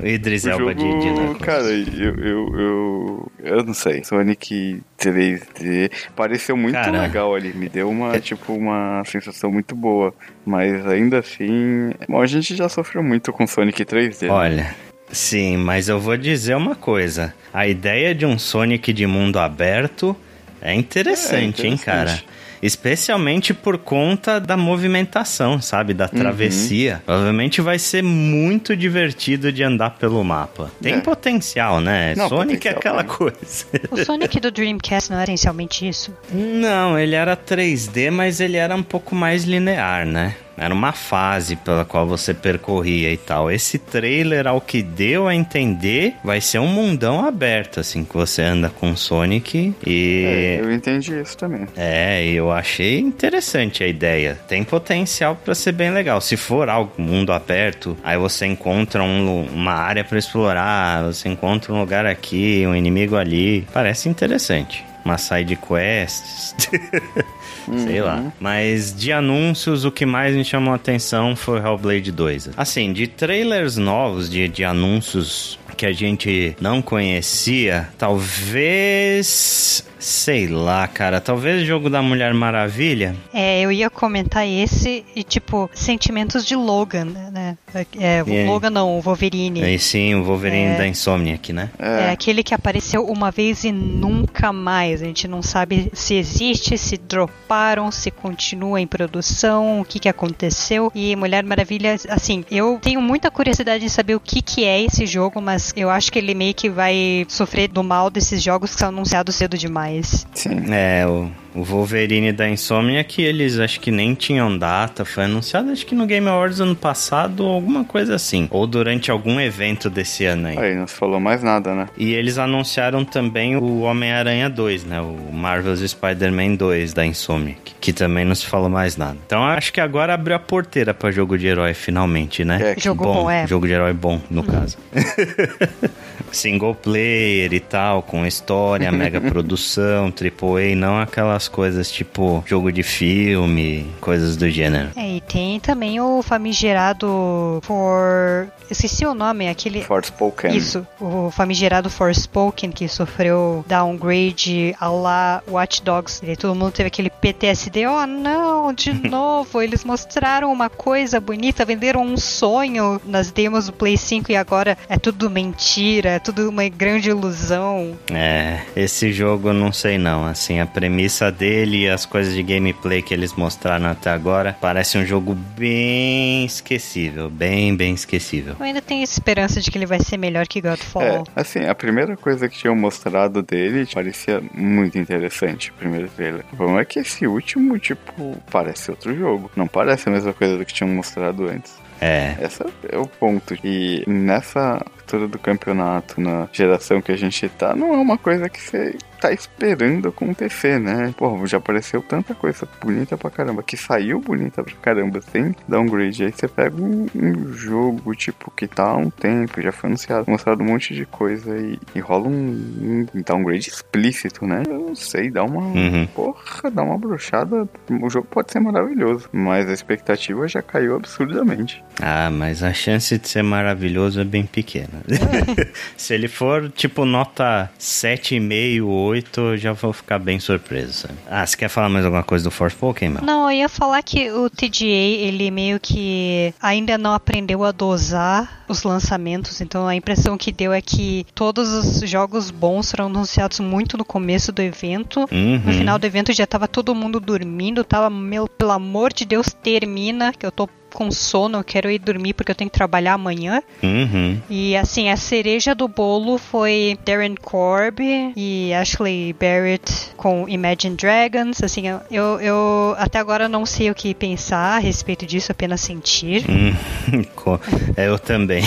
O 0.00 0.06
Idris 0.06 0.44
o 0.44 0.50
Elba 0.50 0.72
jogo, 0.72 0.74
de 0.74 1.06
Knuckles. 1.08 1.38
Cara, 1.38 1.64
eu, 1.64 2.14
eu, 2.16 2.58
eu, 2.58 3.32
eu 3.42 3.64
não 3.64 3.72
sei. 3.74 4.02
Sonic 4.04 4.82
3D 4.98 5.90
pareceu 6.14 6.56
muito 6.56 6.74
Cara. 6.74 7.02
legal 7.02 7.34
ali. 7.34 7.52
Me 7.52 7.68
deu 7.68 7.88
uma, 7.88 8.18
tipo, 8.20 8.52
uma 8.52 9.02
sensação 9.06 9.50
muito 9.50 9.74
boa. 9.74 10.12
Mas 10.44 10.86
ainda 10.86 11.18
assim. 11.20 11.92
Bom, 12.08 12.20
a 12.20 12.26
gente 12.26 12.54
já 12.56 12.68
sofreu 12.68 13.02
muito 13.02 13.32
com 13.32 13.46
Sonic 13.46 13.84
3D. 13.84 14.26
né? 14.26 14.30
Olha, 14.30 14.74
sim, 15.10 15.56
mas 15.56 15.88
eu 15.88 15.98
vou 16.00 16.16
dizer 16.16 16.56
uma 16.56 16.74
coisa. 16.74 17.32
A 17.52 17.66
ideia 17.66 18.14
de 18.14 18.26
um 18.26 18.38
Sonic 18.38 18.92
de 18.92 19.06
mundo 19.06 19.38
aberto 19.38 20.16
é 20.60 20.74
interessante, 20.74 21.62
É, 21.62 21.66
hein, 21.68 21.74
interessante. 21.74 21.84
cara? 21.84 22.35
Especialmente 22.66 23.54
por 23.54 23.78
conta 23.78 24.38
da 24.40 24.56
movimentação, 24.56 25.60
sabe? 25.60 25.94
Da 25.94 26.04
Uhum. 26.04 26.18
travessia. 26.18 27.02
Provavelmente 27.06 27.60
vai 27.60 27.78
ser 27.78 28.02
muito 28.02 28.76
divertido 28.76 29.52
de 29.52 29.62
andar 29.62 29.90
pelo 29.90 30.22
mapa. 30.24 30.70
Tem 30.82 30.94
É. 30.94 31.00
potencial, 31.00 31.80
né? 31.80 32.14
Não, 32.16 32.28
Sonic 32.28 32.66
é 32.68 32.72
potencial 32.72 32.76
aquela 32.78 33.04
tem. 33.04 33.16
coisa. 33.16 33.66
O 33.90 34.04
Sonic 34.04 34.40
do 34.40 34.50
Dreamcast 34.50 35.10
não 35.10 35.18
era 35.18 35.30
essencialmente 35.32 35.88
isso? 35.88 36.12
Não, 36.32 36.98
ele 36.98 37.14
era 37.14 37.36
3D, 37.36 38.10
mas 38.10 38.40
ele 38.40 38.56
era 38.56 38.74
um 38.74 38.82
pouco 38.82 39.14
mais 39.14 39.44
linear, 39.44 40.04
né? 40.06 40.34
Era 40.56 40.72
uma 40.72 40.92
fase 40.92 41.56
pela 41.56 41.84
qual 41.84 42.06
você 42.06 42.32
percorria 42.32 43.12
e 43.12 43.16
tal. 43.16 43.50
Esse 43.50 43.78
trailer, 43.78 44.46
ao 44.46 44.60
que 44.60 44.82
deu 44.82 45.28
a 45.28 45.34
entender, 45.34 46.14
vai 46.24 46.40
ser 46.40 46.58
um 46.58 46.66
mundão 46.66 47.24
aberto, 47.26 47.80
assim, 47.80 48.04
que 48.04 48.14
você 48.14 48.42
anda 48.42 48.68
com 48.70 48.90
o 48.92 48.96
Sonic 48.96 49.74
É, 49.86 49.88
e. 49.90 50.58
eu 50.60 50.72
entendi 50.72 51.20
isso 51.20 51.36
também. 51.36 51.66
É, 51.76 52.24
eu 52.26 52.50
achei 52.50 52.98
interessante 52.98 53.84
a 53.84 53.86
ideia. 53.86 54.38
Tem 54.48 54.64
potencial 54.64 55.36
pra 55.36 55.54
ser 55.54 55.72
bem 55.72 55.90
legal. 55.90 56.20
Se 56.20 56.36
for 56.36 56.68
algo 56.68 56.92
mundo 56.98 57.32
aberto, 57.32 57.96
aí 58.02 58.16
você 58.16 58.46
encontra 58.46 59.02
um 59.02 59.26
uma 59.26 59.72
área 59.74 60.04
pra 60.04 60.18
explorar, 60.18 61.02
você 61.04 61.28
encontra 61.28 61.72
um 61.72 61.80
lugar 61.80 62.06
aqui, 62.06 62.64
um 62.66 62.74
inimigo 62.74 63.16
ali. 63.16 63.66
Parece 63.72 64.08
interessante. 64.08 64.84
Uma 65.04 65.18
side 65.18 65.56
quest. 65.56 66.68
Sei 67.78 68.00
lá. 68.00 68.32
Mas 68.40 68.94
de 68.94 69.12
anúncios, 69.12 69.84
o 69.84 69.90
que 69.90 70.06
mais 70.06 70.34
me 70.34 70.44
chamou 70.44 70.72
a 70.72 70.76
atenção 70.76 71.34
foi 71.34 71.58
Hellblade 71.58 72.12
2. 72.12 72.50
Assim, 72.56 72.92
de 72.92 73.06
trailers 73.06 73.76
novos, 73.76 74.30
de, 74.30 74.48
de 74.48 74.64
anúncios 74.64 75.58
que 75.76 75.86
a 75.86 75.92
gente 75.92 76.56
não 76.60 76.80
conhecia, 76.82 77.88
talvez. 77.98 79.84
Sei 79.98 80.46
lá, 80.46 80.86
cara. 80.86 81.20
Talvez 81.20 81.62
o 81.62 81.64
jogo 81.64 81.90
da 81.90 82.00
Mulher 82.00 82.32
Maravilha. 82.32 83.16
É, 83.34 83.60
eu 83.62 83.72
ia 83.72 83.90
comentar 83.90 84.46
esse 84.46 85.04
e, 85.16 85.24
tipo, 85.24 85.68
sentimentos 85.74 86.46
de 86.46 86.54
Logan, 86.54 87.06
né? 87.32 87.58
É, 87.98 88.22
o 88.22 88.30
É. 88.32 88.46
Logan 88.46 88.70
não, 88.70 88.96
o 88.96 89.00
Wolverine. 89.00 89.62
E 89.62 89.78
sim, 89.80 90.14
o 90.14 90.22
Wolverine 90.22 90.74
É. 90.74 90.78
da 90.78 90.86
Insomniac, 90.86 91.52
né? 91.52 91.70
É 91.78 92.02
É, 92.06 92.10
aquele 92.10 92.44
que 92.44 92.54
apareceu 92.54 93.04
uma 93.04 93.32
vez 93.32 93.64
e 93.64 93.72
nunca 93.72 94.52
mais. 94.52 95.02
A 95.02 95.06
gente 95.06 95.26
não 95.26 95.42
sabe 95.42 95.90
se 95.92 96.14
existe, 96.14 96.78
se 96.78 96.96
droparam, 96.96 97.90
se 97.90 98.10
continua 98.12 98.80
em 98.80 98.86
produção, 98.86 99.80
o 99.80 99.84
que, 99.84 99.98
que 99.98 100.08
aconteceu. 100.08 100.92
E 100.94 101.16
Mulher 101.16 101.42
Maravilha, 101.42 101.96
assim, 102.10 102.44
eu 102.48 102.78
tenho 102.80 103.00
muita 103.02 103.28
curiosidade 103.30 103.84
em 103.84 103.88
saber 103.88 104.14
o 104.14 104.20
que, 104.20 104.40
que 104.40 104.64
é 104.64 104.80
esse 104.82 105.04
jogo, 105.04 105.40
mas 105.40 105.65
eu 105.74 105.90
acho 105.90 106.12
que 106.12 106.18
ele 106.18 106.34
meio 106.34 106.54
que 106.54 106.68
vai 106.68 107.24
sofrer 107.28 107.68
do 107.68 107.82
mal 107.82 108.10
desses 108.10 108.42
jogos 108.42 108.74
que 108.74 108.80
são 108.80 108.88
anunciados 108.90 109.34
cedo 109.34 109.56
demais. 109.56 110.26
sim. 110.34 110.72
É, 110.72 111.06
o, 111.06 111.30
o 111.56 111.64
Wolverine 111.64 112.32
da 112.32 112.48
Insomniac, 112.48 113.20
eles 113.22 113.58
acho 113.58 113.80
que 113.80 113.90
nem 113.90 114.14
tinham 114.14 114.56
data. 114.56 115.04
Foi 115.04 115.24
anunciado, 115.24 115.70
acho 115.70 115.86
que 115.86 115.94
no 115.94 116.06
Game 116.06 116.28
Awards 116.28 116.60
ano 116.60 116.76
passado, 116.76 117.44
ou 117.44 117.54
alguma 117.54 117.82
coisa 117.84 118.14
assim. 118.14 118.46
Ou 118.50 118.66
durante 118.66 119.10
algum 119.10 119.40
evento 119.40 119.88
desse 119.88 120.26
ano 120.26 120.48
aí. 120.48 120.58
Aí, 120.58 120.74
não 120.74 120.86
se 120.86 120.94
falou 120.94 121.18
mais 121.18 121.42
nada, 121.42 121.74
né? 121.74 121.88
E 121.96 122.12
eles 122.12 122.36
anunciaram 122.36 123.04
também 123.04 123.56
o 123.56 123.80
Homem-Aranha 123.80 124.50
2, 124.50 124.84
né? 124.84 125.00
O 125.00 125.32
Marvel's 125.32 125.80
Spider-Man 125.80 126.56
2 126.56 126.92
da 126.92 127.06
Insomniac, 127.06 127.74
que 127.80 127.92
também 127.92 128.24
não 128.24 128.34
se 128.34 128.46
falou 128.46 128.68
mais 128.68 128.96
nada. 128.96 129.16
Então 129.26 129.42
acho 129.42 129.72
que 129.72 129.80
agora 129.80 130.12
abriu 130.12 130.36
a 130.36 130.38
porteira 130.38 130.92
pra 130.92 131.10
jogo 131.10 131.38
de 131.38 131.46
herói 131.46 131.72
finalmente, 131.72 132.44
né? 132.44 132.72
É, 132.72 132.74
que 132.74 132.84
Jogo 132.84 133.04
bom, 133.04 133.30
é. 133.30 133.46
Jogo 133.46 133.66
de 133.66 133.72
herói 133.72 133.94
bom, 133.94 134.20
no 134.30 134.42
caso. 134.42 134.76
Single 136.30 136.74
player 136.74 137.52
e 137.54 137.60
tal, 137.60 138.02
com 138.02 138.26
história, 138.26 138.92
mega 138.92 139.20
produção, 139.20 140.12
AAA, 140.12 140.76
não 140.76 140.98
aquelas 140.98 141.45
coisas 141.48 141.90
tipo 141.90 142.42
jogo 142.46 142.72
de 142.72 142.82
filme, 142.82 143.86
coisas 144.00 144.36
do 144.36 144.48
gênero. 144.50 144.90
É, 144.96 145.16
e 145.16 145.20
tem 145.20 145.60
também 145.60 146.00
o 146.00 146.22
famigerado 146.22 147.60
For. 147.62 148.48
Esqueci 148.70 149.06
o 149.06 149.14
nome, 149.14 149.48
aquele. 149.48 149.82
Forspoken. 149.82 150.56
Isso, 150.56 150.86
o 151.00 151.30
famigerado 151.30 151.88
Forspoken 151.88 152.70
que 152.70 152.88
sofreu 152.88 153.64
downgrade 153.68 154.74
a 154.80 154.88
lá 154.88 155.42
Watch 155.48 155.82
Dogs. 155.82 156.20
E 156.24 156.36
todo 156.36 156.54
mundo 156.54 156.72
teve 156.72 156.88
aquele 156.88 157.10
PTSD. 157.10 157.86
Oh 157.86 158.06
não, 158.06 158.72
de 158.72 158.92
novo, 159.08 159.62
eles 159.62 159.84
mostraram 159.84 160.52
uma 160.52 160.68
coisa 160.68 161.20
bonita, 161.20 161.64
venderam 161.64 162.02
um 162.02 162.16
sonho 162.16 163.00
nas 163.04 163.30
demos 163.30 163.66
do 163.66 163.72
Play 163.72 163.96
5 163.96 164.32
e 164.32 164.36
agora 164.36 164.76
é 164.88 164.98
tudo 164.98 165.30
mentira, 165.30 166.10
é 166.10 166.18
tudo 166.18 166.48
uma 166.48 166.68
grande 166.68 167.10
ilusão. 167.10 167.96
É, 168.12 168.60
esse 168.74 169.12
jogo 169.12 169.48
eu 169.48 169.54
não 169.54 169.72
sei 169.72 169.98
não, 169.98 170.26
assim, 170.26 170.60
a 170.60 170.66
premissa 170.66 171.25
dele 171.30 171.82
e 171.84 171.88
as 171.88 172.04
coisas 172.06 172.34
de 172.34 172.42
gameplay 172.42 173.02
que 173.02 173.12
eles 173.14 173.32
mostraram 173.34 173.86
até 173.86 174.10
agora 174.10 174.56
parece 174.60 174.98
um 174.98 175.04
jogo 175.04 175.34
bem 175.56 176.44
esquecível, 176.44 177.28
bem, 177.30 177.74
bem 177.76 177.94
esquecível. 177.94 178.54
Eu 178.58 178.64
ainda 178.64 178.80
tenho 178.82 179.02
esperança 179.02 179.60
de 179.60 179.70
que 179.70 179.78
ele 179.78 179.86
vai 179.86 180.00
ser 180.00 180.16
melhor 180.16 180.46
que 180.46 180.58
É, 180.58 180.62
Godfall. 180.62 181.24
assim, 181.34 181.60
a 181.66 181.74
primeira 181.74 182.16
coisa 182.16 182.48
que 182.48 182.56
tinham 182.58 182.74
mostrado 182.76 183.42
dele 183.42 183.86
parecia 183.92 184.42
muito 184.54 184.98
interessante, 184.98 185.70
o 185.70 185.74
primeiro 185.74 186.08
trailer. 186.08 186.44
O 186.52 186.56
problema 186.56 186.80
é 186.80 186.84
que 186.84 186.98
esse 186.98 187.26
último, 187.26 187.78
tipo, 187.78 188.36
parece 188.50 188.90
outro 188.90 189.14
jogo. 189.16 189.50
Não 189.56 189.66
parece 189.66 190.08
a 190.08 190.12
mesma 190.12 190.32
coisa 190.32 190.56
do 190.56 190.64
que 190.64 190.72
tinham 190.72 190.90
mostrado 190.92 191.48
antes. 191.48 191.74
É, 192.00 192.36
Esse 192.42 192.62
é 192.90 192.98
o 192.98 193.06
ponto. 193.06 193.54
E 193.64 194.04
nessa 194.06 194.84
altura 195.06 195.28
do 195.28 195.38
campeonato, 195.38 196.20
na 196.20 196.48
geração 196.52 197.00
que 197.00 197.12
a 197.12 197.16
gente 197.16 197.48
tá, 197.50 197.76
não 197.76 197.94
é 197.94 197.96
uma 197.96 198.18
coisa 198.18 198.48
que 198.48 198.60
você 198.60 198.96
tá 199.20 199.32
esperando 199.32 200.08
acontecer, 200.08 200.78
né? 200.78 201.14
Porra, 201.16 201.46
já 201.46 201.58
apareceu 201.58 202.02
tanta 202.02 202.34
coisa 202.34 202.68
bonita 202.82 203.16
pra 203.16 203.30
caramba, 203.30 203.62
que 203.62 203.76
saiu 203.76 204.20
bonita 204.20 204.62
pra 204.62 204.74
caramba, 204.74 205.20
sem 205.22 205.54
downgrade. 205.66 206.24
Aí 206.24 206.32
você 206.32 206.46
pega 206.48 206.76
um, 206.76 207.06
um 207.14 207.52
jogo, 207.52 208.14
tipo, 208.14 208.50
que 208.50 208.66
tá 208.66 208.84
há 208.84 208.96
um 208.96 209.08
tempo, 209.08 209.62
já 209.62 209.72
foi 209.72 209.88
anunciado, 209.88 210.30
mostrado 210.30 210.62
um 210.62 210.66
monte 210.66 210.94
de 210.94 211.06
coisa 211.06 211.56
e, 211.56 211.78
e 211.94 212.00
rola 212.00 212.28
um, 212.28 213.06
um 213.14 213.22
downgrade 213.22 213.68
explícito, 213.68 214.46
né? 214.46 214.62
Eu 214.68 214.80
não 214.88 214.94
sei, 214.94 215.30
dá 215.30 215.44
uma. 215.44 215.62
Uhum. 215.62 216.06
Porra, 216.14 216.70
dá 216.70 216.82
uma 216.82 216.98
brochada. 216.98 217.68
O 218.02 218.10
jogo 218.10 218.26
pode 218.30 218.52
ser 218.52 218.60
maravilhoso, 218.60 219.28
mas 219.32 219.68
a 219.68 219.72
expectativa 219.72 220.46
já 220.46 220.60
caiu 220.60 220.96
absurdamente. 220.96 221.82
ah, 222.02 222.30
mas 222.30 222.62
a 222.62 222.72
chance 222.72 223.16
de 223.16 223.28
ser 223.28 223.42
maravilhoso 223.42 224.20
é 224.20 224.24
bem 224.24 224.44
pequena. 224.44 224.95
Se 225.96 226.14
ele 226.14 226.28
for 226.28 226.70
tipo 226.70 227.04
nota 227.04 227.70
7,5, 227.78 228.84
8, 228.84 229.40
eu 229.40 229.56
já 229.56 229.72
vou 229.72 229.92
ficar 229.92 230.18
bem 230.18 230.38
surpreso. 230.38 231.08
Ah, 231.28 231.46
você 231.46 231.56
quer 231.56 231.68
falar 231.68 231.88
mais 231.88 232.04
alguma 232.04 232.22
coisa 232.22 232.44
do 232.44 232.50
Forspoken, 232.50 233.10
mano? 233.10 233.26
Não, 233.26 233.50
eu 233.50 233.58
ia 233.58 233.68
falar 233.68 234.02
que 234.02 234.30
o 234.30 234.48
TGA, 234.50 234.84
ele 234.84 235.50
meio 235.50 235.78
que 235.80 236.52
ainda 236.60 236.96
não 236.98 237.14
aprendeu 237.14 237.64
a 237.64 237.72
dosar 237.72 238.64
os 238.68 238.82
lançamentos, 238.82 239.60
então 239.60 239.86
a 239.86 239.94
impressão 239.94 240.36
que 240.36 240.50
deu 240.50 240.72
é 240.72 240.80
que 240.80 241.26
todos 241.34 241.68
os 241.72 242.08
jogos 242.08 242.50
bons 242.50 242.90
foram 242.90 243.06
anunciados 243.06 243.60
muito 243.60 243.96
no 243.96 244.04
começo 244.04 244.50
do 244.52 244.60
evento. 244.60 245.20
Uhum. 245.30 245.62
No 245.64 245.72
final 245.72 245.98
do 245.98 246.06
evento 246.06 246.32
já 246.32 246.46
tava 246.46 246.66
todo 246.66 246.94
mundo 246.94 247.20
dormindo, 247.20 247.84
tava, 247.84 248.10
meu, 248.10 248.48
pelo 248.48 248.72
amor 248.72 249.12
de 249.12 249.24
Deus, 249.24 249.46
termina, 249.62 250.32
que 250.32 250.44
eu 250.44 250.50
tô 250.50 250.68
com 250.96 251.10
sono, 251.10 251.58
eu 251.58 251.64
quero 251.64 251.90
ir 251.90 251.98
dormir 251.98 252.32
porque 252.32 252.50
eu 252.50 252.54
tenho 252.54 252.70
que 252.70 252.76
trabalhar 252.76 253.12
amanhã. 253.12 253.62
Uhum. 253.82 254.40
E 254.48 254.74
assim, 254.74 255.10
a 255.10 255.16
cereja 255.16 255.74
do 255.74 255.86
bolo 255.86 256.38
foi 256.38 256.98
Darren 257.04 257.34
Korb 257.34 258.00
e 258.34 258.72
Ashley 258.72 259.34
Barrett 259.34 260.14
com 260.16 260.48
Imagine 260.48 260.96
Dragons. 260.96 261.62
Assim, 261.62 261.82
eu, 262.10 262.40
eu, 262.40 262.94
até 262.96 263.18
agora 263.18 263.46
não 263.46 263.66
sei 263.66 263.90
o 263.90 263.94
que 263.94 264.14
pensar 264.14 264.76
a 264.76 264.78
respeito 264.78 265.26
disso, 265.26 265.52
apenas 265.52 265.82
sentir. 265.82 266.46
Hum, 266.48 266.74
eu 267.98 268.18
também. 268.18 268.64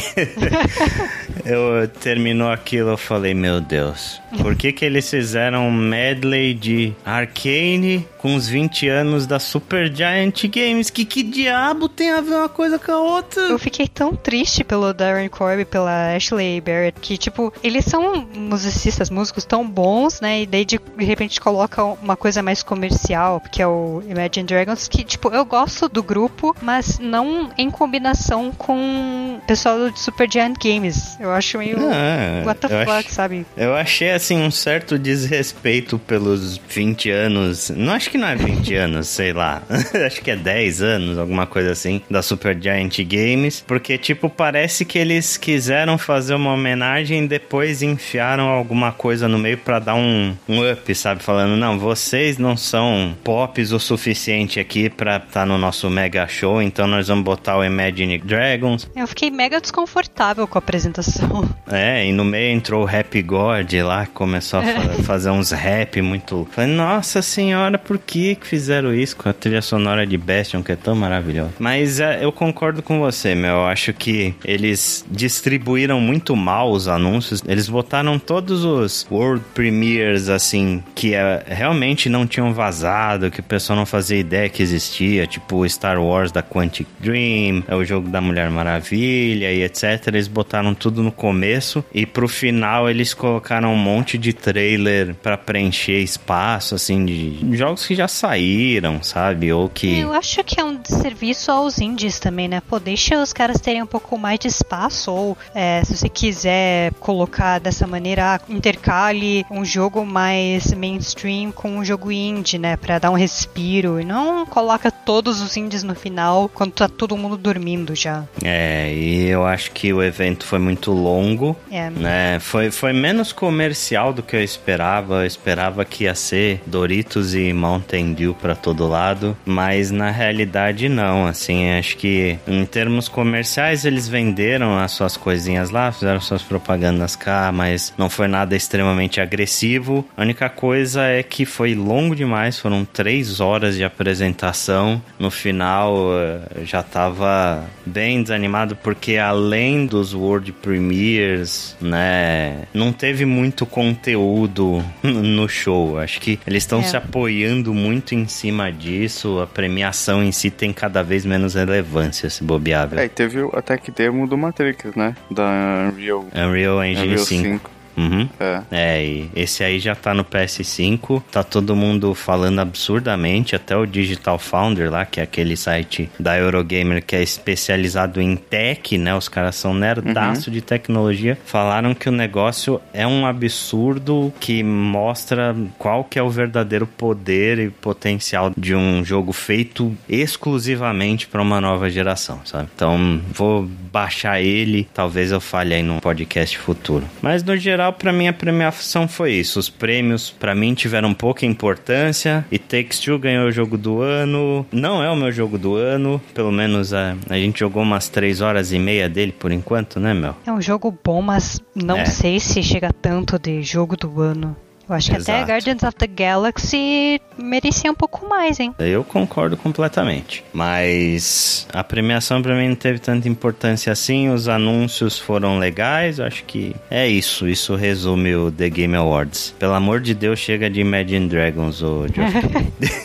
eu 1.43 1.87
terminou 1.99 2.51
aquilo, 2.51 2.91
eu 2.91 2.97
falei, 2.97 3.33
meu 3.33 3.59
Deus, 3.59 4.21
por 4.37 4.55
que 4.55 4.71
que 4.71 4.85
eles 4.85 5.09
fizeram 5.09 5.67
um 5.67 5.71
medley 5.71 6.53
de 6.53 6.93
Arcane 7.05 8.07
com 8.17 8.35
os 8.35 8.47
20 8.49 8.87
anos 8.89 9.25
da 9.25 9.39
Super 9.39 9.93
Giant 9.93 10.43
Games. 10.47 10.89
Que 10.89 11.05
que 11.05 11.23
diabo 11.23 11.87
tem 11.87 12.11
a 12.11 12.21
ver 12.21 12.35
uma 12.35 12.49
coisa 12.49 12.77
com 12.77 12.91
a 12.91 12.99
outra? 12.99 13.41
Eu 13.43 13.57
fiquei 13.57 13.87
tão 13.87 14.13
triste 14.15 14.63
pelo 14.63 14.93
Darren 14.93 15.29
Corby, 15.29 15.63
pela 15.65 16.13
Ashley 16.15 16.59
Barrett, 16.59 16.99
que, 16.99 17.17
tipo, 17.17 17.53
eles 17.63 17.85
são 17.85 18.27
musicistas, 18.35 19.09
músicos 19.09 19.45
tão 19.45 19.67
bons, 19.67 20.19
né? 20.19 20.41
E 20.41 20.45
daí 20.45 20.65
de, 20.65 20.79
repente 20.97 21.39
coloca 21.39 21.83
uma 21.83 22.17
coisa 22.17 22.41
mais 22.43 22.61
comercial, 22.61 23.41
que 23.51 23.61
é 23.61 23.67
o 23.67 24.03
Imagine 24.07 24.45
Dragons, 24.45 24.87
que, 24.87 25.03
tipo, 25.03 25.29
eu 25.29 25.45
gosto 25.45 25.87
do 25.87 26.03
grupo, 26.03 26.55
mas 26.61 26.99
não 26.99 27.49
em 27.57 27.69
combinação 27.71 28.51
com 28.51 29.37
o 29.37 29.41
pessoal 29.47 29.89
do 29.89 29.97
Super 29.97 30.29
Giant 30.29 30.57
Games. 30.61 31.17
Eu 31.19 31.31
acho 31.31 31.57
meio. 31.57 31.77
Ah, 31.89 32.43
what 32.45 32.59
the 32.59 32.67
fuck, 32.67 32.91
acho- 32.91 33.13
sabe? 33.13 33.45
Eu 33.55 33.73
achei, 33.75 34.09
assim, 34.19 34.37
um 34.41 34.51
certo 34.51 34.99
desrespeito 34.99 35.97
pelos 35.97 36.57
20 36.57 37.09
anos. 37.09 37.69
Não 37.69 37.93
acho 37.93 38.09
que 38.09 38.17
não 38.17 38.27
é 38.27 38.35
20 38.35 38.75
anos, 38.75 39.07
sei 39.07 39.33
lá. 39.33 39.63
acho 40.05 40.21
que 40.21 40.29
é 40.29 40.35
10 40.35 40.81
anos, 40.81 41.17
alguma 41.17 41.47
coisa 41.47 41.71
assim, 41.71 42.01
da 42.09 42.21
Super 42.21 42.57
Giant 42.61 42.99
Games. 42.99 43.63
Porque, 43.65 43.97
tipo, 43.97 44.29
parece 44.29 44.83
que 44.83 44.99
eles 44.99 45.37
quiseram 45.37 45.97
fazer 45.97 46.35
uma 46.35 46.53
homenagem 46.53 47.23
e 47.23 47.27
depois 47.27 47.81
enfiaram 47.81 48.49
alguma 48.49 48.91
coisa 48.91 49.27
no 49.27 49.39
meio 49.39 49.57
pra 49.57 49.79
dar 49.79 49.95
um, 49.95 50.35
um 50.47 50.71
up, 50.71 50.93
sabe? 50.93 51.23
Falando, 51.23 51.55
não, 51.55 51.79
vocês 51.79 52.37
não 52.37 52.57
são 52.57 53.15
pops 53.23 53.71
o 53.71 53.79
suficiente 53.79 54.59
aqui 54.59 54.89
pra 54.89 55.17
estar 55.17 55.45
no 55.45 55.57
nosso 55.57 55.89
mega 55.89 56.27
show, 56.27 56.61
então 56.61 56.85
nós 56.85 57.07
vamos 57.07 57.23
botar 57.23 57.57
o 57.57 57.63
Imagine 57.63 58.17
Dragons. 58.17 58.89
Eu 58.95 59.07
fiquei 59.07 59.31
mega 59.31 59.61
desconfortável 59.61 60.45
com 60.45 60.57
a 60.57 60.59
apresentação. 60.59 61.49
É, 61.71 62.05
e 62.05 62.11
no 62.11 62.25
meio 62.25 62.53
entrou 62.53 62.81
o 62.81 62.85
Rap 62.85 63.21
God 63.21 63.73
lá, 63.83 64.08
começou 64.13 64.59
a 64.59 64.63
fa- 64.63 64.89
fazer 65.03 65.29
uns 65.29 65.51
rap 65.51 66.01
muito. 66.01 66.47
Falei, 66.51 66.71
nossa 66.73 67.21
senhora, 67.21 67.77
por 67.77 67.97
que 67.97 68.35
que 68.35 68.47
fizeram 68.47 68.93
isso 68.93 69.15
com 69.15 69.29
a 69.29 69.33
trilha 69.33 69.61
sonora 69.61 70.05
de 70.05 70.17
Bastion, 70.17 70.61
que 70.63 70.71
é 70.71 70.75
tão 70.75 70.95
maravilhosa? 70.95 71.51
Mas 71.59 71.99
é, 71.99 72.23
eu 72.23 72.31
concordo 72.31 72.81
com 72.81 72.99
você, 72.99 73.35
meu. 73.35 73.49
Eu 73.55 73.65
acho 73.67 73.93
que 73.93 74.33
eles 74.43 75.05
distribuíram 75.09 75.99
muito 76.01 76.35
mal 76.35 76.71
os 76.71 76.87
anúncios. 76.87 77.41
Eles 77.47 77.69
botaram 77.69 78.17
todos 78.19 78.63
os 78.65 79.05
World 79.11 79.43
Premiers, 79.53 80.29
assim, 80.29 80.83
que 80.95 81.13
é, 81.13 81.43
realmente 81.47 82.09
não 82.09 82.25
tinham 82.25 82.53
vazado, 82.53 83.29
que 83.31 83.39
o 83.39 83.43
pessoal 83.43 83.77
não 83.77 83.85
fazia 83.85 84.17
ideia 84.17 84.49
que 84.49 84.61
existia, 84.63 85.25
tipo 85.27 85.67
Star 85.69 86.01
Wars 86.01 86.31
da 86.31 86.41
Quantic 86.41 86.87
Dream, 86.99 87.63
é 87.67 87.75
o 87.75 87.83
jogo 87.85 88.09
da 88.09 88.19
Mulher 88.21 88.49
Maravilha 88.49 89.51
e 89.51 89.63
etc. 89.63 90.07
Eles 90.07 90.27
botaram 90.27 90.73
tudo 90.73 91.03
no 91.03 91.11
começo 91.11 91.83
e 91.93 92.05
pro 92.05 92.27
final 92.27 92.89
eles 92.89 93.13
colocaram 93.13 93.73
um 93.73 93.77
monte 93.77 93.98
de 94.17 94.33
trailer 94.33 95.15
pra 95.15 95.37
preencher 95.37 95.99
espaço, 95.99 96.75
assim, 96.75 97.05
de 97.05 97.57
jogos 97.57 97.85
que 97.85 97.95
já 97.95 98.07
saíram, 98.07 99.01
sabe? 99.03 99.51
Ou 99.51 99.69
que. 99.69 99.99
Eu 99.99 100.13
acho 100.13 100.43
que 100.43 100.59
é 100.59 100.63
um 100.63 100.79
serviço 100.83 101.51
aos 101.51 101.79
indies 101.79 102.19
também, 102.19 102.47
né? 102.47 102.61
Pô, 102.67 102.79
deixa 102.79 103.21
os 103.21 103.33
caras 103.33 103.59
terem 103.59 103.81
um 103.81 103.87
pouco 103.87 104.17
mais 104.17 104.39
de 104.39 104.47
espaço, 104.47 105.11
ou 105.11 105.37
é, 105.53 105.83
se 105.83 105.95
você 105.95 106.09
quiser 106.09 106.93
colocar 106.99 107.59
dessa 107.59 107.85
maneira, 107.85 108.35
ah, 108.35 108.39
intercale 108.49 109.45
um 109.49 109.63
jogo 109.65 110.05
mais 110.05 110.73
mainstream 110.73 111.51
com 111.51 111.77
um 111.77 111.85
jogo 111.85 112.11
indie, 112.11 112.57
né? 112.57 112.77
Pra 112.77 112.99
dar 112.99 113.11
um 113.11 113.15
respiro, 113.15 113.99
e 113.99 114.05
não 114.05 114.45
coloca 114.45 114.91
todos 114.91 115.41
os 115.41 115.55
indies 115.57 115.83
no 115.83 115.95
final 115.95 116.49
quando 116.49 116.73
tá 116.73 116.87
todo 116.87 117.17
mundo 117.17 117.37
dormindo 117.37 117.95
já. 117.95 118.23
É, 118.43 118.93
e 118.93 119.27
eu 119.27 119.45
acho 119.45 119.71
que 119.71 119.91
o 119.93 120.01
evento 120.01 120.45
foi 120.45 120.59
muito 120.59 120.91
longo. 120.91 121.55
É. 121.71 121.89
né? 121.89 122.39
Foi, 122.39 122.71
foi 122.71 122.93
menos 122.93 123.31
comercial 123.31 123.88
do 124.13 124.21
que 124.21 124.35
eu 124.35 124.43
esperava. 124.43 125.21
Eu 125.21 125.25
esperava 125.25 125.83
que 125.83 126.03
ia 126.03 126.13
ser 126.13 126.61
Doritos 126.65 127.33
e 127.33 127.51
Mountain 127.51 128.13
Dew 128.13 128.33
pra 128.33 128.55
todo 128.55 128.87
lado, 128.87 129.35
mas 129.45 129.91
na 129.91 130.11
realidade 130.11 130.87
não. 130.87 131.25
Assim, 131.25 131.71
acho 131.71 131.97
que 131.97 132.37
em 132.47 132.65
termos 132.65 133.07
comerciais 133.07 133.85
eles 133.85 134.07
venderam 134.07 134.77
as 134.77 134.91
suas 134.91 135.17
coisinhas 135.17 135.69
lá, 135.69 135.91
fizeram 135.91 136.21
suas 136.21 136.43
propagandas 136.43 137.15
cá, 137.15 137.51
mas 137.51 137.93
não 137.97 138.09
foi 138.09 138.27
nada 138.27 138.55
extremamente 138.55 139.19
agressivo. 139.19 140.05
A 140.15 140.21
única 140.21 140.49
coisa 140.49 141.03
é 141.03 141.23
que 141.23 141.45
foi 141.45 141.73
longo 141.73 142.15
demais, 142.15 142.59
foram 142.59 142.85
três 142.85 143.39
horas 143.39 143.75
de 143.75 143.83
apresentação. 143.83 145.01
No 145.17 145.31
final 145.31 146.11
eh, 146.13 146.63
já 146.65 146.83
tava 146.83 147.63
bem 147.85 148.21
desanimado 148.21 148.75
porque 148.75 149.17
além 149.17 149.85
dos 149.85 150.13
World 150.13 150.51
Premiers, 150.53 151.75
né, 151.81 152.63
não 152.73 152.91
teve 152.91 153.25
muito 153.25 153.65
conteúdo 153.79 154.83
no 155.03 155.47
show. 155.47 155.97
Acho 155.97 156.19
que 156.19 156.39
eles 156.45 156.63
estão 156.63 156.79
É. 156.79 156.83
se 156.83 156.97
apoiando 156.97 157.73
muito 157.73 158.13
em 158.13 158.27
cima 158.27 158.71
disso. 158.71 159.39
A 159.39 159.47
premiação 159.47 160.23
em 160.23 160.31
si 160.31 160.49
tem 160.49 160.71
cada 160.73 161.01
vez 161.03 161.25
menos 161.25 161.55
relevância, 161.55 162.29
se 162.29 162.43
bobear. 162.43 162.87
viu? 162.89 162.99
É, 162.99 163.05
e 163.05 163.09
teve 163.09 163.39
até 163.53 163.77
que 163.77 163.91
demo 163.91 164.27
do 164.27 164.37
Matrix, 164.37 164.95
né? 164.95 165.15
Da 165.31 165.91
Unreal, 165.93 166.25
Unreal 166.35 166.83
Engine 166.83 167.07
Unreal 167.07 167.25
5. 167.25 167.43
5. 167.43 167.71
Uhum. 167.97 168.29
É. 168.39 168.61
É, 168.71 169.05
e 169.05 169.29
esse 169.35 169.63
aí 169.63 169.79
já 169.79 169.95
tá 169.95 170.13
no 170.13 170.23
PS5, 170.23 171.21
tá 171.31 171.43
todo 171.43 171.75
mundo 171.75 172.13
falando 172.13 172.59
absurdamente, 172.59 173.55
até 173.55 173.75
o 173.75 173.85
Digital 173.85 174.39
Founder 174.39 174.91
lá, 174.91 175.05
que 175.05 175.19
é 175.19 175.23
aquele 175.23 175.55
site 175.55 176.09
da 176.19 176.37
Eurogamer 176.37 177.03
que 177.03 177.15
é 177.15 177.21
especializado 177.21 178.21
em 178.21 178.35
tech, 178.35 178.97
né? 178.97 179.15
Os 179.15 179.27
caras 179.27 179.55
são 179.55 179.73
nerdaço 179.73 180.51
de 180.51 180.61
tecnologia, 180.61 181.37
falaram 181.45 181.93
que 181.93 182.09
o 182.09 182.11
negócio 182.11 182.81
é 182.93 183.05
um 183.05 183.25
absurdo 183.25 184.33
que 184.39 184.63
mostra 184.63 185.55
qual 185.77 186.03
que 186.03 186.19
é 186.19 186.23
o 186.23 186.29
verdadeiro 186.29 186.85
poder 186.85 187.59
e 187.59 187.69
potencial 187.69 188.51
de 188.57 188.75
um 188.75 189.03
jogo 189.03 189.31
feito 189.31 189.95
exclusivamente 190.07 191.27
para 191.27 191.41
uma 191.41 191.59
nova 191.59 191.89
geração, 191.89 192.41
sabe? 192.45 192.69
Então, 192.75 193.21
vou 193.33 193.67
baixar 193.91 194.41
ele, 194.41 194.87
talvez 194.93 195.31
eu 195.31 195.41
fale 195.41 195.73
aí 195.73 195.83
num 195.83 195.99
podcast 195.99 196.57
futuro. 196.57 197.05
Mas 197.21 197.43
no 197.43 197.57
geral, 197.57 197.78
para 197.91 198.11
mim 198.11 198.27
a 198.27 198.33
premiação 198.33 199.07
foi 199.07 199.33
isso. 199.33 199.59
Os 199.59 199.69
prêmios 199.69 200.29
para 200.29 200.53
mim 200.53 200.73
tiveram 200.73 201.13
pouca 201.13 201.45
importância 201.45 202.45
e 202.51 202.59
Takes 202.59 202.99
Two 202.99 203.17
ganhou 203.19 203.47
o 203.47 203.51
jogo 203.51 203.77
do 203.77 204.01
ano. 204.01 204.65
Não 204.71 205.01
é 205.03 205.09
o 205.09 205.15
meu 205.15 205.31
jogo 205.31 205.57
do 205.57 205.75
ano, 205.75 206.21
pelo 206.33 206.51
menos 206.51 206.93
a, 206.93 207.15
a 207.29 207.35
gente 207.35 207.59
jogou 207.59 207.83
umas 207.83 208.09
3 208.09 208.41
horas 208.41 208.71
e 208.71 208.79
meia 208.79 209.07
dele 209.07 209.31
por 209.31 209.51
enquanto, 209.51 209.99
né, 209.99 210.13
Mel? 210.13 210.35
É 210.45 210.51
um 210.51 210.61
jogo 210.61 210.95
bom, 211.03 211.21
mas 211.21 211.61
não 211.75 211.97
É. 211.97 212.05
sei 212.05 212.39
se 212.39 212.61
chega 212.61 212.91
tanto 212.91 213.37
de 213.39 213.61
jogo 213.63 213.95
do 213.95 214.21
ano. 214.21 214.55
Eu 214.89 214.95
acho 214.95 215.11
que 215.11 215.17
até 215.17 215.33
Exato. 215.33 215.51
Guardians 215.51 215.83
of 215.83 215.95
the 215.95 216.07
Galaxy 216.07 217.21
merecia 217.37 217.91
um 217.91 217.95
pouco 217.95 218.27
mais, 218.27 218.59
hein? 218.59 218.73
Eu 218.79 219.03
concordo 219.03 219.55
completamente. 219.55 220.43
Mas 220.51 221.67
a 221.71 221.83
premiação 221.83 222.41
pra 222.41 222.55
mim 222.55 222.69
não 222.69 222.75
teve 222.75 222.97
tanta 222.97 223.29
importância 223.29 223.93
assim. 223.93 224.29
Os 224.29 224.47
anúncios 224.47 225.19
foram 225.19 225.59
legais. 225.59 226.17
Eu 226.17 226.25
acho 226.25 226.43
que 226.45 226.75
é 226.89 227.07
isso. 227.07 227.47
Isso 227.47 227.75
resume 227.75 228.35
o 228.35 228.51
The 228.51 228.69
Game 228.69 228.95
Awards. 228.95 229.53
Pelo 229.59 229.73
amor 229.73 229.99
de 229.99 230.15
Deus, 230.15 230.39
chega 230.39 230.69
de 230.69 230.81
Imagine 230.81 231.27
Dragons, 231.27 231.83
o 231.83 232.07
Geoff. 232.07 232.33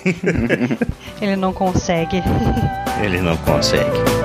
Ele 1.21 1.37
não 1.37 1.53
consegue. 1.53 2.23
Ele 3.05 3.21
não 3.21 3.37
consegue. 3.39 4.24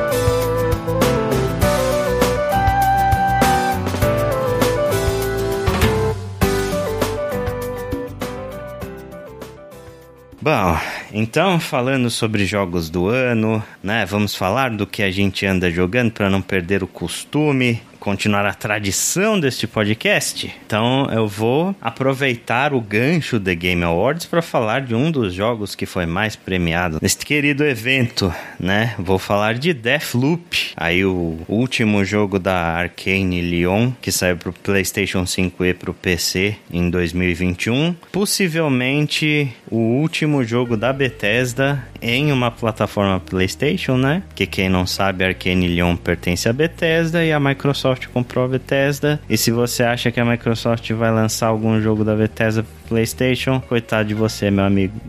Bom, 10.49 10.79
então 11.13 11.59
falando 11.59 12.09
sobre 12.09 12.43
jogos 12.43 12.89
do 12.89 13.07
ano, 13.07 13.63
né? 13.83 14.03
Vamos 14.07 14.33
falar 14.33 14.71
do 14.71 14.87
que 14.87 15.03
a 15.03 15.11
gente 15.11 15.45
anda 15.45 15.69
jogando 15.69 16.11
para 16.11 16.27
não 16.27 16.41
perder 16.41 16.81
o 16.81 16.87
costume, 16.87 17.79
continuar 17.99 18.45
a 18.45 18.53
tradição 18.53 19.39
deste 19.39 19.67
podcast. 19.67 20.53
Então 20.65 21.07
eu 21.11 21.27
vou 21.27 21.75
aproveitar 21.81 22.73
o 22.73 22.81
gancho 22.81 23.39
The 23.39 23.55
Game 23.55 23.83
Awards 23.83 24.25
para 24.25 24.41
falar 24.41 24.81
de 24.81 24.95
um 24.95 25.11
dos 25.11 25.33
jogos 25.33 25.75
que 25.75 25.85
foi 25.85 26.05
mais 26.05 26.35
premiado 26.35 26.99
neste 27.01 27.25
querido 27.25 27.63
evento, 27.63 28.33
né? 28.59 28.95
Vou 28.97 29.19
falar 29.19 29.55
de 29.55 29.73
Deathloop, 29.73 30.71
aí 30.75 31.03
o 31.03 31.39
último 31.47 32.03
jogo 32.05 32.39
da 32.39 32.55
Arcane 32.55 33.41
Lyon 33.41 33.91
que 34.01 34.11
saiu 34.11 34.37
pro 34.37 34.53
PlayStation 34.53 35.25
5 35.25 35.65
e 35.65 35.73
pro 35.73 35.93
PC 35.93 36.55
em 36.71 36.89
2021, 36.89 37.95
possivelmente 38.11 39.51
o 39.69 39.77
último 39.77 40.43
jogo 40.43 40.77
da 40.77 40.93
Bethesda 40.93 41.83
em 42.01 42.31
uma 42.31 42.49
plataforma 42.49 43.19
PlayStation, 43.19 43.97
né? 43.97 44.23
Que 44.33 44.45
quem 44.45 44.69
não 44.69 44.85
sabe, 44.85 45.23
Arcane 45.23 45.67
Lyon 45.67 45.95
pertence 45.95 46.47
à 46.47 46.53
Bethesda 46.53 47.23
e 47.23 47.31
a 47.31 47.39
Microsoft 47.39 47.88
Microsoft 47.89 48.07
comprou 48.07 48.45
a 48.45 48.47
Bethesda. 48.47 49.19
E 49.29 49.37
se 49.37 49.51
você 49.51 49.83
acha 49.83 50.11
que 50.11 50.19
a 50.19 50.25
Microsoft 50.25 50.91
vai 50.91 51.11
lançar 51.11 51.47
algum 51.47 51.81
jogo 51.81 52.03
da 52.03 52.15
Bethesda 52.15 52.65
PlayStation, 52.87 53.61
coitado 53.61 54.07
de 54.07 54.13
você, 54.13 54.49
meu 54.49 54.65
amigo. 54.65 54.99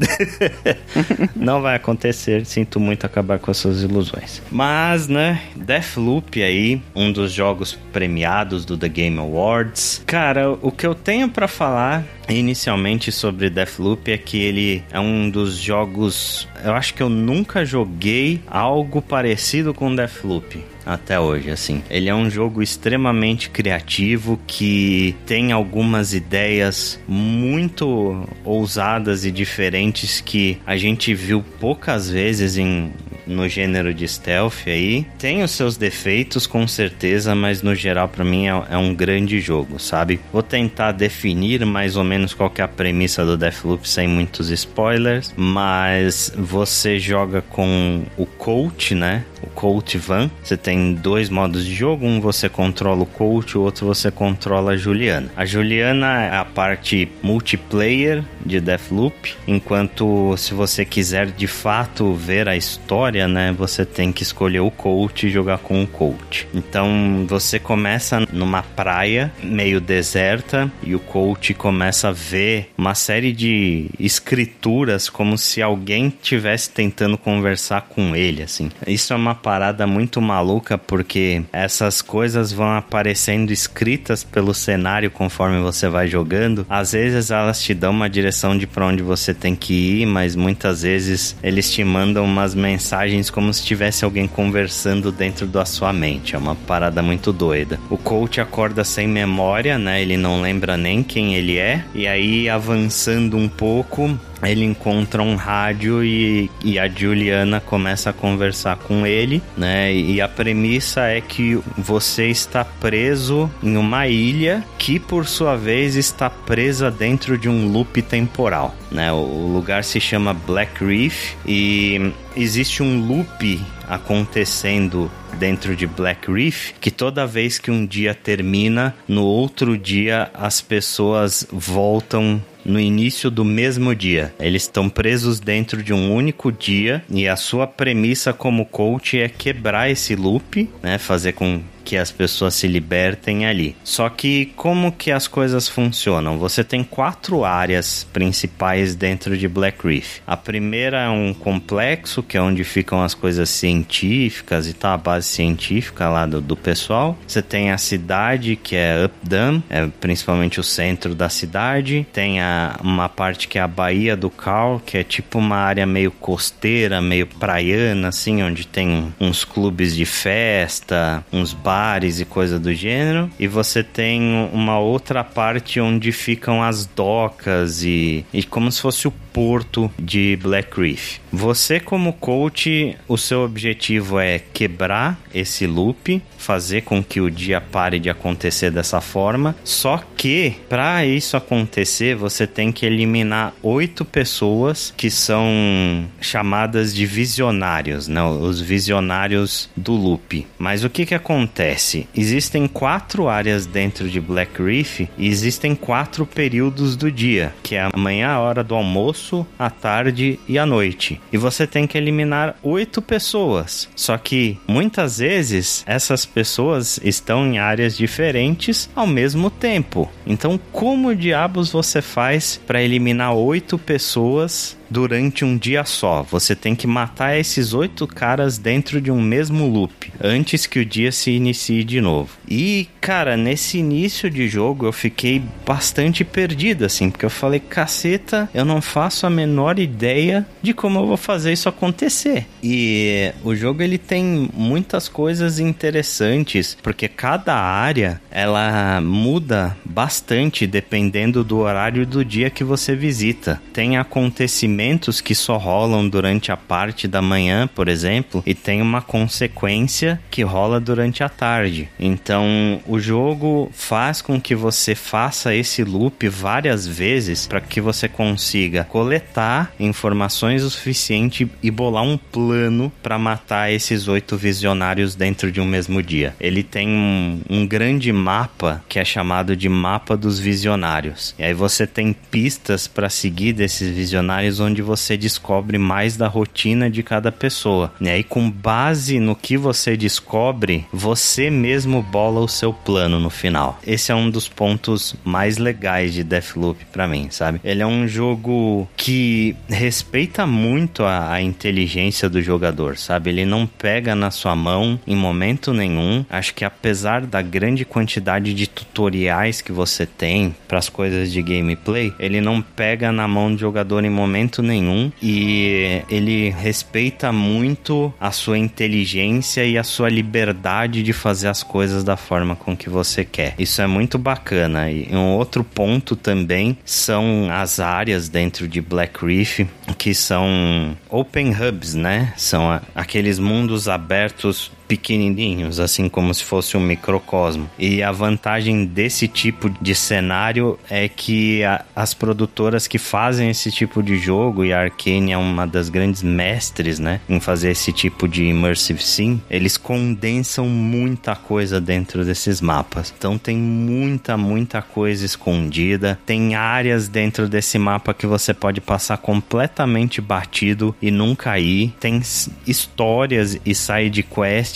Não 1.35 1.63
vai 1.63 1.77
acontecer. 1.77 2.45
Sinto 2.45 2.79
muito 2.79 3.07
acabar 3.07 3.39
com 3.39 3.51
as 3.51 3.57
suas 3.57 3.83
ilusões. 3.83 4.43
Mas, 4.51 5.09
né, 5.09 5.41
Deathloop 5.57 6.43
aí, 6.43 6.81
um 6.95 7.13
dos 7.13 7.33
jogos 7.33 7.79
premiados 7.93 8.65
do 8.65 8.77
The 8.77 8.89
Game 8.89 9.19
Awards. 9.19 10.03
Cara, 10.07 10.51
o 10.51 10.71
que 10.71 10.87
eu 10.87 10.95
tenho 10.95 11.29
para 11.29 11.49
falar 11.49 12.05
inicialmente 12.29 13.11
sobre 13.11 13.51
Deathloop 13.51 14.11
é 14.11 14.19
que 14.19 14.39
ele 14.39 14.85
é 14.93 15.01
um 15.01 15.29
dos 15.29 15.57
jogos. 15.57 16.47
Eu 16.63 16.75
acho 16.75 16.95
que 16.95 17.03
eu 17.03 17.09
nunca 17.09 17.65
joguei 17.65 18.41
algo 18.47 19.03
parecido 19.03 19.73
com 19.73 19.95
Deathloop 19.95 20.63
até 20.93 21.19
hoje, 21.19 21.51
assim. 21.51 21.83
Ele 21.91 22.09
é 22.09 22.15
um 22.15 22.31
jogo 22.31 22.63
extremamente 22.63 23.51
criativo 23.51 24.39
que 24.47 25.15
tem 25.27 25.53
algumas 25.53 26.13
ideias 26.13 27.01
muito 27.07 28.27
ousadas 28.45 29.25
e 29.25 29.31
diferentes 29.31 30.21
que 30.21 30.59
a 30.67 30.77
gente 30.77 31.15
viu 31.15 31.45
poucas 31.59 32.11
vezes 32.11 32.57
em 32.57 32.93
no 33.31 33.49
gênero 33.49 33.95
de 33.95 34.07
stealth 34.07 34.67
aí. 34.67 35.07
Tem 35.19 35.43
os 35.43 35.53
seus 35.53 35.77
defeitos, 35.77 36.47
com 36.47 36.67
certeza, 36.67 37.35
mas 37.35 37.63
no 37.63 37.75
geral, 37.75 38.09
para 38.09 38.25
mim, 38.25 38.49
é, 38.49 38.63
é, 38.71 38.77
um 38.77 38.95
grande 38.95 39.41
jogo, 39.41 39.79
sabe? 39.79 40.21
Vou 40.33 40.43
tentar 40.43 40.93
definir 40.93 41.65
mais 41.65 41.97
ou 41.97 42.05
menos 42.05 42.35
qual 42.35 42.53
é 42.57 42.63
a 42.63 42.69
premissa 42.69 43.25
do 43.25 43.37
Deathloop 43.37 43.89
sem 43.89 44.09
muitos 44.09 44.51
spoilers, 44.51 45.33
mas 45.37 46.33
você 46.37 46.99
joga 46.99 47.41
com 47.41 48.03
o 48.17 48.27
coach, 48.27 48.95
né? 48.95 49.25
O 49.43 49.47
coach 49.49 49.99
Van. 49.99 50.31
Você 50.43 50.57
tem 50.57 50.95
dois 50.95 51.29
modos 51.29 51.65
de 51.65 51.75
jogo, 51.75 52.07
um 52.07 52.21
você 52.21 52.49
controla 52.49 53.03
o 53.03 53.07
coach, 53.07 53.57
o 53.57 53.63
outro 53.63 53.87
você 53.87 54.11
controla 54.11 54.73
a 54.73 54.77
Juliana. 54.77 55.31
A 55.37 55.45
Juliana 55.45 56.25
é 56.25 56.37
a 56.37 56.45
parte 56.45 57.09
multiplayer 57.23 58.23
de 58.45 58.61
Deathloop, 58.61 59.35
enquanto 59.47 60.37
se 60.37 60.55
você 60.55 60.85
quiser 60.85 61.27
de 61.27 61.47
fato 61.47 62.15
ver 62.15 62.49
a 62.49 62.57
história, 62.57 63.29
né, 63.29 63.55
você 63.57 63.85
tem 63.85 64.13
que 64.13 64.23
escolher 64.23 64.61
o 64.61 64.71
coach 64.71 65.27
e 65.27 65.31
jogar 65.31 65.59
com 65.59 65.83
o 65.83 65.87
coach. 65.87 66.47
Então 66.55 67.25
você 67.29 67.59
começa 67.59 68.21
numa 68.33 68.63
praia 68.63 69.33
meio 69.43 69.81
deserta 69.81 70.71
e 70.83 70.95
o 70.95 71.01
coach 71.01 71.55
começa 71.55 72.09
a 72.09 72.13
ver 72.13 72.71
uma 72.77 72.95
série 72.95 73.33
de 73.33 73.91
escrituras 73.99 75.09
como 75.09 75.37
se 75.37 75.63
alguém 75.63 76.11
tivesse 76.11 76.71
tentando 76.71 77.17
conversar 77.17 77.83
com 77.83 78.15
ele, 78.15 78.43
assim. 78.43 78.71
Isso 78.87 79.13
é 79.13 79.17
uma 79.17 79.30
parada 79.35 79.87
muito 79.87 80.21
maluca 80.21 80.77
porque 80.79 81.43
essas 81.53 82.03
coisas 82.03 82.53
vão 82.53 82.77
aparecendo 82.77 83.51
escritas 83.51 84.25
pelo 84.25 84.55
cenário 84.55 85.11
conforme 85.11 85.61
você 85.61 85.89
vai 85.89 86.07
jogando. 86.09 86.67
Às 86.69 86.93
vezes 86.93 87.31
elas 87.31 87.63
te 87.63 87.75
dão 87.75 87.91
uma 87.91 88.09
direção 88.09 88.57
de 88.57 88.67
para 88.67 88.87
onde 88.87 89.03
você 89.03 89.35
tem 89.35 89.55
que 89.55 90.03
ir, 90.03 90.07
mas 90.07 90.35
muitas 90.37 90.83
vezes 90.83 91.37
eles 91.43 91.71
te 91.71 91.85
mandam 91.85 92.25
umas 92.25 92.55
mensagens 92.55 93.31
como 93.31 93.53
se 93.53 93.65
tivesse 93.65 94.05
alguém 94.05 94.27
conversando 94.27 95.11
dentro 95.13 95.47
da 95.47 95.65
sua 95.65 95.93
mente. 95.93 96.35
É 96.35 96.39
uma 96.39 96.55
parada 96.55 97.03
muito 97.03 97.33
doida. 97.33 97.79
O 97.89 97.97
coach 97.97 98.41
acorda 98.41 98.85
sem 98.85 99.07
memória, 99.07 99.79
né? 99.79 100.01
Ele 100.01 100.17
não 100.17 100.41
lembra 100.41 100.77
nem 100.77 101.03
quem 101.03 101.35
ele 101.35 101.59
é. 101.59 101.85
E 101.95 102.07
aí 102.07 102.49
avançando 102.49 103.37
um 103.37 103.49
pouco, 103.49 104.19
ele 104.43 104.65
encontra 104.65 105.23
um 105.23 105.35
rádio 105.37 106.03
e, 106.05 106.51
e 106.65 106.79
a 106.79 106.89
Juliana 106.89 107.61
começa 107.61 108.11
a 108.11 108.13
conversar 108.13 108.77
com 108.77 109.07
ele, 109.07 109.20
né? 109.57 109.93
E 109.93 110.21
a 110.21 110.29
premissa 110.29 111.03
é 111.03 111.21
que 111.21 111.59
você 111.77 112.27
está 112.27 112.65
preso 112.65 113.51
em 113.63 113.77
uma 113.77 114.07
ilha 114.09 114.65
que, 114.79 114.99
por 114.99 115.27
sua 115.27 115.57
vez, 115.57 115.97
está 115.97 116.31
presa 116.31 116.91
dentro 116.91 117.37
de 117.37 117.49
um 117.49 117.71
loop 117.71 118.01
temporal, 118.03 118.75
né? 118.91 119.13
O 119.13 119.51
lugar 119.53 119.85
se 119.85 120.01
chama 120.01 120.33
Black 120.33 120.85
Reef 120.85 121.35
e 121.47 122.13
existe 122.37 122.83
um 122.83 123.07
loop 123.07 123.61
acontecendo 123.89 125.11
dentro 125.39 125.75
de 125.75 125.87
Black 125.87 126.31
Reef 126.31 126.73
que 126.81 126.91
toda 126.91 127.27
vez 127.27 127.59
que 127.59 127.71
um 127.71 127.85
dia 127.85 128.15
termina, 128.15 128.95
no 129.09 129.25
outro 129.25 129.77
dia 129.77 130.31
as 130.35 130.61
pessoas 130.61 131.47
voltam 131.51 132.41
no 132.65 132.79
início 132.79 133.31
do 133.31 133.45
mesmo 133.45 133.95
dia. 133.95 134.35
Eles 134.39 134.63
estão 134.63 134.89
presos 134.89 135.41
dentro 135.41 135.83
de 135.83 135.93
um 135.93 136.15
único 136.15 136.51
dia 136.53 137.03
e 137.11 137.29
a 137.29 137.37
sua 137.37 137.67
premissa 137.67 138.33
como 138.33 138.67
coach 138.67 139.19
é 139.19 139.29
quebrar 139.29 139.91
esse 139.91 140.15
loop, 140.15 140.69
né, 140.83 140.99
fazer 140.99 141.33
com 141.33 141.61
que 141.91 141.97
as 141.97 142.13
pessoas 142.13 142.55
se 142.55 142.69
libertem 142.69 143.47
ali. 143.47 143.75
Só 143.83 144.09
que 144.09 144.53
como 144.55 144.93
que 144.93 145.11
as 145.11 145.27
coisas 145.27 145.69
funcionam? 145.69 146.39
Você 146.39 146.63
tem 146.63 146.85
quatro 146.85 147.45
áreas 147.45 148.07
principais 148.13 148.95
dentro 148.95 149.37
de 149.37 149.49
Black 149.49 149.85
Reef. 149.85 150.21
A 150.25 150.37
primeira 150.37 150.99
é 150.99 151.09
um 151.09 151.35
complexo, 151.35 152.23
que 152.23 152.37
é 152.37 152.41
onde 152.41 152.63
ficam 152.63 153.03
as 153.03 153.13
coisas 153.13 153.51
científicas 153.51 154.69
e 154.69 154.73
tá 154.73 154.95
a 154.95 154.97
base 154.97 155.27
científica 155.27 156.09
lá 156.09 156.27
do, 156.27 156.41
do 156.41 156.57
pessoal. 156.57 157.19
Você 157.27 157.43
tem 157.43 157.73
a 157.73 157.79
cidade, 157.79 158.55
que 158.55 158.77
é 158.77 159.07
Updam, 159.07 159.61
é 159.69 159.89
principalmente 160.01 160.61
o 160.61 160.63
centro 160.63 161.13
da 161.13 161.29
cidade. 161.29 162.07
Tem 162.13 162.41
a, 162.41 162.79
uma 162.85 163.09
parte 163.09 163.49
que 163.49 163.59
é 163.59 163.63
a 163.63 163.67
Baía 163.67 164.17
do 164.17 164.31
Cal, 164.31 164.81
que 164.87 164.97
é 164.97 165.03
tipo 165.03 165.41
uma 165.41 165.57
área 165.57 165.87
meio 165.87 166.13
costeira, 166.13 167.03
meio 167.03 167.27
praiana, 167.27 168.09
assim, 168.09 168.45
onde 168.45 168.65
tem 168.65 169.13
uns 169.21 169.45
clubes 169.45 169.97
de 169.97 170.05
festa, 170.07 171.25
uns 171.33 171.53
bares 171.53 171.80
bares 171.81 172.21
e 172.21 172.27
coisa 172.27 172.59
do 172.59 172.75
gênero. 172.75 173.31
E 173.39 173.47
você 173.47 173.83
tem 173.83 174.21
uma 174.53 174.79
outra 174.79 175.25
parte 175.25 175.81
onde 175.81 176.13
ficam 176.13 176.63
as 176.63 176.85
docas 176.85 177.83
e, 177.83 178.25
e 178.35 178.43
como 178.43 178.71
se 178.71 178.83
fosse 178.83 179.09
o 179.09 179.11
porto 179.33 179.91
de 179.99 180.39
Black 180.43 180.79
Reef. 180.79 181.19
Você 181.33 181.81
como 181.81 182.13
coach, 182.13 182.95
o 183.09 183.17
seu 183.17 183.41
objetivo 183.41 184.19
é 184.19 184.39
quebrar 184.39 185.19
esse 185.33 185.67
loop, 185.67 186.23
fazer 186.41 186.81
com 186.83 187.05
que 187.05 187.21
o 187.21 187.31
dia 187.31 187.61
pare 187.61 187.99
de 187.99 188.09
acontecer 188.09 188.71
dessa 188.71 189.01
forma. 189.01 189.55
Só 189.63 190.03
que 190.17 190.55
para 190.69 191.05
isso 191.05 191.37
acontecer, 191.37 192.17
você 192.17 192.47
tem 192.47 192.73
que 192.73 192.87
eliminar 192.87 193.53
oito 193.63 194.05
pessoas 194.05 194.93
que 194.97 195.11
são 195.11 196.07
chamadas 196.21 196.95
de 196.95 197.05
visionários, 197.05 198.09
né? 198.09 198.23
Os 198.23 198.61
visionários 198.61 199.69
do 199.77 199.93
loop. 199.93 200.47
Mas 200.59 200.83
o 200.83 200.91
que 200.91 201.05
que 201.05 201.15
acontece? 201.15 202.09
Existem 202.17 202.67
quatro 202.67 203.29
áreas 203.29 203.67
dentro 203.67 204.09
de 204.09 204.21
Black 204.21 204.63
Reef 204.63 205.01
e 205.19 205.29
existem 205.29 205.75
quatro 205.75 206.25
períodos 206.25 206.97
do 206.97 207.13
dia, 207.13 207.55
que 207.63 207.75
é 207.75 207.83
a 207.83 207.91
manhã, 207.97 208.31
a 208.31 208.41
hora 208.41 208.65
do 208.65 208.75
almoço, 208.75 209.47
a 209.59 209.69
tarde 209.69 210.39
e 210.49 210.59
a 210.59 210.65
noite. 210.65 211.21
E 211.33 211.37
você 211.37 211.67
tem 211.67 211.87
que 211.87 211.99
eliminar 211.99 212.57
oito 212.63 213.03
pessoas. 213.03 213.89
Só 213.95 214.17
que 214.17 214.59
muitas 214.67 215.19
vezes 215.19 215.85
essas 215.87 216.25
pessoas 216.31 216.99
estão 217.03 217.47
em 217.47 217.59
áreas 217.59 217.97
diferentes 217.97 218.89
ao 218.95 219.07
mesmo 219.07 219.51
tempo. 219.51 220.11
Então, 220.27 220.59
como 220.73 221.15
diabos 221.15 221.71
você 221.71 222.01
faz 222.01 222.61
para 222.67 222.83
eliminar 222.83 223.35
oito 223.35 223.79
pessoas 223.79 224.77
durante 224.91 225.45
um 225.45 225.57
dia 225.57 225.85
só. 225.85 226.23
Você 226.25 226.57
tem 226.57 226.75
que 226.75 226.87
matar 226.87 227.39
esses 227.39 227.73
oito 227.73 228.07
caras 228.07 228.59
dentro 228.59 229.01
de 229.01 229.11
um 229.11 229.23
mesmo 229.23 229.69
loop 229.69 230.13
antes 230.21 230.67
que 230.67 230.81
o 230.81 230.85
dia 230.85 231.13
se 231.13 231.31
inicie 231.31 231.85
de 231.85 232.01
novo. 232.01 232.31
E, 232.49 232.89
cara, 233.01 233.37
nesse 233.37 233.79
início 233.79 234.29
de 234.29 234.49
jogo 234.49 234.87
eu 234.87 234.93
fiquei 234.93 235.41
bastante 235.65 236.25
perdido, 236.25 236.85
assim, 236.85 237.11
porque 237.11 237.25
eu 237.25 237.31
falei, 237.31 237.61
caceta, 237.61 238.51
eu 238.53 238.65
não 238.65 238.83
faço 238.83 239.27
a 239.27 239.31
menor 239.31 239.79
ideia 239.79 240.47
de 240.61 240.75
como 240.75 240.99
eu 240.99 241.07
vou 241.07 241.17
fazer 241.17 241.53
isso 241.53 241.69
acontecer. 241.69 242.47
E 242.63 243.33
o 243.45 243.55
jogo 243.55 243.83
ele 243.83 243.99
tem 243.99 244.49
muitas 244.53 245.09
coisas 245.09 245.61
interessantes, 245.61 246.77
porque 246.83 247.07
cada 247.07 247.55
área 247.55 248.21
ela 248.31 249.01
muda 249.01 249.77
bastante 249.85 250.67
dependendo 250.67 251.45
do 251.45 251.59
horário 251.59 252.05
do 252.07 252.25
dia 252.25 252.51
que 252.51 252.65
você 252.65 252.97
visita. 252.97 253.61
Tem 253.73 253.97
acontecimentos 253.97 254.80
acontecimentos 254.81 255.21
que 255.21 255.35
só 255.35 255.59
rolam 255.59 256.09
durante 256.09 256.51
a 256.51 256.57
parte 256.57 257.07
da 257.07 257.21
manhã, 257.21 257.69
por 257.69 257.89
exemplo, 257.89 258.43
e 258.47 258.55
tem 258.55 258.81
uma 258.81 259.03
consequência 259.03 260.21
que 260.31 260.43
rola 260.43 260.81
durante 260.81 261.23
a 261.23 261.29
tarde. 261.29 261.89
Então, 261.99 262.81
o 262.87 262.99
jogo 262.99 263.71
faz 263.73 264.23
com 264.23 264.41
que 264.41 264.55
você 264.55 264.95
faça 264.95 265.55
esse 265.55 265.85
loop 265.85 266.29
várias 266.29 266.87
vezes 266.87 267.47
para 267.47 267.61
que 267.61 267.81
você 267.81 268.09
consiga 268.09 268.85
coletar 268.85 269.73
informações 269.79 270.63
o 270.63 270.71
suficiente 270.71 271.51
e 271.63 271.71
bolar 271.71 272.03
um 272.03 272.17
plano 272.17 272.91
para 273.03 273.19
matar 273.19 273.71
esses 273.71 274.09
oito 274.09 274.37
visionários 274.37 275.15
dentro 275.15 275.53
de 275.53 275.61
um 275.61 275.67
mesmo 275.67 276.03
dia. 276.03 276.35
Ele 276.41 276.63
tem 276.63 276.89
um, 276.89 277.41
um 277.51 277.67
grande 277.67 278.13
mapa 278.13 278.83
que 278.89 278.99
é 278.99 279.05
chamado 279.05 279.55
de 279.55 279.69
mapa 279.69 280.17
dos 280.17 280.39
visionários. 280.39 281.35
E 281.39 281.43
aí 281.43 281.55
você 281.55 281.87
tem 281.87 282.13
pistas 282.13 282.87
para 282.87 283.11
seguir 283.11 283.53
desses 283.53 283.95
visionários 283.95 284.61
onde 284.71 284.83
você 284.83 285.17
descobre 285.17 285.79
mais 285.79 286.17
da 286.17 286.29
rotina 286.29 286.89
de 286.89 287.03
cada 287.03 287.33
pessoa. 287.33 287.93
E 288.01 288.09
aí, 288.09 288.23
com 288.23 288.51
base 288.51 289.19
no 289.19 289.35
que 289.35 289.57
você 289.57 289.97
descobre, 289.97 290.87
você 290.93 291.51
mesmo 291.51 292.03
bola 292.03 292.41
o 292.41 292.49
seu 292.49 292.73
plano 292.73 293.19
no 293.19 293.31
final. 293.31 293.79
Esse 293.87 294.13
é 294.13 294.15
um 294.15 294.31
dos 294.31 294.49
pontos 294.49 295.15
mais 295.25 295.59
legais 295.59 296.15
de 296.15 296.23
Deathloop 296.23 296.85
para 296.93 297.09
mim, 297.09 297.29
sabe? 297.31 297.61
Ele 297.65 297.83
é 297.83 297.87
um 297.87 298.07
jogo 298.07 298.89
que 298.97 299.57
respeita 299.69 300.47
muito 300.47 301.03
a, 301.03 301.33
a 301.33 301.43
inteligência 301.43 302.29
do 302.29 302.41
jogador, 302.41 302.97
sabe? 302.97 303.31
Ele 303.31 303.45
não 303.45 303.67
pega 303.67 304.15
na 304.15 304.31
sua 304.31 304.55
mão 304.55 304.99
em 305.07 305.17
momento 305.17 305.73
nenhum. 305.73 306.25
Acho 306.31 306.55
que 306.55 306.65
apesar 306.65 307.27
da 307.27 307.43
grande 307.43 307.85
quantidade 307.85 308.55
de 308.55 308.69
tutoriais 308.69 309.61
que 309.61 309.73
você 309.73 310.07
tem 310.07 310.55
para 310.69 310.79
as 310.79 310.89
coisas 310.89 311.33
de 311.33 311.43
gameplay, 311.43 312.13
ele 312.19 312.41
não 312.41 312.63
pega 312.63 313.11
na 313.11 313.27
mão 313.27 313.53
do 313.53 313.59
jogador 313.59 314.05
em 314.05 314.11
momento 314.11 314.60
nenhum 314.63 315.13
e 315.23 316.03
ele 316.09 316.51
respeita 316.51 317.33
muito 317.33 318.13
a 318.21 318.31
sua 318.31 318.59
inteligência 318.59 319.65
e 319.65 319.77
a 319.77 319.85
sua 319.85 320.09
liberdade 320.09 321.03
de 321.03 321.13
fazer 321.13 321.49
as 321.49 321.63
coisas 321.63 322.05
da 322.05 322.17
forma 322.17 322.57
com 322.57 322.77
que 322.77 322.89
você 322.89 323.25
quer. 323.25 323.55
Isso 323.59 323.81
é 323.83 323.87
muito 323.87 324.19
bacana. 324.19 324.91
E 324.91 325.09
um 325.13 325.37
outro 325.37 325.63
ponto 325.65 326.17
também 326.17 326.77
são 326.85 327.49
as 327.51 327.81
áreas 327.81 328.29
dentro 328.29 328.69
de 328.69 328.81
Black 328.81 329.25
Reef 329.25 329.61
que 329.99 330.15
são 330.15 330.97
open 331.09 331.53
hubs, 331.53 331.95
né? 331.95 332.33
São 332.37 332.81
aqueles 332.95 333.39
mundos 333.39 333.89
abertos 333.89 334.71
pequenininhos, 334.91 335.79
assim 335.79 336.09
como 336.09 336.35
se 336.35 336.43
fosse 336.43 336.77
um 336.77 336.81
microcosmo. 336.81 337.71
E 337.79 338.03
a 338.03 338.11
vantagem 338.11 338.85
desse 338.85 339.29
tipo 339.29 339.71
de 339.81 339.95
cenário 339.95 340.77
é 340.91 341.09
que 341.09 341.63
a, 341.63 341.85
as 341.95 342.13
produtoras 342.13 342.89
que 342.89 342.99
fazem 342.99 343.51
esse 343.51 343.71
tipo 343.71 344.03
de 344.03 344.19
jogo, 344.19 344.65
e 344.65 344.73
a 344.73 344.81
Arkane 344.81 345.31
é 345.31 345.39
uma 345.39 345.65
das 345.65 345.89
grandes 345.89 346.25
mestres, 346.25 346.99
né, 346.99 347.21
em 347.29 347.39
fazer 347.39 347.71
esse 347.71 347.93
tipo 347.93 348.27
de 348.27 348.47
immersive 348.47 349.01
sim, 349.01 349.41
eles 349.49 349.77
condensam 349.77 350.69
muita 350.69 351.37
coisa 351.37 351.81
dentro 351.81 352.25
desses 352.25 352.61
mapas. 352.61 353.15
Então 353.17 353.39
tem 353.39 353.57
muita, 353.57 354.37
muita 354.37 354.83
coisa 354.83 355.25
escondida. 355.25 356.19
Tem 356.27 356.57
áreas 356.57 357.07
dentro 357.07 357.49
desse 357.49 357.79
mapa 357.79 358.13
que 358.13 358.27
você 358.27 358.53
pode 358.53 358.81
passar 358.81 359.19
completamente 359.19 360.21
batido 360.21 360.97
e 361.01 361.13
nunca 361.13 361.57
ir. 361.61 361.95
Tem 362.01 362.21
histórias 362.67 363.57
e 363.65 363.73
side 363.73 364.25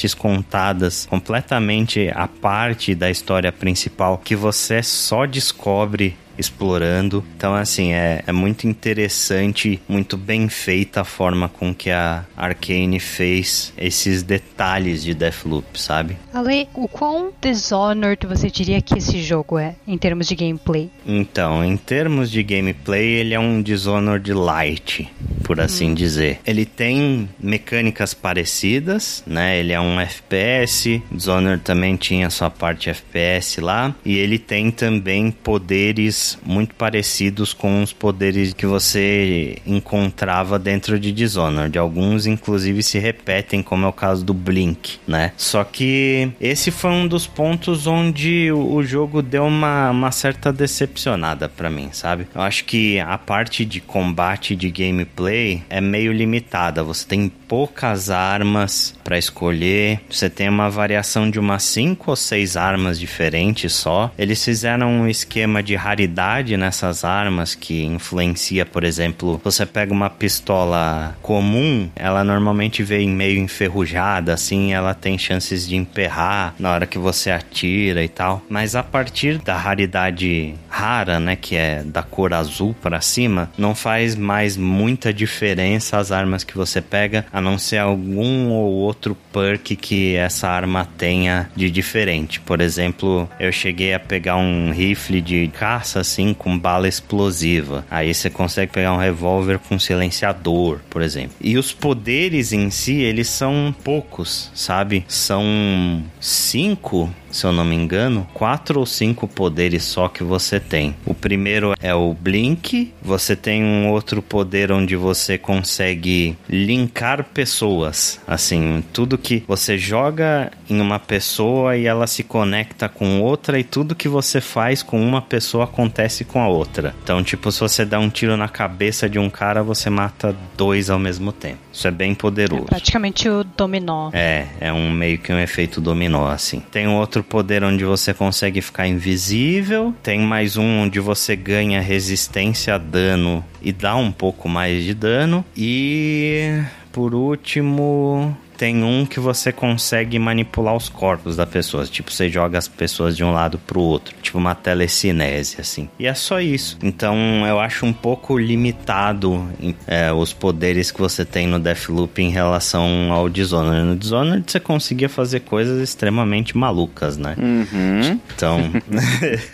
quests 0.05 0.15
contadas 0.15 1.07
completamente 1.07 2.11
à 2.15 2.29
parte 2.29 2.95
da 2.95 3.11
história 3.11 3.51
principal 3.51 4.19
que 4.19 4.37
você 4.37 4.83
só 4.83 5.25
descobre 5.25 6.15
explorando. 6.39 7.25
Então, 7.37 7.55
assim, 7.55 7.93
é, 7.93 8.23
é 8.27 8.33
muito 8.33 8.67
interessante, 8.67 9.81
muito 9.89 10.17
bem 10.17 10.49
feita 10.49 11.03
a 11.03 11.05
forma 11.05 11.49
com 11.49 11.75
que 11.75 11.91
a 11.91 12.25
Arkane 12.37 13.01
fez 13.01 13.73
esses 13.77 14.23
detalhes 14.23 15.03
de 15.03 15.15
Deathloop, 15.15 15.81
sabe? 15.81 16.17
Ale, 16.33 16.69
o 16.75 16.89
quão 16.89 17.33
Dishonored 17.41 18.27
você 18.27 18.51
diria 18.51 18.81
que 18.81 18.99
esse 18.99 19.23
jogo 19.23 19.59
é, 19.59 19.77
em 19.87 19.97
termos 19.99 20.27
de 20.27 20.35
gameplay? 20.35 20.91
Então, 21.07 21.65
em 21.65 21.77
termos 21.77 22.31
de 22.31 22.43
gameplay, 22.43 23.05
ele 23.05 23.35
é 23.35 23.39
um 23.39 23.63
Dishonored 23.63 24.33
Light, 24.33 25.11
por 25.45 25.61
assim 25.61 25.91
hum. 25.91 25.95
dizer. 25.95 26.41
Ele 26.47 26.65
tem 26.65 27.29
mecânicas 27.39 28.15
parecidas, 28.15 29.23
né? 29.27 29.59
Ele 29.59 29.73
é 29.73 29.81
um 29.81 30.01
FPS, 30.01 31.03
Dishonored 31.11 31.63
também 31.63 31.97
tinha 31.97 32.31
sua 32.31 32.51
parte 32.51 32.91
FPS 32.91 33.61
lá, 33.61 33.95
e 34.05 34.17
ele 34.17 34.39
tem 34.39 34.71
também 34.71 35.31
poderes 35.31 36.24
muito 36.45 36.75
parecidos 36.75 37.53
com 37.53 37.83
os 37.83 37.93
poderes 37.93 38.53
que 38.53 38.67
você 38.67 39.59
encontrava 39.67 40.59
dentro 40.59 40.99
de 40.99 41.13
Dishonored. 41.13 41.79
Alguns, 41.79 42.27
inclusive, 42.27 42.83
se 42.83 42.99
repetem, 42.99 43.63
como 43.63 43.87
é 43.87 43.89
o 43.89 43.93
caso 43.93 44.25
do 44.25 44.35
Blink, 44.35 44.99
né? 45.07 45.33
Só 45.37 45.65
que 45.65 46.31
esse 46.41 46.71
foi 46.71 46.91
um 46.91 47.07
dos 47.07 47.27
pontos 47.27 47.87
onde 47.87 48.51
o 48.53 48.83
jogo 48.83 49.23
deu 49.23 49.45
uma, 49.45 49.91
uma 49.91 50.11
certa 50.11 50.53
decepcionada 50.53 51.49
para 51.49 51.71
mim, 51.71 51.89
sabe? 51.93 52.27
Eu 52.35 52.41
acho 52.41 52.65
que 52.65 52.99
a 53.01 53.19
parte 53.19 53.65
de 53.65 53.81
combate 53.81 54.57
de 54.57 54.71
gameplay 54.71 55.63
é 55.69 55.81
meio 55.81 56.13
limitada. 56.13 56.83
Você 56.83 57.07
tem 57.07 57.29
poucas 57.29 58.11
armas 58.11 58.95
para 59.05 59.19
escolher. 59.19 60.01
Você 60.09 60.31
tem 60.31 60.49
uma 60.49 60.71
variação 60.71 61.31
de 61.31 61.39
umas 61.39 61.63
5 61.65 62.11
ou 62.11 62.17
6 62.17 62.57
armas 62.57 62.99
diferentes 62.99 63.73
só. 63.73 64.13
Eles 64.19 64.45
fizeram 64.45 64.89
um 64.91 65.09
esquema 65.09 65.63
de 65.63 65.75
raridade 65.75 66.14
nessas 66.57 67.05
armas 67.05 67.55
que 67.55 67.85
influencia, 67.85 68.65
por 68.65 68.85
exemplo, 68.85 69.41
você 69.43 69.67
pega 69.67 69.93
uma 69.93 70.09
pistola 70.09 71.17
comum, 71.21 71.89
ela 71.97 72.23
normalmente 72.23 72.83
vem 72.83 73.09
meio 73.09 73.41
enferrujada, 73.41 74.33
assim, 74.33 74.73
ela 74.73 74.95
tem 74.95 75.19
chances 75.19 75.67
de 75.67 75.77
emperrar 75.77 76.55
na 76.59 76.73
hora 76.73 76.87
que 76.87 76.99
você 76.99 77.31
atira 77.31 78.03
e 78.03 78.09
tal. 78.09 78.43
Mas 78.49 78.75
a 78.77 78.83
partir 78.83 79.39
da 79.39 79.57
raridade 79.57 80.55
rara, 80.69 81.19
né, 81.19 81.37
que 81.37 81.57
é 81.57 81.83
da 81.83 82.03
cor 82.03 82.33
azul 82.33 82.75
para 82.81 83.01
cima, 83.01 83.51
não 83.59 83.75
faz 83.75 84.15
mais 84.15 84.57
muita 84.57 85.13
diferença 85.13 85.99
as 85.99 86.13
armas 86.13 86.45
que 86.45 86.57
você 86.57 86.81
pega, 86.81 87.27
a 87.33 87.41
não 87.41 87.59
ser 87.59 87.79
algum 87.79 88.51
ou 88.51 88.73
outro 88.73 89.17
perk 89.33 89.77
que 89.77 90.15
essa 90.17 90.49
arma 90.49 90.87
tenha 90.97 91.51
de 91.57 91.71
diferente. 91.71 92.41
Por 92.41 92.61
exemplo, 92.61 93.29
eu 93.41 93.51
cheguei 93.51 93.95
a 93.95 93.99
pegar 93.99 94.37
um 94.37 94.71
rifle 94.71 95.21
de 95.21 95.49
caça 95.49 96.04
assim 96.05 96.35
com 96.35 96.59
bala 96.59 96.87
explosiva. 96.87 97.85
Aí 97.91 98.15
você 98.15 98.31
consegue 98.31 98.73
pegar 98.73 98.93
um 98.93 98.99
revólver 98.99 99.59
com 99.59 99.79
silenciador, 99.79 100.81
por 100.89 101.03
exemplo. 101.03 101.37
E 101.41 101.57
os 101.57 101.73
poderes 101.73 102.53
em 102.53 102.71
si, 102.71 103.01
eles 103.01 103.29
são 103.29 103.75
poucos, 103.83 104.51
sabe? 104.55 105.05
São 105.09 106.03
cinco 106.21 107.11
se 107.35 107.45
eu 107.45 107.53
não 107.53 107.65
me 107.65 107.75
engano, 107.75 108.27
quatro 108.33 108.79
ou 108.79 108.87
cinco 108.87 109.27
poderes 109.27 109.83
só 109.83 110.09
que 110.09 110.23
você 110.23 110.61
tem. 110.61 110.95
O 111.05 111.13
primeiro 111.13 111.75
é 111.83 111.93
o 111.93 112.15
Blink, 112.15 112.93
você 113.03 113.35
tem 113.35 113.65
um 113.65 113.91
outro 113.91 114.23
poder 114.23 114.71
onde 114.71 114.95
você 114.95 115.37
consegue 115.37 116.39
linkar 116.49 117.25
pessoas. 117.25 118.21
Assim, 118.27 118.85
tudo 118.93 119.19
que 119.19 119.43
você 119.49 119.77
joga 119.77 120.53
em 120.71 120.81
uma 120.81 121.01
pessoa 121.01 121.77
e 121.77 121.87
ela 121.87 122.07
se 122.07 122.23
conecta 122.23 122.89
com 122.89 123.21
outra, 123.21 123.59
e 123.59 123.65
tudo 123.65 123.97
que 123.97 124.09
você 124.09 124.41
faz 124.41 124.83
com 124.83 125.03
uma 125.03 125.21
pessoa 125.21 125.65
acontece 125.65 126.25
com 126.25 126.41
a 126.41 126.47
outra. 126.47 126.95
Então, 127.03 127.23
tipo, 127.25 127.51
se 127.51 127.59
você 127.59 127.85
dá 127.85 127.99
um 127.99 128.09
tiro 128.09 128.37
na 128.37 128.49
cabeça 128.49 129.09
de 129.09 129.19
um 129.19 129.29
cara, 129.29 129.61
você 129.63 129.91
mata 129.91 130.37
dois 130.57 130.89
ao 130.89 131.01
mesmo 131.01 131.33
tempo. 131.33 131.59
Isso 131.73 131.89
é 131.89 131.91
bem 131.91 132.15
poderoso. 132.15 132.67
É 132.67 132.67
praticamente 132.67 133.29
o 133.29 133.43
dominó. 133.43 134.11
É, 134.13 134.47
é 134.61 134.73
um 134.73 134.93
meio 134.93 135.19
que 135.19 135.33
um 135.33 135.39
efeito 135.39 135.81
dominó, 135.81 136.29
assim. 136.29 136.61
Tem 136.61 136.87
um 136.87 136.95
outro 136.95 137.24
poder 137.25 137.65
onde 137.65 137.85
você 137.85 138.15
consegue 138.15 138.61
ficar 138.61 138.87
invisível. 138.87 139.95
Tem 140.03 140.21
mais 140.21 140.57
um 140.57 140.83
onde 140.83 141.01
você 141.01 141.35
ganha 141.35 141.81
resistência 141.81 142.75
a 142.75 142.79
dano 142.79 143.45
e 143.61 143.73
dá 143.73 143.97
um 143.97 144.13
pouco 144.13 144.49
mais 144.49 144.85
de 144.85 144.95
dano. 144.95 145.45
E 145.57 146.63
por 146.93 147.15
último, 147.15 148.37
tem 148.57 148.83
um 148.83 149.05
que 149.05 149.21
você 149.21 149.53
consegue 149.53 150.19
manipular 150.19 150.75
os 150.75 150.89
corpos 150.89 151.37
da 151.37 151.47
pessoa. 151.47 151.85
Tipo, 151.87 152.13
você 152.13 152.29
joga 152.29 152.59
as 152.59 152.69
pessoas 152.69 153.17
de 153.17 153.25
um 153.25 153.33
lado 153.33 153.59
pro 153.59 153.81
outro. 153.81 154.15
Tipo 154.23 154.39
uma 154.39 154.55
telecinese, 154.55 155.61
assim. 155.61 155.89
E 155.99 156.07
é 156.07 156.15
só 156.15 156.41
isso. 156.41 156.79
Então 156.83 157.47
eu 157.47 157.59
acho 157.59 157.85
um 157.87 157.93
pouco 157.93 158.39
limitado 158.39 159.49
é, 159.87 160.13
os 160.13 160.33
poderes 160.33 160.91
que 160.91 161.01
você 161.01 161.25
tem 161.25 161.47
no 161.47 161.59
Deathloop 161.59 162.23
em 162.23 162.31
relação 162.31 163.13
ao 163.13 163.29
Dishonored. 163.29 163.85
No 163.85 163.97
Dishonored 163.97 164.51
você 164.51 164.61
conseguia 164.61 165.09
fazer 165.09 165.41
coisas 165.41 165.81
extremamente 165.81 166.57
malucas, 166.57 167.17
né? 167.17 167.37
Uhum. 167.39 168.21
Então, 168.35 168.71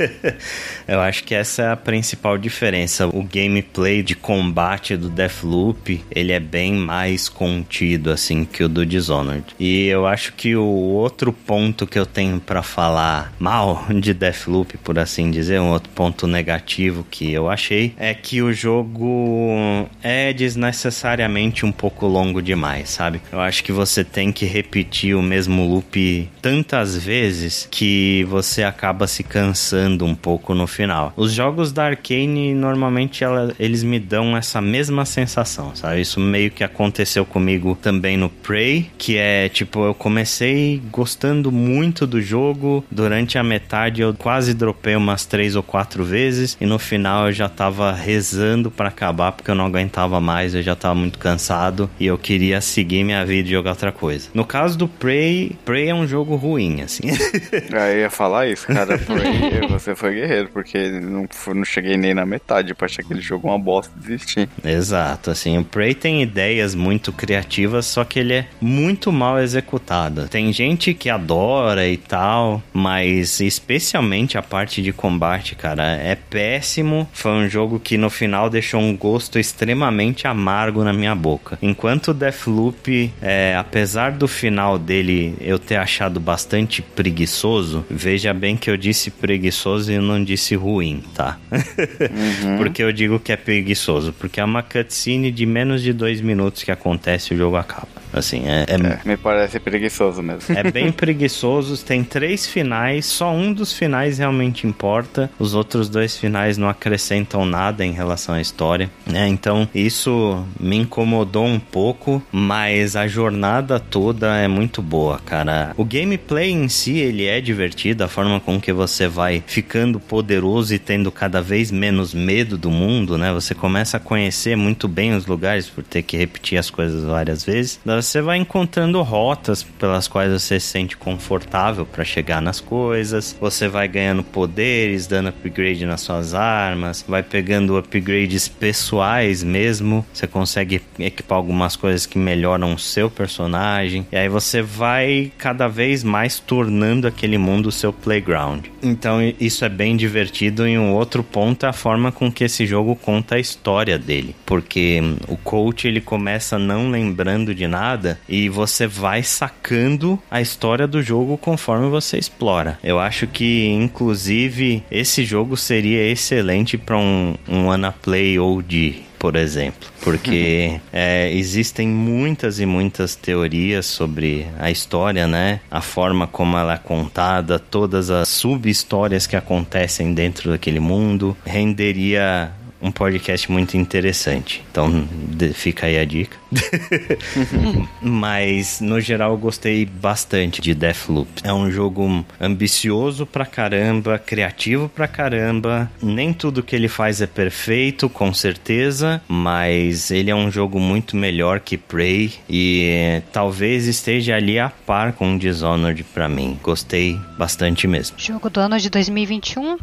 eu 0.86 1.00
acho 1.00 1.24
que 1.24 1.34
essa 1.34 1.62
é 1.62 1.72
a 1.72 1.76
principal 1.76 2.36
diferença. 2.36 3.06
O 3.06 3.22
gameplay 3.22 4.02
de 4.02 4.14
combate 4.14 4.96
do 4.96 5.08
Deathloop, 5.08 6.04
ele 6.10 6.32
é 6.32 6.40
bem 6.40 6.74
mais 6.74 7.28
contido, 7.28 8.10
assim, 8.10 8.44
que 8.44 8.62
o 8.64 8.68
do 8.68 8.84
Dishonored. 8.90 9.44
E 9.58 9.86
eu 9.86 10.06
acho 10.06 10.32
que 10.34 10.56
o 10.56 10.64
outro 10.64 11.32
ponto 11.32 11.86
que 11.86 11.98
eu 11.98 12.04
tenho 12.04 12.40
para 12.40 12.62
falar 12.62 13.32
mal 13.38 13.86
de 13.94 14.12
Deathloop, 14.12 14.76
por 14.78 14.98
assim 14.98 15.30
dizer, 15.30 15.60
um 15.60 15.70
outro 15.70 15.90
ponto 15.94 16.26
negativo 16.26 17.06
que 17.08 17.32
eu 17.32 17.48
achei, 17.48 17.94
é 17.96 18.12
que 18.12 18.42
o 18.42 18.52
jogo 18.52 19.88
é 20.02 20.32
desnecessariamente 20.32 21.64
um 21.64 21.72
pouco 21.72 22.06
longo 22.06 22.42
demais, 22.42 22.90
sabe? 22.90 23.20
Eu 23.32 23.40
acho 23.40 23.62
que 23.62 23.72
você 23.72 24.02
tem 24.04 24.32
que 24.32 24.44
repetir 24.44 25.14
o 25.14 25.22
mesmo 25.22 25.66
loop 25.66 26.28
tantas 26.42 26.96
vezes 26.96 27.68
que 27.70 28.26
você 28.28 28.64
acaba 28.64 29.06
se 29.06 29.22
cansando 29.22 30.04
um 30.04 30.14
pouco 30.14 30.54
no 30.54 30.66
final. 30.66 31.12
Os 31.16 31.32
jogos 31.32 31.72
da 31.72 31.86
Arkane 31.86 32.54
normalmente 32.54 33.22
ela, 33.22 33.54
eles 33.58 33.82
me 33.82 34.00
dão 34.00 34.36
essa 34.36 34.60
mesma 34.60 35.04
sensação, 35.04 35.74
sabe? 35.74 36.00
Isso 36.00 36.18
meio 36.18 36.50
que 36.50 36.64
aconteceu 36.64 37.24
comigo 37.24 37.78
também 37.80 38.16
no 38.16 38.28
Prey 38.28 38.79
Prey, 38.80 38.90
que 38.96 39.16
é 39.16 39.48
tipo, 39.48 39.84
eu 39.84 39.94
comecei 39.94 40.80
gostando 40.90 41.52
muito 41.52 42.06
do 42.06 42.20
jogo, 42.20 42.84
durante 42.90 43.38
a 43.38 43.42
metade 43.42 44.00
eu 44.00 44.14
quase 44.14 44.54
dropei 44.54 44.96
umas 44.96 45.26
três 45.26 45.56
ou 45.56 45.62
quatro 45.62 46.04
vezes 46.04 46.56
e 46.60 46.66
no 46.66 46.78
final 46.78 47.26
eu 47.26 47.32
já 47.32 47.48
tava 47.48 47.92
rezando 47.92 48.70
para 48.70 48.88
acabar 48.88 49.32
porque 49.32 49.50
eu 49.50 49.54
não 49.54 49.66
aguentava 49.66 50.20
mais, 50.20 50.54
eu 50.54 50.62
já 50.62 50.74
tava 50.74 50.94
muito 50.94 51.18
cansado 51.18 51.90
e 51.98 52.06
eu 52.06 52.16
queria 52.16 52.60
seguir 52.60 53.04
minha 53.04 53.24
vida 53.24 53.48
e 53.48 53.52
jogar 53.52 53.70
outra 53.70 53.92
coisa. 53.92 54.28
No 54.32 54.44
caso 54.44 54.78
do 54.78 54.88
Prey, 54.88 55.56
Prey 55.64 55.88
é 55.88 55.94
um 55.94 56.06
jogo 56.06 56.36
ruim, 56.36 56.82
assim. 56.82 57.02
eu 57.70 57.98
ia 57.98 58.10
falar 58.10 58.46
isso, 58.48 58.66
cara. 58.66 58.98
Prey, 58.98 59.66
você 59.68 59.94
foi 59.94 60.14
guerreiro, 60.14 60.48
porque 60.52 60.78
não, 61.00 61.28
não 61.54 61.64
cheguei 61.64 61.96
nem 61.96 62.14
na 62.14 62.24
metade 62.24 62.74
pra 62.74 62.86
achar 62.86 63.02
aquele 63.02 63.20
jogo 63.20 63.48
uma 63.48 63.58
bosta 63.58 63.92
desistir. 63.96 64.48
Exato, 64.64 65.30
assim, 65.30 65.58
o 65.58 65.64
Prey 65.64 65.94
tem 65.94 66.22
ideias 66.22 66.74
muito 66.74 67.12
criativas, 67.12 67.86
só 67.86 68.04
que 68.04 68.18
ele 68.18 68.34
é 68.34 68.46
muito 68.70 69.10
mal 69.10 69.40
executado. 69.40 70.28
Tem 70.28 70.52
gente 70.52 70.94
que 70.94 71.10
adora 71.10 71.88
e 71.88 71.96
tal, 71.96 72.62
mas 72.72 73.40
especialmente 73.40 74.38
a 74.38 74.42
parte 74.42 74.80
de 74.80 74.92
combate, 74.92 75.56
cara, 75.56 75.96
é 75.96 76.14
péssimo. 76.14 77.08
Foi 77.12 77.32
um 77.32 77.48
jogo 77.48 77.80
que 77.80 77.98
no 77.98 78.08
final 78.08 78.48
deixou 78.48 78.80
um 78.80 78.96
gosto 78.96 79.38
extremamente 79.38 80.26
amargo 80.26 80.84
na 80.84 80.92
minha 80.92 81.14
boca. 81.14 81.58
Enquanto 81.60 82.14
Deathloop, 82.14 83.12
é, 83.20 83.56
apesar 83.56 84.12
do 84.12 84.28
final 84.28 84.78
dele 84.78 85.36
eu 85.40 85.58
ter 85.58 85.76
achado 85.76 86.20
bastante 86.20 86.80
preguiçoso, 86.80 87.84
veja 87.90 88.32
bem 88.32 88.56
que 88.56 88.70
eu 88.70 88.76
disse 88.76 89.10
preguiçoso 89.10 89.92
e 89.92 89.98
não 89.98 90.22
disse 90.22 90.54
ruim, 90.54 91.02
tá? 91.14 91.38
uhum. 91.50 92.56
Porque 92.58 92.82
eu 92.82 92.92
digo 92.92 93.18
que 93.18 93.32
é 93.32 93.36
preguiçoso, 93.36 94.12
porque 94.12 94.40
é 94.40 94.44
uma 94.44 94.62
cutscene 94.62 95.30
de 95.30 95.46
menos 95.46 95.82
de 95.82 95.92
dois 95.92 96.20
minutos 96.20 96.62
que 96.62 96.70
acontece 96.70 97.32
e 97.32 97.36
o 97.36 97.38
jogo 97.38 97.56
acaba. 97.56 97.99
Assim, 98.12 98.42
é, 98.46 98.66
é, 98.68 98.74
é, 98.74 99.00
Me 99.04 99.16
parece 99.16 99.60
preguiçoso 99.60 100.22
mesmo. 100.22 100.56
É 100.56 100.70
bem 100.70 100.90
preguiçoso. 100.92 101.82
Tem 101.84 102.02
três 102.02 102.46
finais, 102.46 103.06
só 103.06 103.32
um 103.32 103.52
dos 103.52 103.72
finais 103.72 104.18
realmente 104.18 104.66
importa. 104.66 105.30
Os 105.38 105.54
outros 105.54 105.88
dois 105.88 106.16
finais 106.16 106.58
não 106.58 106.68
acrescentam 106.68 107.44
nada 107.44 107.84
em 107.84 107.92
relação 107.92 108.34
à 108.34 108.40
história. 108.40 108.90
Né? 109.06 109.28
Então, 109.28 109.68
isso 109.74 110.44
me 110.58 110.76
incomodou 110.76 111.46
um 111.46 111.60
pouco, 111.60 112.22
mas 112.32 112.96
a 112.96 113.06
jornada 113.06 113.78
toda 113.78 114.36
é 114.36 114.48
muito 114.48 114.82
boa, 114.82 115.20
cara. 115.24 115.72
O 115.76 115.84
gameplay 115.84 116.50
em 116.50 116.68
si, 116.68 116.98
ele 116.98 117.26
é 117.26 117.40
divertido, 117.40 118.04
a 118.04 118.08
forma 118.08 118.40
com 118.40 118.60
que 118.60 118.72
você 118.72 119.06
vai 119.06 119.42
ficando 119.46 120.00
poderoso 120.00 120.74
e 120.74 120.78
tendo 120.78 121.10
cada 121.10 121.40
vez 121.40 121.70
menos 121.70 122.12
medo 122.12 122.58
do 122.58 122.70
mundo, 122.70 123.16
né? 123.16 123.32
Você 123.32 123.54
começa 123.54 123.96
a 123.96 124.00
conhecer 124.00 124.56
muito 124.56 124.88
bem 124.88 125.14
os 125.14 125.26
lugares 125.26 125.68
por 125.68 125.84
ter 125.84 126.02
que 126.02 126.16
repetir 126.16 126.58
as 126.58 126.70
coisas 126.70 127.04
várias 127.04 127.44
vezes 127.44 127.80
você 128.02 128.22
vai 128.22 128.38
encontrando 128.38 129.02
rotas 129.02 129.62
pelas 129.62 130.08
quais 130.08 130.32
você 130.32 130.58
se 130.58 130.66
sente 130.66 130.96
confortável 130.96 131.84
para 131.84 132.04
chegar 132.04 132.40
nas 132.40 132.60
coisas. 132.60 133.36
Você 133.40 133.68
vai 133.68 133.86
ganhando 133.88 134.22
poderes, 134.22 135.06
dando 135.06 135.28
upgrade 135.28 135.84
nas 135.84 136.00
suas 136.00 136.34
armas, 136.34 137.04
vai 137.06 137.22
pegando 137.22 137.76
upgrades 137.76 138.48
pessoais 138.48 139.42
mesmo. 139.42 140.04
Você 140.12 140.26
consegue 140.26 140.80
equipar 140.98 141.36
algumas 141.36 141.76
coisas 141.76 142.06
que 142.06 142.18
melhoram 142.18 142.74
o 142.74 142.78
seu 142.78 143.10
personagem. 143.10 144.06
E 144.10 144.16
aí 144.16 144.28
você 144.28 144.62
vai 144.62 145.30
cada 145.36 145.68
vez 145.68 146.02
mais 146.02 146.38
tornando 146.38 147.06
aquele 147.06 147.36
mundo 147.36 147.66
o 147.66 147.72
seu 147.72 147.92
playground. 147.92 148.66
Então 148.82 149.18
isso 149.38 149.64
é 149.64 149.68
bem 149.68 149.96
divertido. 149.96 150.66
E 150.66 150.78
um 150.78 150.94
outro 150.94 151.22
ponto 151.22 151.66
é 151.66 151.68
a 151.68 151.72
forma 151.72 152.10
com 152.10 152.32
que 152.32 152.44
esse 152.44 152.66
jogo 152.66 152.96
conta 152.96 153.34
a 153.34 153.38
história 153.38 153.98
dele. 153.98 154.34
Porque 154.46 155.00
o 155.28 155.36
coach 155.36 155.86
ele 155.86 156.00
começa 156.00 156.58
não 156.58 156.90
lembrando 156.90 157.54
de 157.54 157.66
nada 157.66 157.89
e 158.28 158.48
você 158.48 158.86
vai 158.86 159.22
sacando 159.22 160.18
a 160.30 160.40
história 160.40 160.86
do 160.86 161.02
jogo 161.02 161.36
conforme 161.36 161.88
você 161.88 162.18
explora. 162.18 162.78
Eu 162.82 162.98
acho 162.98 163.26
que, 163.26 163.66
inclusive, 163.68 164.82
esse 164.90 165.24
jogo 165.24 165.56
seria 165.56 166.10
excelente 166.10 166.76
para 166.76 166.96
um, 166.96 167.34
um 167.48 167.70
Anaplay 167.70 168.38
OG 168.38 169.10
por 169.20 169.36
exemplo, 169.36 169.86
porque 170.00 170.80
é, 170.90 171.30
existem 171.30 171.86
muitas 171.86 172.58
e 172.58 172.64
muitas 172.64 173.14
teorias 173.14 173.84
sobre 173.84 174.46
a 174.58 174.70
história, 174.70 175.28
né? 175.28 175.60
A 175.70 175.82
forma 175.82 176.26
como 176.26 176.56
ela 176.56 176.72
é 176.72 176.78
contada, 176.78 177.58
todas 177.58 178.08
as 178.08 178.30
sub-histórias 178.30 179.26
que 179.26 179.36
acontecem 179.36 180.14
dentro 180.14 180.50
daquele 180.50 180.80
mundo, 180.80 181.36
renderia 181.44 182.50
um 182.80 182.90
podcast 182.90 183.50
muito 183.50 183.76
interessante. 183.76 184.64
Então, 184.70 185.08
fica 185.54 185.86
aí 185.86 185.98
a 185.98 186.04
dica. 186.04 186.36
Mas, 188.02 188.80
no 188.80 189.00
geral, 189.00 189.32
eu 189.32 189.38
gostei 189.38 189.84
bastante 189.84 190.60
de 190.60 190.74
Deathloop. 190.74 191.28
É 191.44 191.52
um 191.52 191.70
jogo 191.70 192.24
ambicioso 192.40 193.26
pra 193.26 193.46
caramba, 193.46 194.18
criativo 194.18 194.88
pra 194.88 195.06
caramba. 195.06 195.90
Nem 196.02 196.32
tudo 196.32 196.62
que 196.62 196.74
ele 196.74 196.88
faz 196.88 197.20
é 197.20 197.26
perfeito, 197.26 198.08
com 198.08 198.32
certeza, 198.32 199.22
mas 199.28 200.10
ele 200.10 200.30
é 200.30 200.34
um 200.34 200.50
jogo 200.50 200.78
muito 200.80 201.16
melhor 201.16 201.60
que 201.60 201.76
Prey 201.76 202.32
e 202.48 203.22
talvez 203.32 203.86
esteja 203.86 204.36
ali 204.36 204.58
a 204.58 204.68
par 204.68 205.12
com 205.12 205.36
Dishonored 205.36 206.02
pra 206.04 206.28
mim. 206.28 206.58
Gostei 206.62 207.18
bastante 207.38 207.86
mesmo. 207.86 208.16
Jogo 208.18 208.50
do 208.50 208.60
ano 208.60 208.78
de 208.78 208.90
2021? 208.90 209.78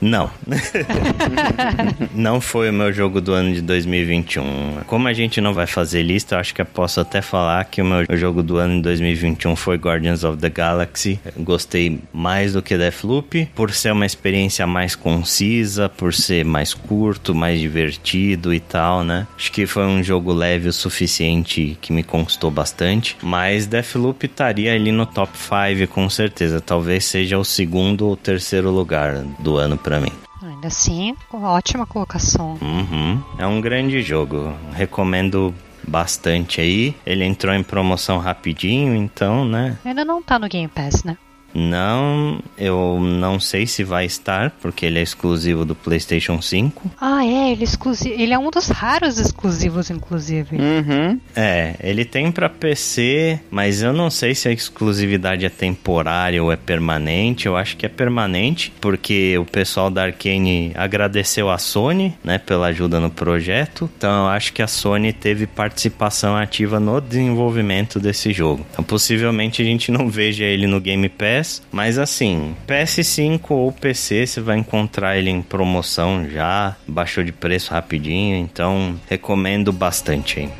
Não. 0.00 0.30
não 2.14 2.40
foi 2.40 2.70
o 2.70 2.72
meu 2.72 2.92
jogo 2.92 3.20
do 3.20 3.32
ano 3.32 3.52
de 3.52 3.60
2021. 3.60 4.80
Como 4.86 5.06
a 5.06 5.12
gente 5.12 5.40
não 5.40 5.52
vai 5.52 5.66
fazer 5.66 6.02
lista, 6.02 6.34
eu 6.34 6.38
acho 6.40 6.54
que 6.54 6.62
eu 6.62 6.66
posso 6.66 7.00
até 7.00 7.20
falar 7.20 7.64
que 7.64 7.82
o 7.82 7.84
meu 7.84 8.04
jogo 8.16 8.42
do 8.42 8.56
ano 8.56 8.76
de 8.76 8.82
2021 8.82 9.54
foi 9.56 9.76
Guardians 9.76 10.24
of 10.24 10.38
the 10.38 10.48
Galaxy. 10.48 11.20
gostei 11.38 11.98
mais 12.12 12.54
do 12.54 12.62
que 12.62 12.76
Deathloop, 12.76 13.48
por 13.54 13.72
ser 13.72 13.92
uma 13.92 14.06
experiência 14.06 14.66
mais 14.66 14.94
concisa, 14.94 15.88
por 15.88 16.14
ser 16.14 16.44
mais 16.44 16.72
curto, 16.72 17.34
mais 17.34 17.60
divertido 17.60 18.54
e 18.54 18.60
tal, 18.60 19.04
né? 19.04 19.26
Acho 19.36 19.52
que 19.52 19.66
foi 19.66 19.84
um 19.84 20.02
jogo 20.02 20.32
leve 20.32 20.68
o 20.68 20.72
suficiente 20.72 21.76
que 21.80 21.92
me 21.92 22.02
conquistou 22.02 22.50
bastante. 22.50 23.16
Mas 23.22 23.66
Deathloop 23.66 24.24
estaria 24.24 24.74
ali 24.74 24.92
no 24.92 25.04
top 25.04 25.32
5 25.36 25.92
com 25.92 26.08
certeza. 26.08 26.60
Talvez 26.60 27.04
seja 27.04 27.38
o 27.38 27.44
segundo 27.44 28.06
ou 28.06 28.16
terceiro 28.16 28.70
lugar 28.70 29.24
do 29.38 29.56
ano 29.56 29.76
para 29.90 29.98
mim. 29.98 30.12
Ainda 30.40 30.68
assim, 30.68 31.16
ótima 31.32 31.84
colocação. 31.84 32.56
Uhum. 32.62 33.20
É 33.36 33.44
um 33.44 33.60
grande 33.60 34.00
jogo. 34.02 34.54
Recomendo 34.72 35.52
bastante 35.86 36.60
aí. 36.60 36.94
Ele 37.04 37.24
entrou 37.24 37.52
em 37.52 37.64
promoção 37.64 38.18
rapidinho, 38.18 38.94
então, 38.94 39.44
né? 39.44 39.76
Ainda 39.84 40.04
não 40.04 40.22
tá 40.22 40.38
no 40.38 40.48
Game 40.48 40.68
Pass, 40.68 41.02
né? 41.02 41.18
Não, 41.54 42.40
eu 42.56 42.98
não 43.00 43.40
sei 43.40 43.66
se 43.66 43.82
vai 43.82 44.04
estar, 44.04 44.50
porque 44.62 44.86
ele 44.86 44.98
é 44.98 45.02
exclusivo 45.02 45.64
do 45.64 45.74
PlayStation 45.74 46.40
5. 46.40 46.90
Ah, 47.00 47.24
é, 47.24 47.52
ele 47.52 47.62
é 47.62 47.64
exclusivo. 47.64 48.14
Ele 48.20 48.32
é 48.32 48.38
um 48.38 48.50
dos 48.50 48.68
raros 48.68 49.18
exclusivos, 49.18 49.90
inclusive. 49.90 50.56
Uhum. 50.56 51.20
É, 51.34 51.74
ele 51.82 52.04
tem 52.04 52.30
para 52.30 52.48
PC, 52.48 53.40
mas 53.50 53.82
eu 53.82 53.92
não 53.92 54.10
sei 54.10 54.34
se 54.34 54.48
a 54.48 54.52
exclusividade 54.52 55.44
é 55.44 55.48
temporária 55.48 56.42
ou 56.42 56.52
é 56.52 56.56
permanente. 56.56 57.46
Eu 57.46 57.56
acho 57.56 57.76
que 57.76 57.86
é 57.86 57.88
permanente, 57.88 58.72
porque 58.80 59.36
o 59.38 59.44
pessoal 59.44 59.90
da 59.90 60.04
Arkane 60.04 60.72
agradeceu 60.74 61.50
a 61.50 61.58
Sony, 61.58 62.14
né, 62.22 62.38
pela 62.38 62.68
ajuda 62.68 63.00
no 63.00 63.10
projeto. 63.10 63.90
Então 63.96 64.24
eu 64.24 64.28
acho 64.28 64.52
que 64.52 64.62
a 64.62 64.66
Sony 64.66 65.12
teve 65.12 65.46
participação 65.46 66.36
ativa 66.36 66.78
no 66.78 67.00
desenvolvimento 67.00 67.98
desse 67.98 68.32
jogo. 68.32 68.64
Então 68.72 68.84
possivelmente 68.84 69.62
a 69.62 69.64
gente 69.64 69.90
não 69.90 70.08
veja 70.10 70.44
ele 70.44 70.66
no 70.66 70.80
Game 70.80 71.08
Pass 71.08 71.39
mas 71.70 71.98
assim, 71.98 72.54
PS5 72.66 73.50
ou 73.50 73.72
PC 73.72 74.26
você 74.26 74.40
vai 74.40 74.58
encontrar 74.58 75.16
ele 75.16 75.30
em 75.30 75.42
promoção 75.42 76.28
já, 76.28 76.76
baixou 76.86 77.24
de 77.24 77.32
preço 77.32 77.72
rapidinho, 77.72 78.36
então 78.36 78.98
recomendo 79.08 79.72
bastante, 79.72 80.40
hein. 80.40 80.52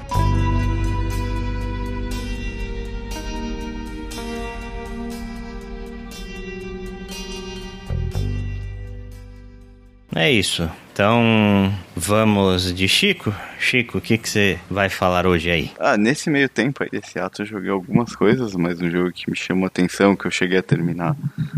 É 10.14 10.30
isso. 10.30 10.68
Então, 10.92 11.72
vamos 11.96 12.74
de 12.74 12.88
Chico? 12.88 13.34
Chico, 13.60 13.98
o 13.98 14.00
que, 14.00 14.16
que 14.16 14.28
você 14.28 14.58
vai 14.70 14.88
falar 14.88 15.26
hoje 15.26 15.50
aí? 15.50 15.70
Ah, 15.78 15.96
nesse 15.96 16.30
meio 16.30 16.48
tempo 16.48 16.82
aí 16.82 16.88
desse 16.90 17.18
ato 17.18 17.42
eu 17.42 17.46
joguei 17.46 17.70
algumas 17.70 18.16
coisas, 18.16 18.54
mas 18.54 18.80
um 18.80 18.90
jogo 18.90 19.12
que 19.12 19.30
me 19.30 19.36
chamou 19.36 19.64
a 19.64 19.68
atenção, 19.68 20.16
que 20.16 20.26
eu 20.26 20.30
cheguei 20.30 20.58
a 20.58 20.62
terminar, 20.62 21.14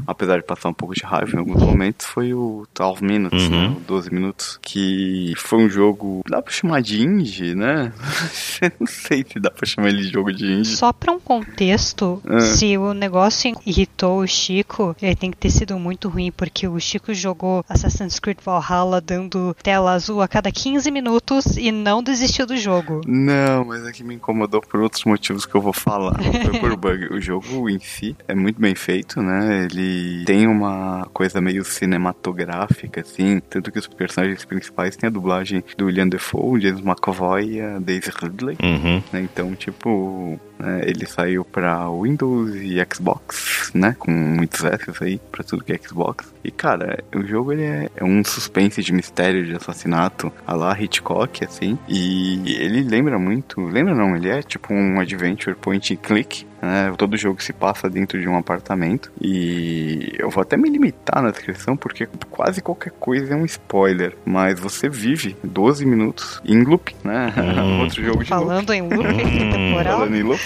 apesar 0.07 0.39
de 0.39 0.43
passar 0.43 0.69
um 0.69 0.75
pouco 0.75 0.95
de 0.95 1.03
raiva 1.03 1.37
em 1.37 1.39
alguns 1.39 1.63
momentos, 1.63 2.07
foi 2.07 2.35
o 2.35 2.67
12 2.75 3.05
Minutes, 3.05 3.45
uhum. 3.45 3.71
né, 3.71 3.77
12 3.87 4.13
Minutos, 4.13 4.59
que 4.61 5.33
foi 5.37 5.61
um 5.61 5.71
jogo, 5.71 6.23
dá 6.29 6.43
pra 6.43 6.53
chamar 6.53 6.83
de 6.83 7.03
indie, 7.03 7.55
né? 7.55 7.93
não 8.81 8.87
sei 8.87 9.25
se 9.31 9.39
dá 9.39 9.51
pra 9.51 9.67
chamar 9.67 9.89
ele 9.89 10.03
de 10.03 10.09
jogo 10.09 10.33
de 10.33 10.45
indie. 10.45 10.77
Só 10.77 10.93
pra 10.93 11.13
um 11.13 11.21
contexto, 11.21 12.21
ah. 12.27 12.41
se 12.41 12.77
o 12.77 12.93
negócio 12.93 13.57
irritou 13.65 14.21
o 14.21 14.27
Chico, 14.27 14.97
ele 15.01 15.15
tem 15.15 15.31
que 15.31 15.37
ter 15.37 15.51
sido 15.51 15.79
muito 15.79 16.09
ruim, 16.09 16.33
porque 16.33 16.67
o 16.67 16.79
Chico 16.81 17.15
jogou 17.15 17.65
Assassin's 17.69 18.19
Creed 18.19 18.39
Valhalla 18.45 19.01
dando 19.01 19.57
tela 19.63 19.93
azul 19.93 20.21
a 20.21 20.29
cada 20.29 20.51
15 20.51 20.91
minutos 20.91 21.57
e 21.57 21.71
não 21.71 21.92
não 21.93 22.03
desistiu 22.03 22.47
do 22.47 22.57
jogo. 22.57 23.03
Não, 23.07 23.67
mas 23.67 23.87
é 23.87 23.93
que 23.93 24.03
me 24.03 24.15
incomodou 24.15 24.63
por 24.63 24.81
outros 24.81 25.05
motivos 25.05 25.45
que 25.45 25.55
eu 25.55 25.61
vou 25.61 25.75
falar. 25.75 26.15
Foi 26.23 26.59
por 26.59 26.75
bug. 26.77 27.13
O 27.13 27.21
jogo 27.21 27.69
em 27.69 27.79
si 27.79 28.17
é 28.27 28.35
muito 28.35 28.59
bem 28.59 28.75
feito, 28.75 29.21
né? 29.21 29.67
Ele 29.71 30.25
tem 30.25 30.47
uma 30.47 31.07
coisa 31.13 31.39
meio 31.39 31.63
cinematográfica, 31.65 33.03
assim. 33.03 33.41
Tanto 33.41 33.71
que 33.71 33.79
os 33.79 33.87
personagens 33.87 34.43
principais 34.45 34.97
têm 34.97 35.09
a 35.09 35.11
dublagem 35.11 35.63
do 35.77 35.87
William 35.87 36.09
Defoe, 36.09 36.61
James 36.63 36.81
McAvoy 36.81 37.57
e 37.57 37.61
a 37.61 37.79
Daisy 37.79 38.11
Ridley. 38.23 38.57
Uhum. 38.63 39.03
Né? 39.13 39.21
Então, 39.23 39.55
tipo, 39.55 40.41
né, 40.59 40.81
ele 40.85 41.05
saiu 41.07 41.45
pra 41.45 41.91
Windows 41.91 42.55
e 42.55 42.77
Xbox, 42.91 43.52
né? 43.75 43.97
Com 43.99 44.11
muitos 44.11 44.65
S 44.65 44.91
aí, 45.01 45.21
pra 45.31 45.45
tudo 45.45 45.65
que 45.65 45.73
é 45.73 45.79
Xbox. 45.79 46.33
E, 46.45 46.51
cara, 46.51 47.03
o 47.15 47.23
jogo 47.23 47.53
ele 47.53 47.65
é, 47.65 47.91
é 47.97 48.05
um 48.05 48.25
suspense 48.25 48.83
de 48.83 48.93
mistério 48.93 49.45
de 49.45 49.55
assassinato 49.55 50.33
a 50.47 50.55
lá 50.55 50.79
Hitchcock, 50.79 51.45
assim. 51.45 51.79
E 51.89 52.57
ele 52.59 52.83
lembra 52.83 53.19
muito. 53.19 53.61
Lembra 53.61 53.95
não? 53.95 54.17
Ele 54.17 54.29
é 54.29 54.43
tipo 54.43 54.73
um 54.73 55.01
adventure 55.01 55.57
point 55.57 55.95
and 55.95 55.97
click. 55.97 56.47
Né? 56.63 56.95
Todo 56.97 57.17
jogo 57.17 57.43
se 57.43 57.53
passa 57.53 57.91
dentro 57.91 58.21
de 58.21 58.29
um 58.29 58.37
apartamento. 58.37 59.11
E 59.21 60.13
eu 60.17 60.31
vou 60.31 60.41
até 60.43 60.57
me 60.57 60.71
limitar 60.71 61.21
na 61.21 61.31
descrição, 61.33 61.77
porque 61.77 62.09
quase 62.31 62.63
qualquer 62.63 62.93
coisa 62.93 63.35
é 63.35 63.37
um 63.37 63.45
spoiler. 63.45 64.17
Mas 64.25 64.61
você 64.61 64.89
vive 64.89 65.37
12 65.43 65.85
minutos 65.85 66.41
em 66.45 66.63
loop, 66.63 66.95
né? 67.03 67.33
Hum. 67.37 67.81
Outro 67.83 68.03
jogo 68.05 68.23
de 68.23 68.29
Falando 68.29 68.69
loop. 68.69 68.73
em 68.73 68.83
loop 68.83 69.25
temporal. 69.53 69.99
Falando 69.99 70.15
em 70.17 70.23
loop. 70.23 70.41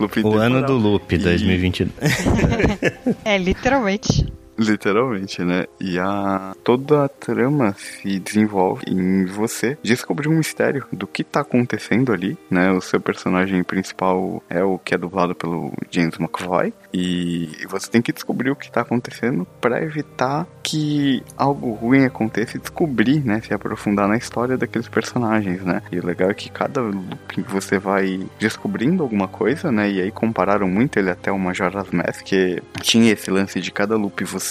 loop 0.00 0.12
O 0.18 0.22
temporal. 0.22 0.40
ano 0.42 0.66
do 0.66 0.76
loop, 0.76 1.14
E- 1.14 1.18
2022. 1.18 1.92
É, 3.24 3.38
literalmente. 3.38 4.26
Literalmente, 4.58 5.42
né? 5.42 5.66
E 5.78 5.98
a 5.98 6.54
toda 6.64 7.04
a 7.04 7.08
trama 7.08 7.74
se 7.74 8.18
desenvolve 8.18 8.84
em 8.88 9.26
você 9.26 9.76
descobrir 9.82 10.28
um 10.28 10.38
mistério 10.38 10.86
do 10.90 11.06
que 11.06 11.22
tá 11.22 11.40
acontecendo 11.40 12.12
ali, 12.12 12.38
né? 12.50 12.72
O 12.72 12.80
seu 12.80 13.00
personagem 13.00 13.62
principal 13.62 14.42
é 14.48 14.64
o 14.64 14.78
que 14.78 14.94
é 14.94 14.98
dublado 14.98 15.34
pelo 15.34 15.72
James 15.90 16.18
McAvoy 16.18 16.72
e 16.92 17.50
você 17.68 17.90
tem 17.90 18.00
que 18.00 18.12
descobrir 18.12 18.50
o 18.50 18.56
que 18.56 18.70
tá 18.70 18.80
acontecendo 18.80 19.46
para 19.60 19.82
evitar 19.82 20.46
que 20.62 21.22
algo 21.36 21.72
ruim 21.72 22.04
aconteça 22.04 22.56
e 22.56 22.60
descobrir, 22.60 23.24
né? 23.24 23.42
Se 23.42 23.52
aprofundar 23.52 24.08
na 24.08 24.16
história 24.16 24.56
daqueles 24.56 24.88
personagens, 24.88 25.62
né? 25.62 25.82
E 25.92 25.98
o 25.98 26.06
legal 26.06 26.30
é 26.30 26.34
que 26.34 26.50
cada 26.50 26.80
looping 26.80 27.42
você 27.42 27.78
vai 27.78 28.26
descobrindo 28.38 29.02
alguma 29.02 29.28
coisa, 29.28 29.70
né? 29.70 29.90
E 29.90 30.00
aí 30.00 30.10
compararam 30.10 30.66
muito 30.66 30.98
ele 30.98 31.10
até 31.10 31.30
o 31.30 31.38
Majora's 31.38 31.90
Mask, 31.90 32.22
que 32.24 32.62
tinha 32.80 33.12
esse 33.12 33.30
lance 33.30 33.60
de 33.60 33.70
cada 33.70 33.96
loop 33.96 34.24
você 34.24 34.45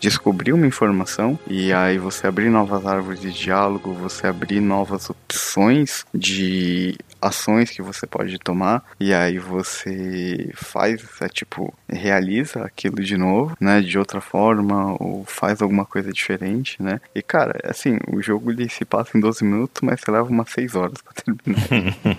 descobrir 0.00 0.52
uma 0.52 0.66
informação 0.66 1.38
e 1.46 1.72
aí 1.72 1.98
você 1.98 2.26
abrir 2.26 2.50
novas 2.50 2.86
árvores 2.86 3.20
de 3.20 3.32
diálogo, 3.32 3.92
você 3.92 4.26
abrir 4.26 4.60
novas 4.60 5.08
opções 5.10 6.04
de 6.14 6.96
ações 7.26 7.70
que 7.70 7.82
você 7.82 8.06
pode 8.06 8.38
tomar 8.38 8.82
e 8.98 9.12
aí 9.12 9.38
você 9.38 10.50
faz, 10.54 11.02
é, 11.20 11.28
tipo, 11.28 11.72
realiza 11.88 12.64
aquilo 12.64 13.02
de 13.02 13.16
novo, 13.16 13.56
né, 13.60 13.80
de 13.80 13.98
outra 13.98 14.20
forma 14.20 14.96
ou 15.00 15.24
faz 15.26 15.60
alguma 15.62 15.84
coisa 15.84 16.12
diferente, 16.12 16.82
né? 16.82 17.00
E 17.14 17.22
cara, 17.22 17.58
assim, 17.64 17.98
o 18.08 18.20
jogo 18.22 18.50
ele 18.50 18.68
se 18.68 18.84
passa 18.84 19.16
em 19.16 19.20
12 19.20 19.44
minutos, 19.44 19.82
mas 19.82 20.00
você 20.00 20.10
leva 20.10 20.28
umas 20.28 20.50
6 20.50 20.74
horas 20.74 20.98
pra 21.02 21.12
terminar. 21.12 22.16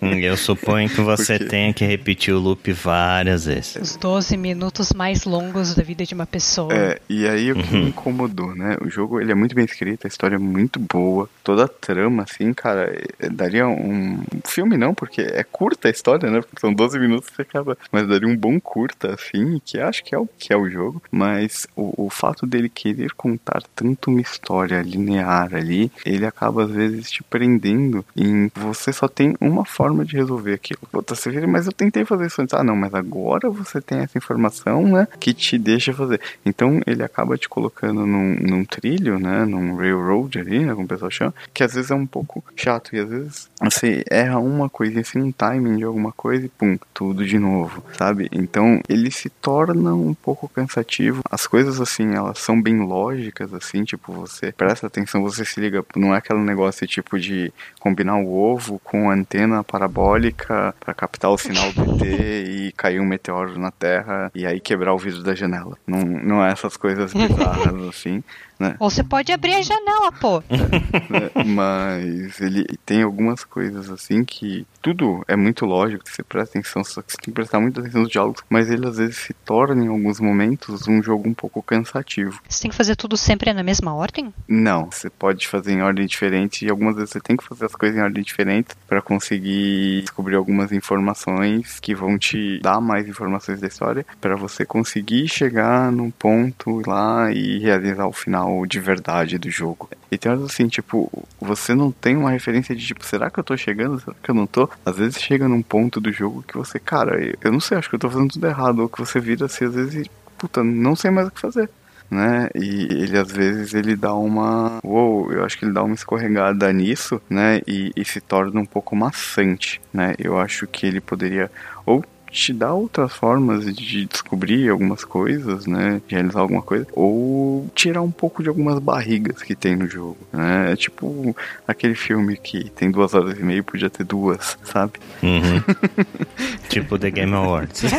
Eu 0.22 0.36
suponho 0.36 0.88
que 0.88 1.00
você 1.00 1.38
Por 1.38 1.44
quê? 1.44 1.50
tenha 1.50 1.72
que 1.74 1.84
repetir 1.84 2.32
o 2.34 2.38
loop 2.38 2.72
várias 2.72 3.44
vezes. 3.46 3.76
Os 3.76 3.96
12 3.96 4.36
minutos 4.36 4.92
mais 4.92 5.24
longos 5.24 5.74
da 5.74 5.82
vida 5.82 6.04
de 6.04 6.14
uma 6.14 6.26
pessoa. 6.26 6.72
É, 6.74 7.00
e 7.08 7.26
aí 7.26 7.50
o 7.52 7.56
que 7.62 7.74
me 7.74 7.88
incomodou, 7.88 8.54
né? 8.54 8.76
O 8.80 8.88
jogo 8.88 9.20
ele 9.20 9.32
é 9.32 9.34
muito 9.34 9.54
bem 9.54 9.64
escrito, 9.64 10.06
a 10.06 10.08
história 10.08 10.36
é 10.36 10.38
muito 10.38 10.78
boa, 10.78 11.28
toda 11.42 11.64
a 11.64 11.68
trama, 11.68 12.22
assim, 12.24 12.52
cara, 12.52 12.92
é- 13.18 13.28
daria 13.28 13.66
um 13.66 14.11
filme 14.44 14.76
não, 14.76 14.94
porque 14.94 15.20
é 15.20 15.44
curta 15.44 15.88
a 15.88 15.90
história, 15.90 16.30
né? 16.30 16.40
Porque 16.40 16.60
são 16.60 16.72
12 16.72 16.98
minutos 16.98 17.28
e 17.30 17.36
você 17.36 17.42
acaba, 17.42 17.76
mas 17.90 18.06
daria 18.06 18.28
um 18.28 18.36
bom 18.36 18.60
curta, 18.60 19.14
assim, 19.14 19.60
que 19.64 19.78
acho 19.78 20.04
que 20.04 20.14
é 20.14 20.18
o 20.18 20.28
que 20.38 20.52
é 20.52 20.56
o 20.56 20.68
jogo, 20.68 21.02
mas 21.10 21.66
o, 21.76 22.06
o 22.06 22.10
fato 22.10 22.46
dele 22.46 22.68
querer 22.68 23.12
contar 23.12 23.62
tanto 23.74 24.10
uma 24.10 24.20
história 24.20 24.82
linear 24.82 25.54
ali, 25.54 25.90
ele 26.04 26.26
acaba 26.26 26.64
às 26.64 26.70
vezes 26.70 27.10
te 27.10 27.22
prendendo 27.22 28.04
em 28.16 28.50
você 28.54 28.92
só 28.92 29.08
tem 29.08 29.34
uma 29.40 29.64
forma 29.64 30.04
de 30.04 30.16
resolver 30.16 30.54
aquilo. 30.54 30.80
Outra 30.92 31.16
você 31.16 31.30
vira, 31.30 31.46
mas 31.46 31.66
eu 31.66 31.72
tentei 31.72 32.04
fazer 32.04 32.26
isso 32.26 32.40
antes. 32.40 32.54
Ah, 32.54 32.64
não, 32.64 32.76
mas 32.76 32.94
agora 32.94 33.50
você 33.50 33.80
tem 33.80 33.98
essa 33.98 34.18
informação, 34.18 34.86
né? 34.86 35.08
Que 35.18 35.32
te 35.32 35.58
deixa 35.58 35.92
fazer. 35.92 36.20
Então 36.44 36.80
ele 36.86 37.02
acaba 37.02 37.36
te 37.36 37.48
colocando 37.48 38.06
num, 38.06 38.36
num 38.36 38.64
trilho, 38.64 39.18
né? 39.18 39.44
Num 39.44 39.76
railroad 39.76 40.38
ali, 40.38 40.60
né? 40.60 40.72
Como 40.72 40.84
o 40.84 40.88
pessoal 40.88 41.10
chama, 41.10 41.34
que 41.52 41.62
às 41.62 41.74
vezes 41.74 41.90
é 41.90 41.94
um 41.94 42.06
pouco 42.06 42.44
chato. 42.56 42.94
E 42.94 43.00
às 43.00 43.08
vezes 43.08 43.50
você 43.60 43.91
erra 44.10 44.38
uma 44.38 44.68
coisinha 44.68 45.00
assim, 45.00 45.20
um 45.20 45.32
timing 45.32 45.76
de 45.76 45.84
alguma 45.84 46.12
coisa 46.12 46.46
e 46.46 46.48
pum, 46.48 46.78
tudo 46.94 47.24
de 47.26 47.38
novo, 47.38 47.84
sabe? 47.96 48.28
Então 48.32 48.80
ele 48.88 49.10
se 49.10 49.28
torna 49.28 49.94
um 49.94 50.14
pouco 50.14 50.48
cansativo. 50.48 51.22
As 51.30 51.46
coisas 51.46 51.80
assim, 51.80 52.14
elas 52.14 52.38
são 52.38 52.60
bem 52.60 52.80
lógicas, 52.80 53.52
assim, 53.54 53.84
tipo, 53.84 54.12
você 54.12 54.52
presta 54.52 54.86
atenção, 54.86 55.22
você 55.22 55.44
se 55.44 55.60
liga, 55.60 55.84
não 55.96 56.14
é 56.14 56.18
aquele 56.18 56.40
negócio 56.40 56.86
tipo 56.86 57.18
de 57.18 57.52
combinar 57.80 58.16
o 58.16 58.32
ovo 58.32 58.80
com 58.84 59.10
a 59.10 59.14
antena 59.14 59.64
parabólica 59.64 60.74
para 60.78 60.94
captar 60.94 61.30
o 61.30 61.38
sinal 61.38 61.72
do 61.72 61.82
ET 61.82 62.02
e 62.02 62.72
cair 62.76 63.00
um 63.00 63.06
meteoro 63.06 63.58
na 63.58 63.70
Terra 63.70 64.30
e 64.34 64.46
aí 64.46 64.60
quebrar 64.60 64.94
o 64.94 64.98
vidro 64.98 65.22
da 65.22 65.34
janela. 65.34 65.76
Não, 65.86 66.00
não 66.00 66.44
é 66.44 66.52
essas 66.52 66.76
coisas 66.76 67.12
bizarras 67.12 67.82
assim, 67.88 68.22
né? 68.62 68.76
Ou 68.78 68.88
você 68.88 69.02
pode 69.02 69.32
abrir 69.32 69.54
a 69.54 69.62
janela, 69.62 70.12
pô. 70.12 70.38
né? 70.48 71.44
Mas 71.44 72.40
ele 72.40 72.64
tem 72.86 73.02
algumas 73.02 73.44
coisas 73.44 73.90
assim 73.90 74.24
que 74.24 74.64
tudo 74.80 75.24
é 75.26 75.34
muito 75.36 75.66
lógico, 75.66 76.04
você 76.06 76.22
presta 76.22 76.58
atenção, 76.58 76.84
só 76.84 77.02
que 77.02 77.12
você 77.12 77.18
tem 77.18 77.26
que 77.26 77.32
prestar 77.32 77.60
muita 77.60 77.80
atenção 77.80 78.02
nos 78.02 78.10
diálogos, 78.10 78.42
mas 78.48 78.70
ele 78.70 78.86
às 78.86 78.96
vezes 78.96 79.16
se 79.16 79.34
torna 79.34 79.84
em 79.84 79.88
alguns 79.88 80.20
momentos 80.20 80.86
um 80.86 81.02
jogo 81.02 81.28
um 81.28 81.34
pouco 81.34 81.62
cansativo. 81.62 82.40
Você 82.48 82.62
tem 82.62 82.70
que 82.70 82.76
fazer 82.76 82.96
tudo 82.96 83.16
sempre 83.16 83.52
na 83.52 83.62
mesma 83.62 83.94
ordem? 83.94 84.32
Não, 84.46 84.90
você 84.90 85.10
pode 85.10 85.48
fazer 85.48 85.72
em 85.72 85.82
ordem 85.82 86.06
diferente 86.06 86.64
e 86.64 86.70
algumas 86.70 86.94
vezes 86.94 87.10
você 87.10 87.20
tem 87.20 87.36
que 87.36 87.44
fazer 87.44 87.66
as 87.66 87.74
coisas 87.74 87.98
em 87.98 88.02
ordem 88.02 88.22
diferente 88.22 88.74
para 88.86 89.02
conseguir 89.02 90.02
descobrir 90.02 90.36
algumas 90.36 90.72
informações 90.72 91.80
que 91.80 91.94
vão 91.94 92.18
te 92.18 92.60
dar 92.60 92.80
mais 92.80 93.08
informações 93.08 93.60
da 93.60 93.66
história 93.66 94.06
para 94.20 94.36
você 94.36 94.64
conseguir 94.64 95.28
chegar 95.28 95.90
num 95.90 96.10
ponto 96.10 96.82
lá 96.86 97.32
e 97.32 97.58
realizar 97.58 98.06
o 98.06 98.12
final 98.12 98.51
de 98.66 98.80
verdade 98.80 99.38
do 99.38 99.50
jogo. 99.50 99.88
E 100.10 100.18
tem 100.18 100.30
horas 100.30 100.44
assim, 100.44 100.68
tipo, 100.68 101.10
você 101.40 101.74
não 101.74 101.90
tem 101.90 102.16
uma 102.16 102.30
referência 102.30 102.74
de 102.74 102.86
tipo, 102.86 103.04
será 103.04 103.30
que 103.30 103.38
eu 103.38 103.44
tô 103.44 103.56
chegando? 103.56 104.00
Será 104.00 104.16
que 104.22 104.30
eu 104.30 104.34
não 104.34 104.46
tô? 104.46 104.68
Às 104.84 104.96
vezes 104.96 105.20
chega 105.20 105.48
num 105.48 105.62
ponto 105.62 106.00
do 106.00 106.12
jogo 106.12 106.44
que 106.46 106.56
você, 106.56 106.78
cara, 106.78 107.18
eu 107.40 107.52
não 107.52 107.60
sei, 107.60 107.78
acho 107.78 107.88
que 107.88 107.94
eu 107.94 108.00
tô 108.00 108.10
fazendo 108.10 108.32
tudo 108.32 108.46
errado, 108.46 108.80
ou 108.80 108.88
que 108.88 108.98
você 108.98 109.18
vira 109.20 109.46
assim, 109.46 109.64
às 109.64 109.74
vezes, 109.74 110.06
puta, 110.38 110.62
não 110.62 110.94
sei 110.94 111.10
mais 111.10 111.28
o 111.28 111.30
que 111.30 111.40
fazer 111.40 111.68
né? 112.12 112.50
E 112.54 112.86
ele 112.90 113.18
às 113.18 113.32
vezes 113.32 113.72
ele 113.72 113.96
dá 113.96 114.12
uma, 114.12 114.80
uou, 114.84 115.32
eu 115.32 115.44
acho 115.44 115.58
que 115.58 115.64
ele 115.64 115.72
dá 115.72 115.82
uma 115.82 115.94
escorregada 115.94 116.70
nisso, 116.70 117.20
né? 117.28 117.62
E, 117.66 117.90
e 117.96 118.04
se 118.04 118.20
torna 118.20 118.60
um 118.60 118.66
pouco 118.66 118.94
maçante, 118.94 119.80
né? 119.92 120.14
Eu 120.18 120.38
acho 120.38 120.66
que 120.66 120.86
ele 120.86 121.00
poderia 121.00 121.50
ou 121.86 122.04
te 122.32 122.52
dar 122.52 122.72
outras 122.72 123.12
formas 123.12 123.64
de 123.76 124.06
descobrir 124.06 124.70
algumas 124.70 125.04
coisas, 125.04 125.66
né? 125.66 126.00
De 126.08 126.14
realizar 126.14 126.40
alguma 126.40 126.62
coisa, 126.62 126.86
ou 126.92 127.70
tirar 127.74 128.00
um 128.00 128.10
pouco 128.10 128.42
de 128.42 128.48
algumas 128.48 128.78
barrigas 128.78 129.42
que 129.42 129.54
tem 129.54 129.76
no 129.76 129.86
jogo, 129.86 130.16
né? 130.32 130.72
É 130.72 130.76
tipo 130.76 131.36
aquele 131.68 131.94
filme 131.94 132.36
que 132.36 132.70
tem 132.70 132.90
duas 132.90 133.12
horas 133.12 133.38
e 133.38 133.42
meia 133.42 133.62
podia 133.62 133.90
ter 133.90 134.04
duas, 134.04 134.58
sabe? 134.64 134.94
Uhum. 135.22 135.62
tipo 136.68 136.98
The 136.98 137.10
Game 137.10 137.34
Awards. 137.34 137.82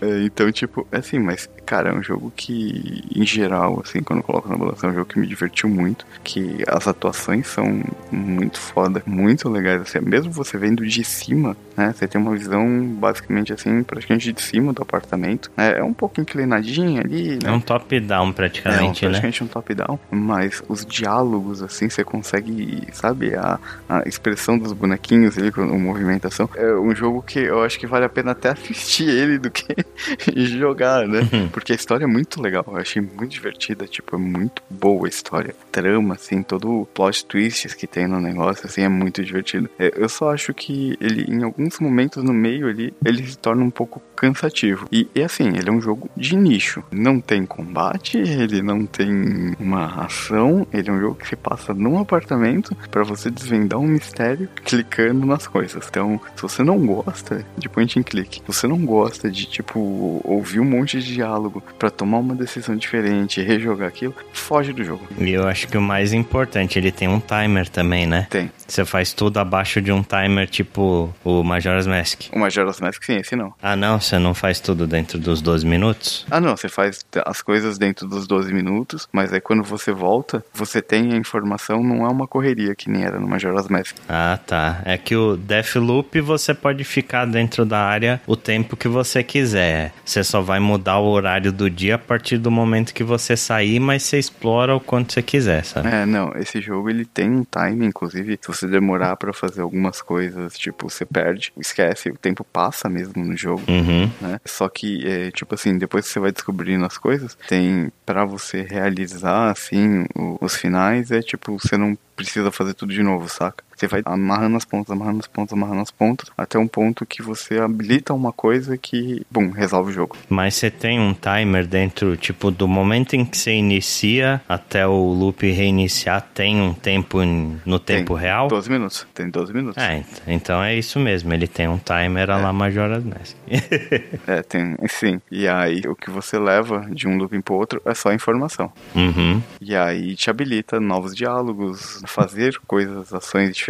É, 0.00 0.22
então, 0.22 0.50
tipo, 0.52 0.86
assim, 0.92 1.18
mas, 1.18 1.48
cara, 1.66 1.90
é 1.90 1.92
um 1.92 2.02
jogo 2.02 2.32
que, 2.36 3.02
em 3.14 3.26
geral, 3.26 3.82
assim, 3.84 4.00
quando 4.00 4.20
eu 4.20 4.22
coloco 4.22 4.48
na 4.48 4.56
balança, 4.56 4.86
é 4.86 4.90
um 4.90 4.94
jogo 4.94 5.06
que 5.06 5.18
me 5.18 5.26
divertiu 5.26 5.68
muito, 5.68 6.06
que 6.22 6.62
as 6.68 6.86
atuações 6.86 7.48
são 7.48 7.82
muito 8.12 8.60
foda, 8.60 9.02
muito 9.06 9.48
legais, 9.48 9.82
assim, 9.82 9.98
mesmo 10.00 10.30
você 10.30 10.56
vendo 10.56 10.86
de 10.86 11.02
cima, 11.02 11.56
né, 11.78 11.94
você 11.96 12.08
tem 12.08 12.20
uma 12.20 12.34
visão, 12.36 12.84
basicamente, 12.94 13.52
assim, 13.52 13.82
praticamente 13.82 14.32
de 14.32 14.42
cima 14.42 14.72
do 14.72 14.82
apartamento, 14.82 15.50
né, 15.56 15.78
é 15.78 15.82
um 15.82 15.94
pouco 15.94 16.20
inclinadinho 16.20 17.00
ali, 17.00 17.38
né, 17.42 17.48
É 17.48 17.50
um 17.52 17.60
top-down 17.60 18.26
é, 18.26 18.28
um, 18.28 18.32
praticamente, 18.32 19.04
né? 19.04 19.10
praticamente 19.10 19.44
um 19.44 19.46
top-down, 19.46 19.98
mas 20.10 20.62
os 20.68 20.84
diálogos, 20.84 21.62
assim, 21.62 21.88
você 21.88 22.02
consegue, 22.02 22.86
sabe, 22.92 23.34
a, 23.34 23.58
a 23.88 24.02
expressão 24.06 24.58
dos 24.58 24.72
bonequinhos 24.72 25.38
ali, 25.38 25.52
com 25.52 25.62
a 25.62 25.66
movimentação. 25.66 26.48
É 26.56 26.74
um 26.74 26.94
jogo 26.94 27.22
que 27.22 27.38
eu 27.38 27.62
acho 27.62 27.78
que 27.78 27.86
vale 27.86 28.04
a 28.04 28.08
pena 28.08 28.32
até 28.32 28.50
assistir 28.50 29.08
ele 29.08 29.38
do 29.38 29.50
que 29.50 29.64
jogar, 30.48 31.06
né? 31.06 31.20
Porque 31.52 31.72
a 31.72 31.76
história 31.76 32.04
é 32.04 32.08
muito 32.08 32.42
legal, 32.42 32.64
eu 32.66 32.76
achei 32.76 33.00
muito 33.00 33.28
divertida, 33.28 33.86
tipo, 33.86 34.16
é 34.16 34.18
muito 34.18 34.62
boa 34.68 35.06
a 35.06 35.08
história. 35.08 35.54
Trama, 35.70 36.14
assim, 36.14 36.42
todo 36.42 36.82
o 36.82 36.86
plot 36.86 37.24
twists 37.26 37.74
que 37.74 37.86
tem 37.86 38.06
no 38.06 38.20
negócio, 38.20 38.66
assim, 38.66 38.82
é 38.82 38.88
muito 38.88 39.22
divertido. 39.22 39.70
É, 39.78 39.92
eu 39.96 40.08
só 40.08 40.32
acho 40.32 40.52
que 40.54 40.96
ele, 41.00 41.24
em 41.28 41.42
alguns 41.42 41.67
muitos 41.68 41.80
momentos 41.80 42.24
no 42.24 42.32
meio 42.32 42.66
ali, 42.66 42.94
ele 43.04 43.26
se 43.26 43.36
torna 43.36 43.62
um 43.62 43.70
pouco 43.70 44.02
cansativo. 44.16 44.88
E, 44.90 45.06
e 45.14 45.22
assim, 45.22 45.48
ele 45.48 45.68
é 45.68 45.72
um 45.72 45.80
jogo 45.80 46.08
de 46.16 46.34
nicho. 46.34 46.82
Não 46.90 47.20
tem 47.20 47.44
combate, 47.44 48.16
ele 48.16 48.62
não 48.62 48.86
tem 48.86 49.54
uma 49.60 50.04
ação, 50.04 50.66
ele 50.72 50.88
é 50.88 50.92
um 50.92 50.98
jogo 50.98 51.16
que 51.16 51.28
se 51.28 51.36
passa 51.36 51.74
num 51.74 51.98
apartamento 51.98 52.74
para 52.90 53.04
você 53.04 53.30
desvendar 53.30 53.78
um 53.78 53.86
mistério 53.86 54.48
clicando 54.64 55.26
nas 55.26 55.46
coisas. 55.46 55.86
Então, 55.88 56.20
se 56.34 56.42
você 56.42 56.64
não 56.64 56.78
gosta 56.84 57.44
de 57.56 57.68
point 57.68 57.98
and 57.98 58.02
click, 58.02 58.36
se 58.36 58.42
você 58.46 58.66
não 58.66 58.84
gosta 58.84 59.30
de, 59.30 59.44
tipo, 59.46 60.20
ouvir 60.24 60.60
um 60.60 60.64
monte 60.64 61.00
de 61.00 61.14
diálogo 61.14 61.62
para 61.78 61.90
tomar 61.90 62.18
uma 62.18 62.34
decisão 62.34 62.74
diferente, 62.76 63.42
rejogar 63.42 63.88
aquilo, 63.88 64.14
foge 64.32 64.72
do 64.72 64.82
jogo. 64.82 65.06
E 65.18 65.30
eu 65.30 65.46
acho 65.46 65.68
que 65.68 65.76
o 65.76 65.82
mais 65.82 66.12
importante, 66.12 66.78
ele 66.78 66.90
tem 66.90 67.08
um 67.08 67.20
timer 67.20 67.68
também, 67.68 68.06
né? 68.06 68.26
Tem. 68.30 68.50
Você 68.66 68.84
faz 68.84 69.12
tudo 69.12 69.38
abaixo 69.38 69.80
de 69.80 69.92
um 69.92 70.02
timer 70.02 70.48
tipo 70.48 71.14
o 71.24 71.42
Majora's 71.58 71.88
Mask. 71.88 72.22
O 72.32 72.38
Majora's 72.38 72.80
Mask 72.80 73.02
sim, 73.02 73.16
esse 73.16 73.34
não. 73.34 73.52
Ah, 73.60 73.74
não? 73.74 74.00
Você 74.00 74.16
não 74.16 74.32
faz 74.32 74.60
tudo 74.60 74.86
dentro 74.86 75.18
dos 75.18 75.42
12 75.42 75.66
minutos? 75.66 76.24
Ah, 76.30 76.40
não, 76.40 76.56
você 76.56 76.68
faz 76.68 77.04
as 77.26 77.42
coisas 77.42 77.76
dentro 77.78 78.06
dos 78.06 78.28
12 78.28 78.54
minutos, 78.54 79.08
mas 79.12 79.32
aí 79.32 79.40
quando 79.40 79.64
você 79.64 79.90
volta, 79.90 80.44
você 80.54 80.80
tem 80.80 81.12
a 81.12 81.16
informação, 81.16 81.82
não 81.82 82.06
é 82.06 82.08
uma 82.08 82.28
correria 82.28 82.76
que 82.76 82.88
nem 82.88 83.02
era 83.02 83.18
no 83.18 83.26
Majora's 83.26 83.68
Mask. 83.68 83.96
Ah, 84.08 84.38
tá. 84.46 84.80
É 84.84 84.96
que 84.96 85.16
o 85.16 85.36
Deathloop 85.36 86.20
você 86.20 86.54
pode 86.54 86.84
ficar 86.84 87.24
dentro 87.24 87.64
da 87.64 87.80
área 87.80 88.20
o 88.24 88.36
tempo 88.36 88.76
que 88.76 88.86
você 88.86 89.24
quiser. 89.24 89.92
Você 90.04 90.22
só 90.22 90.40
vai 90.40 90.60
mudar 90.60 90.98
o 90.98 91.08
horário 91.08 91.50
do 91.50 91.68
dia 91.68 91.96
a 91.96 91.98
partir 91.98 92.38
do 92.38 92.52
momento 92.52 92.94
que 92.94 93.02
você 93.02 93.36
sair, 93.36 93.80
mas 93.80 94.04
você 94.04 94.18
explora 94.18 94.76
o 94.76 94.80
quanto 94.80 95.12
você 95.12 95.22
quiser, 95.22 95.64
sabe? 95.64 95.88
É, 95.88 96.06
não, 96.06 96.32
esse 96.36 96.60
jogo 96.60 96.88
ele 96.88 97.04
tem 97.04 97.28
um 97.28 97.44
time, 97.44 97.84
inclusive, 97.84 98.38
se 98.40 98.46
você 98.46 98.68
demorar 98.68 99.16
para 99.16 99.32
fazer 99.32 99.62
algumas 99.62 100.00
coisas, 100.00 100.56
tipo, 100.56 100.88
você 100.88 101.04
perde, 101.04 101.47
esquece, 101.56 102.10
o 102.10 102.16
tempo 102.16 102.44
passa 102.44 102.88
mesmo 102.88 103.24
no 103.24 103.36
jogo, 103.36 103.62
Uhum. 103.68 104.10
né? 104.20 104.40
Só 104.44 104.68
que, 104.68 105.06
é, 105.06 105.30
tipo 105.30 105.54
assim, 105.54 105.76
depois 105.78 106.06
que 106.06 106.12
você 106.12 106.20
vai 106.20 106.32
descobrindo 106.32 106.84
as 106.84 106.98
coisas, 106.98 107.36
tem 107.48 107.90
para 108.04 108.24
você 108.24 108.62
realizar, 108.62 109.50
assim, 109.50 110.04
o- 110.16 110.38
os 110.40 110.54
finais, 110.56 111.10
é 111.10 111.20
tipo, 111.22 111.58
você 111.58 111.76
não 111.76 111.96
precisa 112.16 112.50
fazer 112.50 112.74
tudo 112.74 112.92
de 112.92 113.02
novo, 113.02 113.28
saca? 113.28 113.62
Você 113.78 113.86
vai 113.86 114.02
amarrando 114.04 114.56
as 114.56 114.64
pontas, 114.64 114.90
amarrando 114.90 115.20
as 115.20 115.26
pontas, 115.28 115.52
amarrando 115.52 115.82
as 115.82 115.90
pontas, 115.90 116.28
até 116.36 116.58
um 116.58 116.66
ponto 116.66 117.06
que 117.06 117.22
você 117.22 117.58
habilita 117.58 118.12
uma 118.12 118.32
coisa 118.32 118.76
que, 118.76 119.24
bom, 119.30 119.50
resolve 119.50 119.90
o 119.90 119.94
jogo. 119.94 120.16
Mas 120.28 120.54
você 120.56 120.68
tem 120.70 120.98
um 120.98 121.14
timer 121.14 121.64
dentro, 121.66 122.16
tipo, 122.16 122.50
do 122.50 122.66
momento 122.66 123.14
em 123.14 123.24
que 123.24 123.38
você 123.38 123.52
inicia 123.52 124.40
até 124.48 124.86
o 124.86 125.12
loop 125.12 125.48
reiniciar, 125.50 126.20
tem 126.34 126.60
um 126.60 126.74
tempo 126.74 127.22
em- 127.22 127.60
no 127.64 127.78
tempo 127.78 128.14
tem 128.14 128.22
real? 128.22 128.48
12 128.48 128.68
minutos, 128.70 129.06
tem 129.14 129.30
12 129.30 129.52
minutos. 129.54 129.82
É, 129.82 129.98
ent- 129.98 130.22
então 130.26 130.62
é 130.62 130.74
isso 130.76 130.98
mesmo, 130.98 131.32
ele 131.32 131.46
tem 131.46 131.68
um 131.68 131.78
timer 131.78 132.30
a 132.30 132.36
lá 132.36 132.52
Majora's 132.52 133.04
Mask. 133.04 133.36
É, 134.26 134.42
tem, 134.42 134.76
sim. 134.88 135.20
E 135.30 135.46
aí, 135.48 135.82
o 135.86 135.94
que 135.94 136.10
você 136.10 136.38
leva 136.38 136.86
de 136.90 137.06
um 137.06 137.16
looping 137.16 137.40
pro 137.40 137.54
outro 137.54 137.80
é 137.84 137.94
só 137.94 138.12
informação. 138.12 138.72
uhum. 138.94 139.40
E 139.60 139.74
aí 139.76 140.14
te 140.16 140.30
habilita 140.30 140.80
novos 140.80 141.14
diálogos, 141.14 142.02
fazer 142.06 142.58
coisas, 142.66 143.12
ações 143.12 143.54
diferentes 143.54 143.67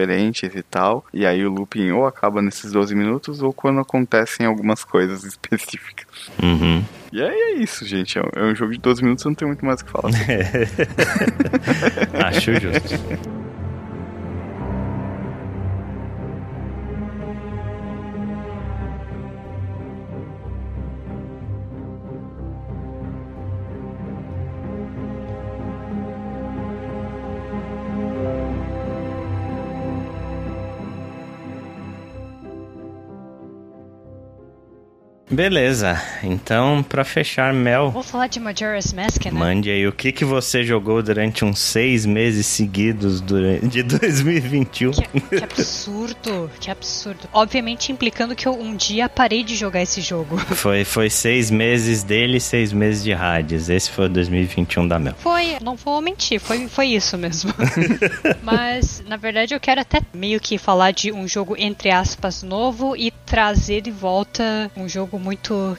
e 0.58 0.62
tal. 0.62 1.04
E 1.12 1.26
aí 1.26 1.44
o 1.44 1.50
looping 1.50 1.90
ou 1.90 2.06
acaba 2.06 2.40
nesses 2.42 2.70
12 2.72 2.94
minutos 2.94 3.42
ou 3.42 3.52
quando 3.52 3.80
acontecem 3.80 4.46
algumas 4.46 4.84
coisas 4.84 5.24
específicas. 5.24 6.06
Uhum. 6.42 6.84
E 7.12 7.22
aí 7.22 7.34
é 7.34 7.52
isso, 7.54 7.86
gente. 7.86 8.18
É 8.18 8.22
um- 8.22 8.30
é 8.34 8.52
um 8.52 8.54
jogo 8.54 8.72
de 8.72 8.78
12 8.78 9.02
minutos, 9.02 9.24
eu 9.24 9.30
não 9.30 9.34
tenho 9.36 9.48
muito 9.48 9.64
mais 9.64 9.80
o 9.80 9.84
que 9.84 9.90
falar. 9.90 10.10
Acho 12.26 12.52
justo. 12.60 13.47
Beleza, 35.38 36.02
então 36.24 36.82
pra 36.82 37.04
fechar, 37.04 37.54
Mel, 37.54 37.92
Vou 37.92 38.02
falar 38.02 38.26
de 38.26 38.40
Majora's 38.40 38.92
Mask, 38.92 39.26
né? 39.26 39.30
mande 39.30 39.70
aí 39.70 39.86
o 39.86 39.92
que, 39.92 40.10
que 40.10 40.24
você 40.24 40.64
jogou 40.64 41.00
durante 41.00 41.44
uns 41.44 41.60
seis 41.60 42.04
meses 42.04 42.44
seguidos 42.44 43.20
durante, 43.20 43.68
de 43.68 43.84
2021. 43.86 44.90
Que, 44.90 45.06
que 45.20 45.44
absurdo, 45.44 46.50
que 46.58 46.68
absurdo. 46.72 47.20
Obviamente 47.32 47.92
implicando 47.92 48.34
que 48.34 48.48
eu 48.48 48.60
um 48.60 48.74
dia 48.74 49.08
parei 49.08 49.44
de 49.44 49.54
jogar 49.54 49.80
esse 49.80 50.00
jogo. 50.00 50.36
Foi, 50.56 50.84
foi 50.84 51.08
seis 51.08 51.52
meses 51.52 52.02
dele 52.02 52.38
e 52.38 52.40
seis 52.40 52.72
meses 52.72 53.04
de 53.04 53.12
Hades. 53.12 53.68
Esse 53.68 53.92
foi 53.92 54.06
o 54.06 54.08
2021 54.08 54.88
da 54.88 54.98
Mel. 54.98 55.14
Foi, 55.18 55.56
não 55.62 55.76
vou 55.76 56.00
mentir, 56.00 56.40
foi, 56.40 56.66
foi 56.66 56.86
isso 56.88 57.16
mesmo. 57.16 57.54
Mas, 58.42 59.04
na 59.06 59.16
verdade, 59.16 59.54
eu 59.54 59.60
quero 59.60 59.80
até 59.80 60.00
meio 60.12 60.40
que 60.40 60.58
falar 60.58 60.90
de 60.90 61.12
um 61.12 61.28
jogo, 61.28 61.54
entre 61.56 61.90
aspas, 61.90 62.42
novo 62.42 62.96
e 62.96 63.12
trazer 63.24 63.82
de 63.82 63.92
volta 63.92 64.68
um 64.76 64.88
jogo 64.88 65.16
muito 65.18 65.27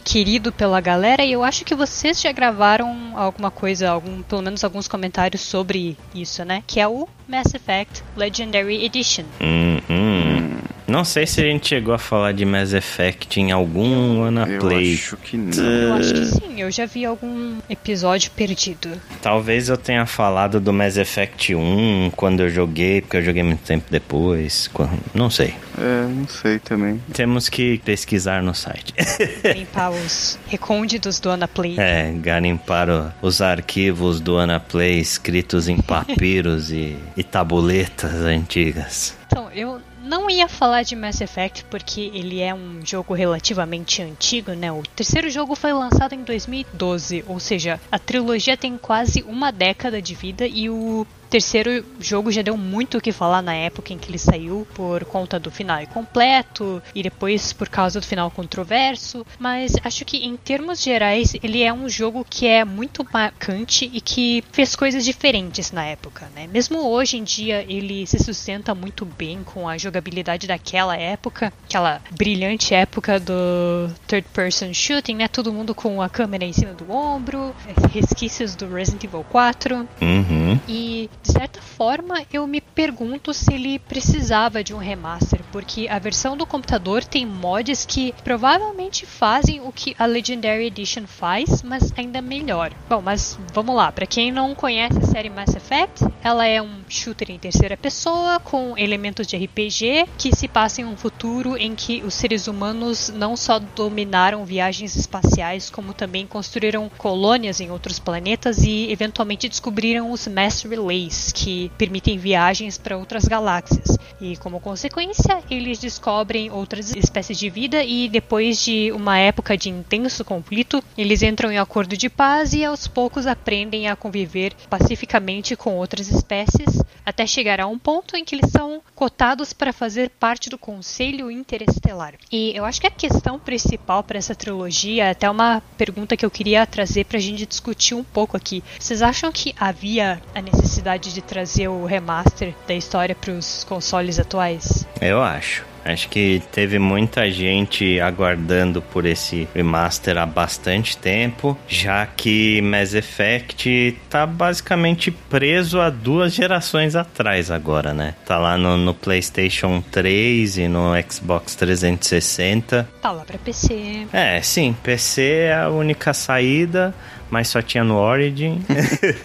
querido 0.04 0.52
pela 0.52 0.80
galera. 0.82 1.24
E 1.24 1.32
eu 1.32 1.43
acho 1.43 1.66
que 1.66 1.76
vocês 1.76 2.22
já 2.22 2.32
gravaram 2.32 3.14
alguma 3.16 3.52
coisa, 3.52 3.89
algum, 3.89 4.22
pelo 4.22 4.41
menos 4.41 4.64
alguns 4.64 4.88
comentários 4.88 5.41
sobre 5.41 5.97
isso, 6.14 6.43
né? 6.43 6.64
Que 6.68 6.80
é 6.80 6.88
o 6.88 7.08
Mass 7.28 7.54
Effect 7.54 8.04
Legendary 8.16 8.86
Edition. 8.86 9.24
Hum, 9.41 9.80
hum. 9.89 10.58
Não 10.89 11.06
sei 11.06 11.28
se 11.28 11.39
a 11.39 11.43
gente 11.43 11.68
chegou 11.68 11.93
a 11.93 12.00
falar 12.00 12.32
de 12.32 12.43
Mass 12.43 12.74
Effect 12.74 13.39
em 13.39 13.52
algum 13.52 14.24
Ana 14.24 14.47
Eu 14.50 14.60
Play. 14.60 14.95
acho 14.95 15.16
que 15.18 15.38
não. 15.38 15.64
Eu 15.64 15.93
acho 15.93 16.14
que 16.16 16.26
sim, 16.26 16.62
eu 16.62 16.72
já 16.72 16.88
vi 16.88 17.06
algum 17.06 17.58
episódio 17.70 18.32
perdido. 18.32 19.00
Talvez 19.22 19.70
eu 19.70 19.78
tenha 19.78 20.08
falado 20.08 20.60
do 20.60 20.74
Mass 20.74 20.97
Effect 20.97 21.54
1 21.54 22.12
quando 22.16 22.39
eu 22.39 22.50
joguei, 22.50 23.02
porque 23.02 23.18
eu 23.18 23.22
joguei 23.22 23.43
muito 23.43 23.62
tempo 23.62 23.86
depois. 23.91 24.68
Não 25.14 25.30
sei. 25.30 25.54
É, 25.78 26.08
não 26.08 26.28
sei 26.28 26.58
também. 26.58 27.00
Temos 27.14 27.50
que 27.50 27.78
pesquisar 27.86 28.41
no 28.41 28.56
site. 28.56 28.91
Limpar 29.56 29.92
os 29.92 30.40
recônditos 30.48 31.20
do 31.20 31.30
Anaplay. 31.30 31.76
É, 31.80 32.12
garimpar 32.12 33.14
os 33.22 33.42
arquivos 33.42 34.20
do 34.20 34.38
Anaplay 34.38 35.00
escritos 35.00 35.68
em 35.68 35.78
papiros 35.78 36.72
e, 36.72 36.98
e 37.16 37.24
tabuletas 37.24 38.14
antigas. 38.14 39.18
Então, 39.28 39.50
eu 39.52 39.82
não 40.04 40.30
ia 40.30 40.48
falar 40.48 40.84
de 40.84 40.96
Mass 40.96 41.22
Effect 41.22 41.66
porque 41.66 42.12
ele 42.14 42.42
é 42.42 42.54
um 42.54 42.80
jogo 42.84 43.14
relativamente 43.14 44.02
antigo, 44.02 44.54
né? 44.54 44.72
O 44.72 44.82
terceiro 44.96 45.30
jogo 45.30 45.56
foi 45.56 45.72
lançado 45.72 46.14
em 46.14 46.24
2012, 46.24 47.24
ou 47.28 47.40
seja, 47.40 47.80
a 47.92 48.00
trilogia 48.00 48.58
tem 48.58 48.78
quase 48.78 49.22
uma 49.28 49.52
década 49.52 50.02
de 50.02 50.16
vida 50.16 50.48
e 50.48 50.70
o 50.70 51.06
terceiro 51.30 51.86
jogo 52.00 52.32
já 52.32 52.42
deu 52.42 52.58
muito 52.58 52.98
o 52.98 53.02
que 53.02 53.12
falar 53.12 53.42
na 53.42 53.54
época 53.54 53.94
em 53.94 53.98
que 53.98 54.10
ele 54.10 54.18
saiu 54.18 54.68
por 54.74 55.06
conta 55.06 55.40
do 55.40 55.52
final 55.52 55.82
incompleto 55.82 56.82
e 56.94 57.04
depois 57.04 57.54
por 57.54 57.70
causa 57.70 58.00
do 58.00 58.06
final 58.06 58.32
controverso, 58.32 59.26
mas 59.38 59.74
acho 59.84 60.06
que 60.06 60.18
em 60.18 60.36
termos 60.36 60.82
gerais 60.82 61.36
ele 61.44 61.64
é 61.64 61.72
um 61.72 61.88
jogo 61.88 62.26
que 62.28 62.48
é 62.48 62.66
muito 62.66 63.06
marcante 63.12 63.90
e 63.94 64.02
que 64.02 64.44
fez 64.52 64.76
coisas 64.76 65.06
diferentes 65.06 65.72
na 65.72 65.86
época, 65.86 66.30
né? 66.36 66.48
Mesmo 66.48 66.80
hoje 66.88 67.18
em 67.18 67.24
dia 67.24 67.66
ele 67.68 68.06
se 68.08 68.18
sustenta 68.20 68.74
muito 68.74 69.06
bem 69.06 69.44
com 69.44 69.68
a 69.68 69.78
jogabilidade 69.78 70.48
daquela 70.48 70.98
época, 70.98 71.54
aquela 71.66 72.02
brilhante 72.12 72.74
época 72.74 73.20
do 73.20 73.90
third 74.08 74.28
person 74.34 74.74
shooting, 74.74 75.16
né? 75.16 75.28
Todo 75.28 75.54
mundo 75.54 75.76
com 75.76 76.02
a 76.02 76.10
câmera 76.10 76.46
em 76.46 76.54
cima 76.54 76.74
do 76.74 76.92
ombro, 76.92 77.56
resquícios 77.94 78.56
do 78.56 78.68
Resident 78.68 79.04
Evil 79.04 79.26
4. 79.30 79.88
Uhum. 80.02 80.60
E, 80.68 81.10
de 81.22 81.32
certa 81.32 81.61
forma, 81.61 82.24
eu 82.32 82.45
me 82.47 82.61
pergunto 82.61 83.34
se 83.34 83.53
ele 83.53 83.80
precisava 83.80 84.63
de 84.63 84.74
um 84.74 84.78
remaster, 84.78 85.41
porque 85.51 85.88
a 85.89 85.99
versão 85.99 86.36
do 86.36 86.45
computador 86.45 87.03
tem 87.03 87.26
mods 87.26 87.86
que 87.86 88.13
provavelmente 88.24 89.05
fazem 89.05 89.61
o 89.61 89.72
que 89.72 89.95
a 89.97 90.05
Legendary 90.05 90.65
Edition 90.65 91.05
faz, 91.05 91.61
mas 91.61 91.93
ainda 91.97 92.22
melhor. 92.22 92.72
Bom, 92.88 93.01
mas 93.01 93.38
vamos 93.53 93.76
lá, 93.76 93.91
para 93.91 94.05
quem 94.05 94.32
não 94.32 94.55
conhece 94.55 94.97
a 94.97 95.05
série 95.05 95.30
Mass 95.30 95.55
Effect, 95.55 96.05
ela 96.24 96.45
é 96.45 96.61
um 96.61 96.82
shooter 96.88 97.32
em 97.32 97.39
terceira 97.39 97.78
pessoa 97.78 98.39
com 98.39 98.78
elementos 98.78 99.28
de 99.28 99.38
RPG 99.38 100.07
que 100.17 100.36
se 100.36 100.47
passa 100.47 100.82
em 100.82 100.86
um 100.86 100.97
futuro 100.97 101.57
em 101.57 101.76
que 101.76 102.01
os 102.03 102.13
seres 102.13 102.47
humanos 102.47 103.09
não 103.15 103.38
só 103.38 103.59
dominaram 103.59 104.45
viagens 104.45 104.95
espaciais, 104.95 105.70
como 105.70 105.93
também 105.93 106.26
construíram 106.28 106.89
colônias 106.97 107.59
em 107.59 107.72
outros 107.72 107.99
planetas 107.99 108.63
e 108.63 108.91
eventualmente 108.91 109.47
descobriram 109.49 110.11
os 110.11 110.28
mass 110.28 110.63
relays, 110.63 111.09
portais 111.10 111.32
que 111.32 111.72
permitem 111.78 112.18
viagens 112.18 112.78
para 112.78 112.97
outras 112.97 113.26
galáxias. 113.26 113.97
E 114.22 114.36
como 114.38 114.60
consequência, 114.60 115.41
eles 115.49 115.80
descobrem 115.80 116.51
outras 116.51 116.93
espécies 116.93 117.39
de 117.39 117.49
vida 117.49 117.84
e 117.84 118.10
depois 118.10 118.64
de 118.64 118.91
uma 118.91 119.18
época 119.18 119.57
de 119.57 119.70
intenso 119.70 120.26
conflito, 120.26 120.84
eles 120.97 121.22
entram 121.22 121.51
em 121.51 121.57
acordo 121.57 121.95
de 121.95 122.10
paz 122.10 122.53
e 122.53 122.66
aos 122.66 122.88
poucos 122.88 123.26
aprendem 123.26 123.88
a 123.88 123.95
conviver 123.95 124.53
pacificamente 124.70 125.55
com 125.55 125.76
outras 125.78 126.10
espécies, 126.10 126.84
até 127.05 127.26
chegar 127.26 127.62
a 127.62 127.68
um 127.68 127.80
ponto 127.80 128.18
em 128.18 128.26
que 128.26 128.36
eles 128.36 128.51
são 128.51 128.82
cotados 128.93 129.53
para 129.53 129.72
fazer 129.72 130.10
parte 130.10 130.49
do 130.49 130.57
Conselho 130.57 131.32
Interestelar. 131.32 132.16
E 132.30 132.51
eu 132.55 132.66
acho 132.66 132.82
que 132.82 132.88
a 132.88 132.91
questão 132.91 133.39
principal 133.39 134.03
para 134.03 134.18
essa 134.18 134.36
trilogia, 134.36 135.05
é 135.05 135.12
até 135.12 135.30
uma 135.30 135.62
pergunta 135.78 136.18
que 136.18 136.26
eu 136.26 136.32
queria 136.32 136.66
trazer 136.66 137.05
para 137.05 137.18
a 137.18 137.22
gente 137.22 137.45
discutir 137.45 137.95
um 137.95 138.03
pouco 138.03 138.36
aqui. 138.36 138.62
Vocês 138.78 139.01
acham 139.01 139.32
que 139.32 139.55
havia 139.57 140.22
a 140.36 140.41
necessidade 140.41 140.99
de 141.08 141.22
trazer 141.22 141.68
o 141.68 141.86
remaster 141.86 142.54
da 142.68 142.74
história 142.74 143.16
para 143.16 143.32
os 143.32 143.64
consoles 143.64 144.20
atuais? 144.20 144.86
Eu 145.02 145.22
acho. 145.22 145.70
Acho 145.84 146.10
que 146.10 146.41
teve 146.52 146.78
muita 146.78 147.32
gente 147.32 148.00
aguardando 148.00 148.82
por 148.82 149.06
esse 149.06 149.47
remaster 149.56 150.18
há 150.18 150.26
bastante 150.26 150.97
tempo, 150.97 151.58
já 151.68 152.06
que 152.06 152.62
Mass 152.62 152.93
Effect 152.93 153.97
tá 154.10 154.26
basicamente 154.26 155.10
preso 155.10 155.80
a 155.80 155.89
duas 155.89 156.34
gerações 156.34 156.95
atrás 156.95 157.50
agora, 157.50 157.93
né? 157.93 158.14
Tá 158.26 158.38
lá 158.38 158.58
no, 158.58 158.78
no 158.78 158.93
PlayStation 158.93 159.82
3 159.91 160.58
e 160.60 160.68
no 160.68 160.91
Xbox 161.10 161.56
360. 161.56 162.88
Tá 163.02 163.12
lá 163.12 163.24
pra 163.24 163.38
PC. 163.38 164.08
É, 164.12 164.41
sim, 164.41 164.76
PC 164.84 165.22
é 165.24 165.56
a 165.56 165.70
única 165.70 166.14
saída 166.14 166.93
mas 167.30 167.48
só 167.48 167.62
tinha 167.62 167.84
no 167.84 167.96
Origin. 167.98 168.64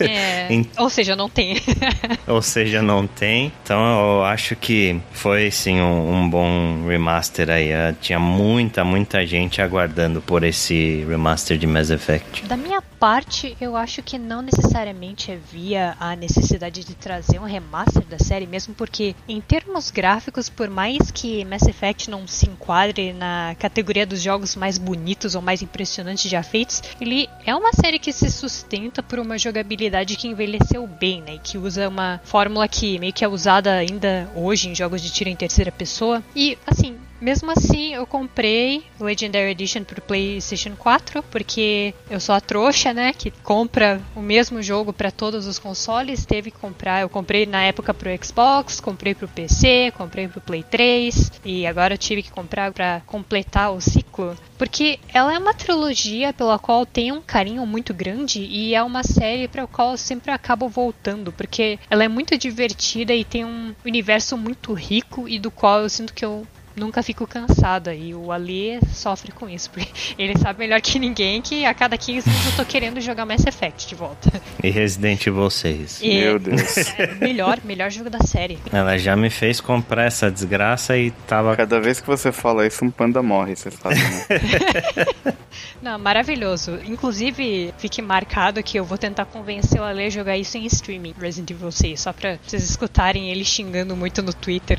É, 0.00 0.48
ou 0.76 0.90
seja, 0.90 1.16
não 1.16 1.28
tem. 1.28 1.56
ou 2.26 2.42
seja, 2.42 2.82
não 2.82 3.06
tem. 3.06 3.52
Então 3.62 3.78
eu 4.18 4.24
acho 4.24 4.54
que 4.54 5.00
foi 5.12 5.50
sim 5.50 5.80
um, 5.80 6.14
um 6.14 6.28
bom 6.28 6.86
remaster 6.86 7.48
aí. 7.50 7.70
Uh, 7.72 7.96
tinha 8.00 8.18
muita, 8.18 8.84
muita 8.84 9.26
gente 9.26 9.62
aguardando 9.62 10.20
por 10.20 10.44
esse 10.44 11.04
remaster 11.08 11.56
de 11.56 11.66
Mass 11.66 11.90
Effect. 11.90 12.44
Da 12.46 12.56
minha 12.56 12.82
parte, 13.04 13.54
eu 13.60 13.76
acho 13.76 14.02
que 14.02 14.16
não 14.16 14.40
necessariamente 14.40 15.30
havia 15.30 15.94
a 16.00 16.16
necessidade 16.16 16.82
de 16.82 16.94
trazer 16.94 17.38
um 17.38 17.44
remaster 17.44 18.02
da 18.06 18.18
série, 18.18 18.46
mesmo 18.46 18.72
porque, 18.72 19.14
em 19.28 19.42
termos 19.42 19.90
gráficos, 19.90 20.48
por 20.48 20.70
mais 20.70 21.10
que 21.10 21.44
Mass 21.44 21.68
Effect 21.68 22.08
não 22.08 22.26
se 22.26 22.48
enquadre 22.48 23.12
na 23.12 23.54
categoria 23.58 24.06
dos 24.06 24.22
jogos 24.22 24.56
mais 24.56 24.78
bonitos 24.78 25.34
ou 25.34 25.42
mais 25.42 25.60
impressionantes 25.60 26.30
já 26.30 26.42
feitos, 26.42 26.82
ele 26.98 27.28
é 27.44 27.54
uma 27.54 27.74
série 27.74 27.98
que 27.98 28.10
se 28.10 28.30
sustenta 28.30 29.02
por 29.02 29.18
uma 29.18 29.36
jogabilidade 29.36 30.16
que 30.16 30.26
envelheceu 30.26 30.86
bem, 30.86 31.20
né? 31.20 31.38
Que 31.44 31.58
usa 31.58 31.86
uma 31.90 32.22
fórmula 32.24 32.66
que 32.66 32.98
meio 32.98 33.12
que 33.12 33.22
é 33.22 33.28
usada 33.28 33.74
ainda 33.74 34.30
hoje 34.34 34.70
em 34.70 34.74
jogos 34.74 35.02
de 35.02 35.12
tiro 35.12 35.28
em 35.28 35.36
terceira 35.36 35.70
pessoa. 35.70 36.22
E, 36.34 36.56
assim, 36.66 36.96
mesmo 37.20 37.50
assim, 37.50 37.94
eu 37.94 38.06
comprei 38.06 38.84
Legendary 39.00 39.50
Edition 39.50 39.84
pro 39.84 40.02
PlayStation 40.02 40.74
4, 40.76 41.22
porque 41.24 41.94
eu 42.10 42.20
sou 42.20 42.34
a 42.34 42.40
trouxa, 42.40 42.92
né, 42.92 43.12
que 43.12 43.30
compra 43.30 44.00
o 44.14 44.20
mesmo 44.20 44.62
jogo 44.62 44.92
para 44.92 45.10
todos 45.10 45.46
os 45.46 45.58
consoles, 45.58 46.26
teve 46.26 46.50
que 46.50 46.58
comprar. 46.58 47.02
Eu 47.02 47.08
comprei 47.08 47.46
na 47.46 47.62
época 47.62 47.94
pro 47.94 48.10
Xbox, 48.22 48.80
comprei 48.80 49.14
pro 49.14 49.28
PC, 49.28 49.92
comprei 49.96 50.28
pro 50.28 50.40
Play 50.40 50.62
3 50.62 51.32
e 51.44 51.66
agora 51.66 51.94
eu 51.94 51.98
tive 51.98 52.22
que 52.22 52.30
comprar 52.30 52.72
para 52.72 53.00
completar 53.06 53.72
o 53.72 53.80
ciclo, 53.80 54.36
porque 54.58 54.98
ela 55.12 55.34
é 55.34 55.38
uma 55.38 55.54
trilogia 55.54 56.32
pela 56.32 56.58
qual 56.58 56.84
tenho 56.84 57.16
um 57.16 57.22
carinho 57.22 57.64
muito 57.66 57.94
grande 57.94 58.40
e 58.40 58.74
é 58.74 58.82
uma 58.82 59.02
série 59.02 59.48
para 59.48 59.64
a 59.64 59.66
qual 59.66 59.92
eu 59.92 59.96
sempre 59.96 60.30
acabo 60.30 60.68
voltando, 60.68 61.32
porque 61.32 61.78
ela 61.88 62.04
é 62.04 62.08
muito 62.08 62.36
divertida 62.36 63.14
e 63.14 63.24
tem 63.24 63.44
um 63.44 63.74
universo 63.84 64.36
muito 64.36 64.72
rico 64.72 65.28
e 65.28 65.38
do 65.38 65.50
qual 65.50 65.80
eu 65.80 65.88
sinto 65.88 66.12
que 66.12 66.24
eu 66.24 66.46
nunca 66.76 67.02
fico 67.02 67.26
cansada. 67.26 67.94
E 67.94 68.14
o 68.14 68.32
Ali 68.32 68.78
sofre 68.92 69.32
com 69.32 69.48
isso, 69.48 69.70
porque 69.70 69.88
ele 70.18 70.36
sabe 70.38 70.58
melhor 70.58 70.80
que 70.80 70.98
ninguém 70.98 71.40
que 71.40 71.64
a 71.64 71.74
cada 71.74 71.96
15 71.96 72.28
minutos 72.28 72.50
eu 72.50 72.56
tô 72.56 72.64
querendo 72.64 73.00
jogar 73.00 73.24
Mass 73.24 73.46
Effect 73.46 73.88
de 73.88 73.94
volta. 73.94 74.32
E 74.62 74.70
Resident 74.70 75.26
Evil 75.26 75.50
6. 75.50 76.00
E 76.00 76.20
Meu 76.20 76.38
Deus. 76.38 76.88
É, 76.98 77.14
melhor, 77.16 77.58
melhor 77.64 77.90
jogo 77.90 78.08
da 78.08 78.20
série. 78.20 78.58
Ela 78.72 78.96
já 78.96 79.14
me 79.14 79.28
fez 79.28 79.60
comprar 79.60 80.04
essa 80.04 80.30
desgraça 80.30 80.96
e 80.96 81.10
tava. 81.26 81.54
Cada 81.54 81.78
vez 81.80 82.00
que 82.00 82.06
você 82.06 82.32
fala 82.32 82.66
isso, 82.66 82.82
um 82.82 82.90
panda 82.90 83.22
morre, 83.22 83.54
você 83.56 83.70
sabe, 83.70 83.96
né? 83.96 85.34
Não, 85.82 85.98
maravilhoso. 85.98 86.78
Inclusive, 86.86 87.74
fique 87.78 88.00
marcado 88.00 88.62
que 88.62 88.78
eu 88.78 88.84
vou 88.84 88.96
tentar 88.96 89.26
convencer 89.26 89.80
o 89.80 89.84
Ale 89.84 90.06
a 90.06 90.10
jogar 90.10 90.38
isso 90.38 90.56
em 90.56 90.64
streaming, 90.64 91.14
Resident 91.20 91.50
Evil 91.50 91.70
6, 91.70 92.00
só 92.00 92.12
pra 92.12 92.38
vocês 92.42 92.62
escutarem 92.62 93.30
ele 93.30 93.44
xingando 93.44 93.94
muito 93.94 94.22
no 94.22 94.32
Twitter. 94.32 94.78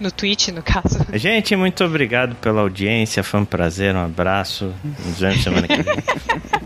no 0.00 0.10
Twitch, 0.10 0.48
no 0.48 0.62
caso. 0.62 0.98
Gente, 1.22 1.54
muito 1.54 1.84
obrigado 1.84 2.34
pela 2.34 2.62
audiência. 2.62 3.22
Foi 3.22 3.38
um 3.38 3.44
prazer, 3.44 3.94
um 3.94 4.04
abraço. 4.04 4.74
Nos 5.06 5.20
vemos 5.20 5.40
semana 5.40 5.68
que 5.68 5.80
vem. 5.80 5.94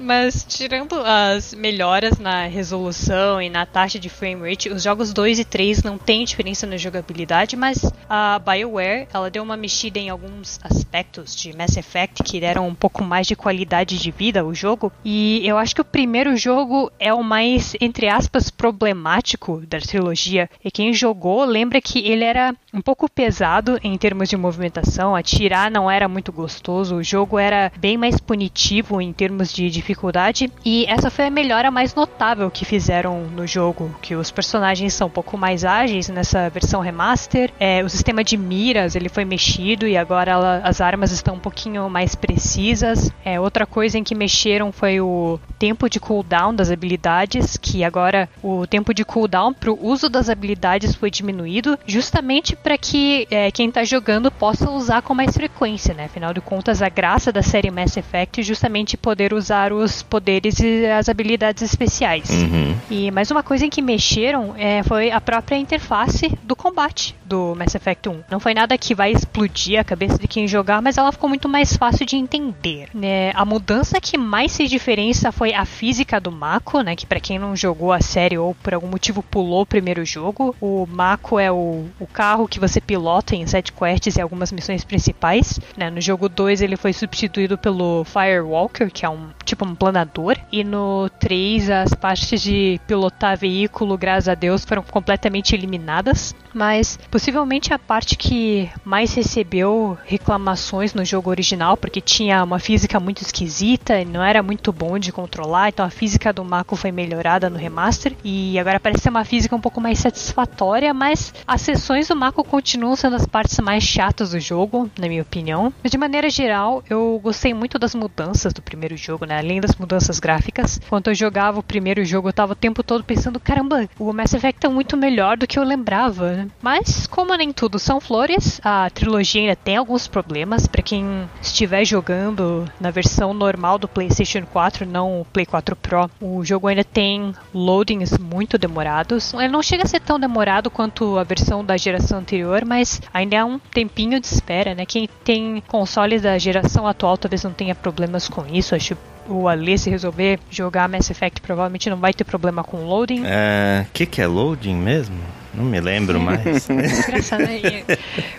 Mas 0.00 0.46
tirando 0.48 0.94
as 1.04 1.52
melhoras 1.52 2.18
na 2.18 2.46
resolução 2.46 3.40
e 3.40 3.50
na 3.50 3.66
taxa 3.66 3.98
de 3.98 4.08
frame 4.08 4.48
rate, 4.48 4.70
os 4.70 4.82
jogos 4.82 5.12
2 5.12 5.40
e 5.40 5.44
3 5.44 5.82
não 5.82 5.98
têm 5.98 6.24
diferença 6.24 6.66
na 6.66 6.78
jogabilidade, 6.78 7.54
mas 7.54 7.84
a 8.08 8.38
BioWare, 8.38 9.06
ela 9.12 9.30
deu 9.30 9.42
uma 9.42 9.58
mexida 9.58 9.98
em 9.98 10.08
alguns 10.08 10.58
aspectos 10.64 11.36
de 11.36 11.54
Mass 11.54 11.76
Effect 11.76 12.22
que 12.22 12.40
deram 12.40 12.66
um 12.66 12.74
pouco 12.74 13.04
mais 13.04 13.26
de 13.26 13.36
qualidade 13.36 13.98
de 13.98 14.10
vida 14.10 14.40
ao 14.40 14.54
jogo. 14.54 14.90
E 15.04 15.46
eu 15.46 15.58
acho 15.58 15.74
que 15.74 15.82
o 15.82 15.84
primeiro 15.84 16.34
jogo 16.34 16.90
é 16.98 17.12
o 17.12 17.22
mais 17.22 17.76
entre 17.78 18.08
aspas 18.08 18.48
problemático 18.48 19.62
da 19.68 19.78
trilogia. 19.78 20.48
E 20.64 20.70
quem 20.70 20.94
jogou 20.94 21.44
lembra 21.44 21.78
que 21.78 21.98
ele 21.98 22.24
era 22.24 22.54
um 22.72 22.80
pouco 22.80 23.10
pesado 23.10 23.78
em 23.84 23.98
termos 23.98 24.30
de 24.30 24.36
movimentação, 24.36 25.14
atirar 25.14 25.70
não 25.70 25.90
era 25.90 26.08
muito 26.08 26.32
gostoso, 26.32 26.96
o 26.96 27.04
jogo 27.04 27.38
era 27.38 27.70
bem 27.76 27.98
mais 27.98 28.18
punitivo 28.18 28.98
em 28.98 29.12
termos 29.12 29.52
de 29.52 29.68
dificuldade 29.68 29.89
dificuldade. 29.90 30.50
E 30.64 30.86
essa 30.86 31.10
foi 31.10 31.26
a 31.26 31.30
melhora 31.30 31.70
mais 31.70 31.94
notável 31.94 32.50
que 32.50 32.64
fizeram 32.64 33.22
no 33.24 33.46
jogo, 33.46 33.94
que 34.00 34.14
os 34.14 34.30
personagens 34.30 34.94
são 34.94 35.08
um 35.08 35.10
pouco 35.10 35.36
mais 35.36 35.64
ágeis 35.64 36.08
nessa 36.08 36.48
versão 36.48 36.80
remaster. 36.80 37.50
É, 37.58 37.82
o 37.84 37.88
sistema 37.88 38.22
de 38.22 38.36
miras 38.36 38.94
ele 38.94 39.08
foi 39.08 39.24
mexido 39.24 39.86
e 39.86 39.96
agora 39.96 40.32
ela, 40.32 40.60
as 40.62 40.80
armas 40.80 41.10
estão 41.10 41.34
um 41.34 41.38
pouquinho 41.38 41.88
mais 41.90 42.14
precisas. 42.14 43.10
É, 43.24 43.40
outra 43.40 43.66
coisa 43.66 43.98
em 43.98 44.04
que 44.04 44.14
mexeram 44.14 44.70
foi 44.72 45.00
o 45.00 45.38
tempo 45.58 45.88
de 45.88 45.98
cooldown 45.98 46.54
das 46.54 46.70
habilidades, 46.70 47.56
que 47.56 47.82
agora 47.84 48.28
o 48.42 48.66
tempo 48.66 48.94
de 48.94 49.04
cooldown 49.04 49.52
para 49.52 49.70
o 49.70 49.86
uso 49.86 50.08
das 50.08 50.28
habilidades 50.28 50.94
foi 50.94 51.10
diminuído, 51.10 51.78
justamente 51.86 52.54
para 52.54 52.78
que 52.78 53.26
é, 53.30 53.50
quem 53.50 53.68
está 53.68 53.84
jogando 53.84 54.30
possa 54.30 54.70
usar 54.70 55.02
com 55.02 55.14
mais 55.14 55.34
frequência, 55.34 55.94
né? 55.94 56.04
Afinal 56.04 56.32
de 56.32 56.40
contas, 56.40 56.80
a 56.80 56.88
graça 56.88 57.32
da 57.32 57.42
série 57.42 57.70
Mass 57.70 57.96
Effect 57.96 58.40
é 58.40 58.44
justamente 58.44 58.96
poder 58.96 59.32
usar 59.32 59.72
o 59.72 59.79
os 59.80 60.02
poderes 60.02 60.58
e 60.60 60.86
as 60.86 61.08
habilidades 61.08 61.62
especiais. 61.62 62.30
Uhum. 62.30 62.76
E 62.90 63.10
mais 63.10 63.30
uma 63.30 63.42
coisa 63.42 63.66
em 63.66 63.70
que 63.70 63.82
mexeram 63.82 64.54
é, 64.56 64.82
foi 64.82 65.10
a 65.10 65.20
própria 65.20 65.56
interface 65.56 66.36
do 66.42 66.54
combate 66.54 67.14
do 67.24 67.54
Mass 67.54 67.74
Effect 67.74 68.08
1. 68.08 68.24
Não 68.28 68.40
foi 68.40 68.54
nada 68.54 68.76
que 68.76 68.94
vai 68.94 69.12
explodir 69.12 69.78
a 69.78 69.84
cabeça 69.84 70.18
de 70.18 70.26
quem 70.26 70.48
jogar, 70.48 70.82
mas 70.82 70.98
ela 70.98 71.12
ficou 71.12 71.28
muito 71.28 71.48
mais 71.48 71.76
fácil 71.76 72.04
de 72.04 72.16
entender. 72.16 72.88
É, 73.00 73.32
a 73.34 73.44
mudança 73.44 74.00
que 74.00 74.18
mais 74.18 74.56
fez 74.56 74.68
diferença 74.68 75.30
foi 75.30 75.54
a 75.54 75.64
física 75.64 76.20
do 76.20 76.32
Mako, 76.32 76.80
né? 76.80 76.96
Que 76.96 77.06
para 77.06 77.20
quem 77.20 77.38
não 77.38 77.54
jogou 77.54 77.92
a 77.92 78.00
série 78.00 78.36
ou 78.36 78.54
por 78.54 78.74
algum 78.74 78.88
motivo 78.88 79.22
pulou 79.22 79.62
o 79.62 79.66
primeiro 79.66 80.04
jogo, 80.04 80.54
o 80.60 80.86
Mako 80.90 81.38
é 81.38 81.52
o, 81.52 81.86
o 82.00 82.06
carro 82.06 82.48
que 82.48 82.58
você 82.58 82.80
pilota 82.80 83.36
em 83.36 83.46
side 83.46 83.72
quests 83.72 84.16
e 84.16 84.20
algumas 84.20 84.50
missões 84.50 84.82
principais. 84.82 85.60
Né? 85.76 85.88
No 85.88 86.00
jogo 86.00 86.28
2 86.28 86.62
ele 86.62 86.76
foi 86.76 86.92
substituído 86.92 87.56
pelo 87.56 88.04
Firewalker, 88.04 88.90
que 88.90 89.06
é 89.06 89.08
um 89.08 89.28
tipo 89.44 89.59
um 89.68 89.74
planador. 89.74 90.36
E 90.50 90.64
no 90.64 91.08
3, 91.18 91.70
as 91.70 91.94
partes 91.94 92.40
de 92.42 92.80
pilotar 92.86 93.36
veículo, 93.36 93.96
graças 93.96 94.28
a 94.28 94.34
Deus, 94.34 94.64
foram 94.64 94.82
completamente 94.82 95.54
eliminadas. 95.54 96.34
Mas 96.52 96.98
possivelmente 97.10 97.72
a 97.72 97.78
parte 97.78 98.16
que 98.16 98.68
mais 98.84 99.14
recebeu 99.14 99.96
reclamações 100.04 100.94
no 100.94 101.04
jogo 101.04 101.30
original, 101.30 101.76
porque 101.76 102.00
tinha 102.00 102.42
uma 102.42 102.58
física 102.58 102.98
muito 102.98 103.22
esquisita 103.22 104.00
e 104.00 104.04
não 104.04 104.22
era 104.22 104.42
muito 104.42 104.72
bom 104.72 104.98
de 104.98 105.12
controlar, 105.12 105.68
então 105.68 105.84
a 105.84 105.90
física 105.90 106.32
do 106.32 106.44
Mako 106.44 106.74
foi 106.74 106.90
melhorada 106.90 107.48
no 107.48 107.56
remaster 107.56 108.14
e 108.24 108.58
agora 108.58 108.80
parece 108.80 109.02
ser 109.02 109.10
uma 109.10 109.24
física 109.24 109.54
um 109.54 109.60
pouco 109.60 109.80
mais 109.80 109.98
satisfatória, 109.98 110.92
mas 110.92 111.32
as 111.46 111.60
sessões 111.60 112.08
do 112.08 112.16
Mako 112.16 112.42
continuam 112.42 112.96
sendo 112.96 113.16
as 113.16 113.26
partes 113.26 113.58
mais 113.60 113.84
chatas 113.84 114.30
do 114.30 114.40
jogo, 114.40 114.90
na 114.98 115.08
minha 115.08 115.22
opinião. 115.22 115.72
Mas 115.82 115.92
de 115.92 115.98
maneira 115.98 116.28
geral, 116.28 116.82
eu 116.90 117.20
gostei 117.22 117.54
muito 117.54 117.78
das 117.78 117.94
mudanças 117.94 118.52
do 118.52 118.62
primeiro 118.62 118.96
jogo, 118.96 119.24
né? 119.24 119.38
Além 119.50 119.60
das 119.60 119.74
mudanças 119.74 120.20
gráficas. 120.20 120.80
Quando 120.88 121.08
eu 121.08 121.14
jogava 121.14 121.58
o 121.58 121.62
primeiro 121.62 122.04
jogo, 122.04 122.28
eu 122.28 122.32
tava 122.32 122.52
o 122.52 122.56
tempo 122.56 122.82
todo 122.82 123.02
pensando, 123.02 123.40
caramba, 123.40 123.88
o 123.98 124.12
Mass 124.12 124.32
Effect 124.32 124.64
é 124.64 124.68
muito 124.68 124.96
melhor 124.96 125.36
do 125.36 125.46
que 125.46 125.58
eu 125.58 125.64
lembrava. 125.64 126.46
Mas, 126.62 127.06
como 127.06 127.34
nem 127.34 127.52
tudo 127.52 127.78
são 127.78 128.00
flores, 128.00 128.60
a 128.64 128.88
trilogia 128.90 129.42
ainda 129.42 129.56
tem 129.56 129.76
alguns 129.76 130.06
problemas. 130.06 130.66
Para 130.66 130.82
quem 130.82 131.28
estiver 131.42 131.84
jogando 131.84 132.70
na 132.80 132.90
versão 132.90 133.34
normal 133.34 133.78
do 133.78 133.88
PlayStation 133.88 134.46
4, 134.46 134.86
não 134.86 135.20
o 135.20 135.24
Play 135.24 135.46
4 135.46 135.74
Pro, 135.74 136.10
o 136.20 136.44
jogo 136.44 136.68
ainda 136.68 136.84
tem 136.84 137.34
loadings 137.52 138.16
muito 138.18 138.56
demorados. 138.56 139.34
Ele 139.34 139.48
não 139.48 139.62
chega 139.62 139.84
a 139.84 139.86
ser 139.86 140.00
tão 140.00 140.20
demorado 140.20 140.70
quanto 140.70 141.18
a 141.18 141.24
versão 141.24 141.64
da 141.64 141.76
geração 141.76 142.18
anterior, 142.18 142.64
mas 142.64 143.00
ainda 143.12 143.36
é 143.36 143.44
um 143.44 143.58
tempinho 143.58 144.20
de 144.20 144.26
espera, 144.26 144.74
né? 144.74 144.86
Quem 144.86 145.08
tem 145.24 145.62
consoles 145.66 146.22
da 146.22 146.38
geração 146.38 146.86
atual 146.86 147.18
talvez 147.18 147.42
não 147.42 147.52
tenha 147.52 147.74
problemas 147.74 148.28
com 148.28 148.46
isso. 148.46 148.74
Acho 148.74 148.96
o 149.30 149.48
Ali 149.48 149.78
se 149.78 149.88
resolver 149.88 150.38
jogar 150.50 150.88
Mass 150.88 151.10
Effect 151.10 151.40
provavelmente 151.40 151.88
não 151.88 151.96
vai 151.96 152.12
ter 152.12 152.24
problema 152.24 152.64
com 152.64 152.84
loading. 152.84 153.22
O 153.22 153.26
é, 153.26 153.86
que, 153.92 154.04
que 154.06 154.20
é 154.20 154.26
loading 154.26 154.76
mesmo? 154.76 155.16
Não 155.54 155.64
me 155.64 155.80
lembro 155.80 156.18
mais. 156.20 156.68
Engraçado, 156.68 157.42
né? 157.42 157.84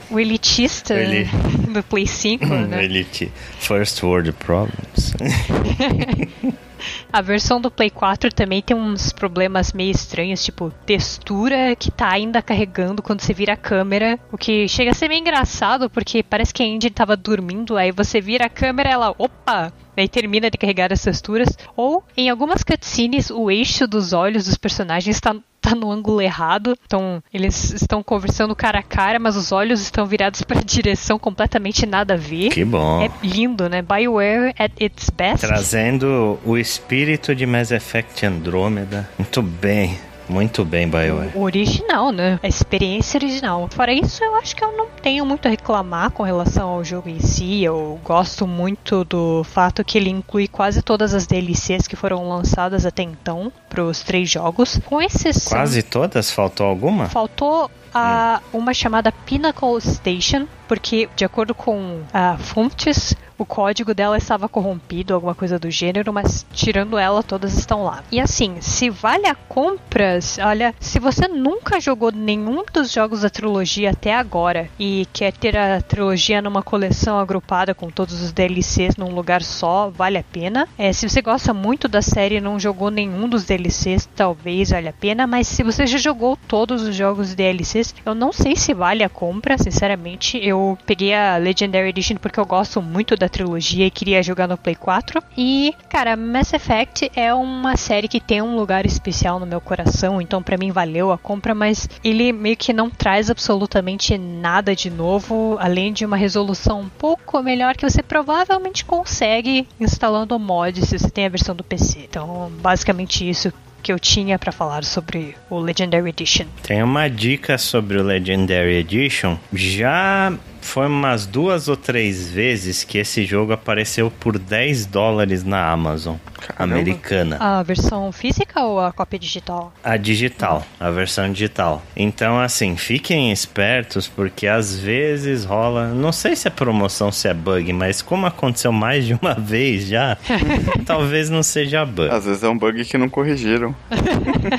O 0.10 0.20
elitista 0.20 0.94
Eli... 0.94 1.30
do 1.70 1.84
Play 1.84 2.08
5, 2.08 2.46
né? 2.68 2.84
Elite. 2.84 3.32
First 3.60 4.04
World 4.04 4.32
Problems. 4.34 5.14
A 7.12 7.22
versão 7.22 7.60
do 7.60 7.72
Play 7.72 7.90
4 7.90 8.34
também 8.34 8.62
tem 8.62 8.76
uns 8.76 9.12
problemas 9.12 9.74
meio 9.74 9.92
estranhos, 9.92 10.44
tipo 10.44 10.72
textura 10.86 11.76
que 11.76 11.92
tá 11.92 12.10
ainda 12.10 12.42
carregando 12.42 13.02
quando 13.02 13.22
você 13.22 13.34
vira 13.34 13.54
a 13.54 13.58
câmera, 13.58 14.20
o 14.32 14.38
que 14.38 14.68
chega 14.68 14.92
a 14.92 14.94
ser 14.94 15.08
meio 15.08 15.22
engraçado 15.22 15.90
porque 15.90 16.24
parece 16.24 16.54
que 16.54 16.64
a 16.64 16.66
engine 16.66 16.90
tava 16.90 17.16
dormindo, 17.16 17.78
aí 17.78 17.92
você 17.92 18.20
vira 18.22 18.46
a 18.46 18.50
câmera 18.50 18.90
ela, 18.90 19.16
opa, 19.18 19.74
aí 19.96 20.08
termina 20.08 20.50
de 20.50 20.58
carregar 20.58 20.92
as 20.92 21.02
texturas. 21.02 21.58
Ou 21.76 22.04
em 22.16 22.30
algumas 22.30 22.64
cutscenes 22.64 23.30
o 23.30 23.50
eixo 23.50 23.88
dos 23.88 24.14
olhos 24.14 24.46
dos 24.46 24.58
personagens 24.58 25.16
está 25.16 25.36
tá 25.62 25.76
no 25.76 25.92
ângulo 25.92 26.22
errado. 26.22 26.76
Então, 26.86 27.24
eles 27.34 27.72
estão 27.74 28.02
conversando 28.02 28.56
cara 28.56 28.80
a 28.80 28.84
cara, 28.84 29.20
mas 29.20 29.36
os 29.38 29.52
olhos 29.52 29.82
estão 29.82 30.06
virados 30.06 30.42
para 30.44 30.62
direção 30.62 31.20
completamente 31.20 31.86
nada 31.86 32.16
a 32.16 32.18
ver. 32.18 32.50
Que 32.50 32.66
bom. 32.66 33.02
É 33.02 33.12
lindo, 33.24 33.70
né? 33.70 33.82
BioWare 33.82 34.54
at 34.58 34.72
its 34.80 35.10
best. 35.10 35.46
Trazendo 35.46 36.40
o 36.44 36.58
espírito 36.58 37.36
de 37.36 37.46
Mass 37.46 37.72
Effect 37.72 38.26
Andromeda. 38.26 39.08
Muito 39.18 39.42
bem. 39.42 39.98
Muito 40.32 40.64
bem, 40.64 40.88
BioWare. 40.88 41.32
Original, 41.36 42.12
né? 42.12 42.40
A 42.42 42.48
experiência 42.48 43.18
original. 43.18 43.68
Fora 43.70 43.92
isso, 43.92 44.24
eu 44.24 44.36
acho 44.36 44.56
que 44.56 44.64
eu 44.64 44.72
não 44.76 44.88
tenho 45.02 45.26
muito 45.26 45.48
a 45.48 45.52
reclamar 45.52 46.12
com 46.12 46.24
relação 46.24 46.70
ao 46.70 46.84
jogo 46.84 47.10
em 47.10 47.20
si. 47.20 47.64
Eu 47.64 48.00
gosto 48.04 48.48
muito 48.48 49.04
do 49.04 49.44
fato 49.44 49.84
que 49.84 49.98
ele 49.98 50.10
inclui 50.10 50.48
quase 50.48 50.82
todas 50.82 51.14
as 51.14 51.28
DLCs 51.28 51.88
que 51.88 51.96
foram 51.96 52.30
lançadas 52.30 52.86
até 52.86 53.04
então 53.04 53.52
para 53.70 53.84
os 53.84 54.02
três 54.02 54.30
jogos. 54.30 54.80
Com 54.86 55.02
exceção. 55.02 55.58
Quase 55.58 55.84
todas? 55.84 56.32
Faltou 56.32 56.66
alguma? 56.66 57.10
Faltou 57.10 57.70
a, 57.94 58.42
uma 58.54 58.74
chamada 58.74 59.12
Pinnacle 59.12 59.82
Station, 59.82 60.48
porque, 60.72 61.10
de 61.18 61.26
acordo 61.26 61.54
com 61.54 62.00
a 62.14 62.38
fontes, 62.38 63.14
o 63.38 63.46
código 63.46 63.94
dela 63.94 64.18
estava 64.18 64.48
corrompido, 64.48 65.14
alguma 65.14 65.36
coisa 65.36 65.60
do 65.60 65.70
gênero, 65.70 66.14
mas 66.14 66.46
tirando 66.54 66.98
ela, 66.98 67.22
todas 67.22 67.58
estão 67.58 67.84
lá. 67.84 68.02
E 68.10 68.22
assim, 68.22 68.56
se 68.62 68.90
vale 68.90 69.28
a 69.28 69.36
compras, 69.36 70.38
olha, 70.42 70.74
se 70.80 70.98
você 70.98 71.28
nunca 71.28 71.78
jogou 71.82 72.10
nenhum 72.10 72.64
dos 72.72 72.90
jogos 72.90 73.22
da 73.22 73.30
trilogia 73.30 73.90
até 73.90 74.16
agora 74.16 74.70
e 74.80 75.06
quer 75.12 75.34
ter 75.34 75.58
a 75.58 75.82
trilogia 75.82 76.42
numa 76.42 76.64
coleção 76.64 77.20
agrupada 77.20 77.74
com 77.74 77.90
todos 77.90 78.22
os 78.22 78.32
DLCs 78.32 78.96
num 78.96 79.14
lugar 79.14 79.42
só, 79.42 79.90
vale 79.90 80.20
a 80.20 80.24
pena. 80.24 80.70
É, 80.78 80.94
se 80.94 81.10
você 81.10 81.22
gosta 81.22 81.54
muito 81.54 81.90
da 81.90 82.02
série 82.02 82.36
e 82.36 82.42
não 82.42 82.58
jogou 82.58 82.90
nenhum 82.90 83.28
dos 83.28 83.44
DLCs, 83.44 84.08
talvez 84.16 84.70
valha 84.70 84.92
a 84.92 84.94
pena, 84.94 85.28
mas 85.28 85.48
se 85.48 85.64
você 85.64 85.86
já 85.86 85.98
jogou 85.98 86.38
todos 86.48 86.84
os 86.84 86.96
jogos 86.96 87.36
DLCs, 87.36 87.94
eu 88.06 88.16
não 88.16 88.32
sei 88.32 88.56
se 88.56 88.74
vale 88.74 89.04
a 89.04 89.10
compra, 89.10 89.58
sinceramente. 89.58 90.38
Eu 90.42 90.61
peguei 90.86 91.14
a 91.14 91.38
Legendary 91.38 91.90
Edition 91.90 92.16
porque 92.16 92.40
eu 92.40 92.46
gosto 92.46 92.82
muito 92.82 93.16
da 93.16 93.30
trilogia 93.30 93.86
e 93.86 93.92
queria 93.92 94.24
jogar 94.24 94.48
no 94.48 94.58
Play 94.58 94.76
4. 94.76 95.22
E, 95.38 95.74
cara, 95.90 96.16
Mass 96.16 96.54
Effect 96.54 97.12
é 97.16 97.34
uma 97.34 97.76
série 97.76 98.08
que 98.08 98.20
tem 98.20 98.42
um 98.42 98.56
lugar 98.56 98.86
especial 98.86 99.40
no 99.40 99.46
meu 99.46 99.62
coração, 99.62 100.22
então 100.22 100.42
para 100.42 100.58
mim 100.58 100.72
valeu 100.72 101.12
a 101.12 101.18
compra, 101.18 101.54
mas 101.54 101.90
ele 102.04 102.32
meio 102.32 102.58
que 102.58 102.74
não 102.74 102.90
traz 102.90 103.30
absolutamente 103.30 104.18
nada 104.18 104.76
de 104.76 104.90
novo, 104.90 105.58
além 105.60 105.94
de 105.94 106.06
uma 106.06 106.18
resolução 106.18 106.82
um 106.82 106.90
pouco 106.90 107.42
melhor 107.42 107.76
que 107.76 107.90
você 107.90 108.04
provavelmente 108.04 108.86
consegue 108.86 109.68
instalando 109.80 110.36
o 110.36 110.40
mod 110.40 110.86
se 110.86 110.98
você 110.98 111.10
tem 111.10 111.26
a 111.26 111.30
versão 111.30 111.56
do 111.56 111.64
PC. 111.64 112.08
Então, 112.10 112.52
basicamente 112.62 113.28
isso 113.28 113.52
que 113.82 113.92
eu 113.92 114.00
tinha 114.00 114.38
para 114.38 114.52
falar 114.52 114.84
sobre 114.84 115.36
o 115.50 115.60
Legendary 115.60 116.10
Edition. 116.10 116.46
Tem 116.64 116.84
uma 116.84 117.10
dica 117.10 117.58
sobre 117.58 117.98
o 117.98 118.04
Legendary 118.04 118.76
Edition. 118.76 119.38
Já 119.52 120.32
foi 120.62 120.88
umas 120.88 121.26
duas 121.26 121.68
ou 121.68 121.76
três 121.76 122.30
vezes 122.30 122.84
que 122.84 122.98
esse 122.98 123.26
jogo 123.26 123.52
apareceu 123.54 124.12
por 124.12 124.38
10 124.38 124.86
dólares 124.86 125.44
na 125.44 125.70
Amazon 125.72 126.16
Caramba. 126.38 126.76
americana. 126.76 127.38
A 127.40 127.64
versão 127.64 128.12
física 128.12 128.62
ou 128.62 128.80
a 128.80 128.92
cópia 128.92 129.20
digital? 129.20 129.74
A 129.84 129.98
digital, 129.98 130.66
a 130.80 130.90
versão 130.92 131.32
digital. 131.32 131.82
Então, 131.96 132.40
assim, 132.40 132.76
fiquem 132.78 133.32
espertos 133.32 134.08
porque 134.08 134.48
às 134.48 134.78
vezes 134.78 135.44
rola. 135.44 135.90
Não 135.90 136.12
sei 136.12 136.36
se 136.36 136.48
é 136.48 136.52
promoção, 136.52 137.12
se 137.12 137.28
é 137.28 137.34
bug, 137.34 137.72
mas 137.74 138.02
como 138.02 138.26
aconteceu 138.26 138.72
mais 138.72 139.06
de 139.06 139.14
uma 139.14 139.34
vez 139.40 139.88
já, 139.88 140.18
talvez 140.86 141.30
não 141.30 141.44
seja 141.44 141.86
bug. 141.86 142.10
Às 142.14 142.26
vezes 142.26 142.44
é 142.44 142.50
um 142.50 142.58
bug 142.58 142.86
que 142.86 142.98
não 142.98 143.10
corrigiram. 143.10 143.76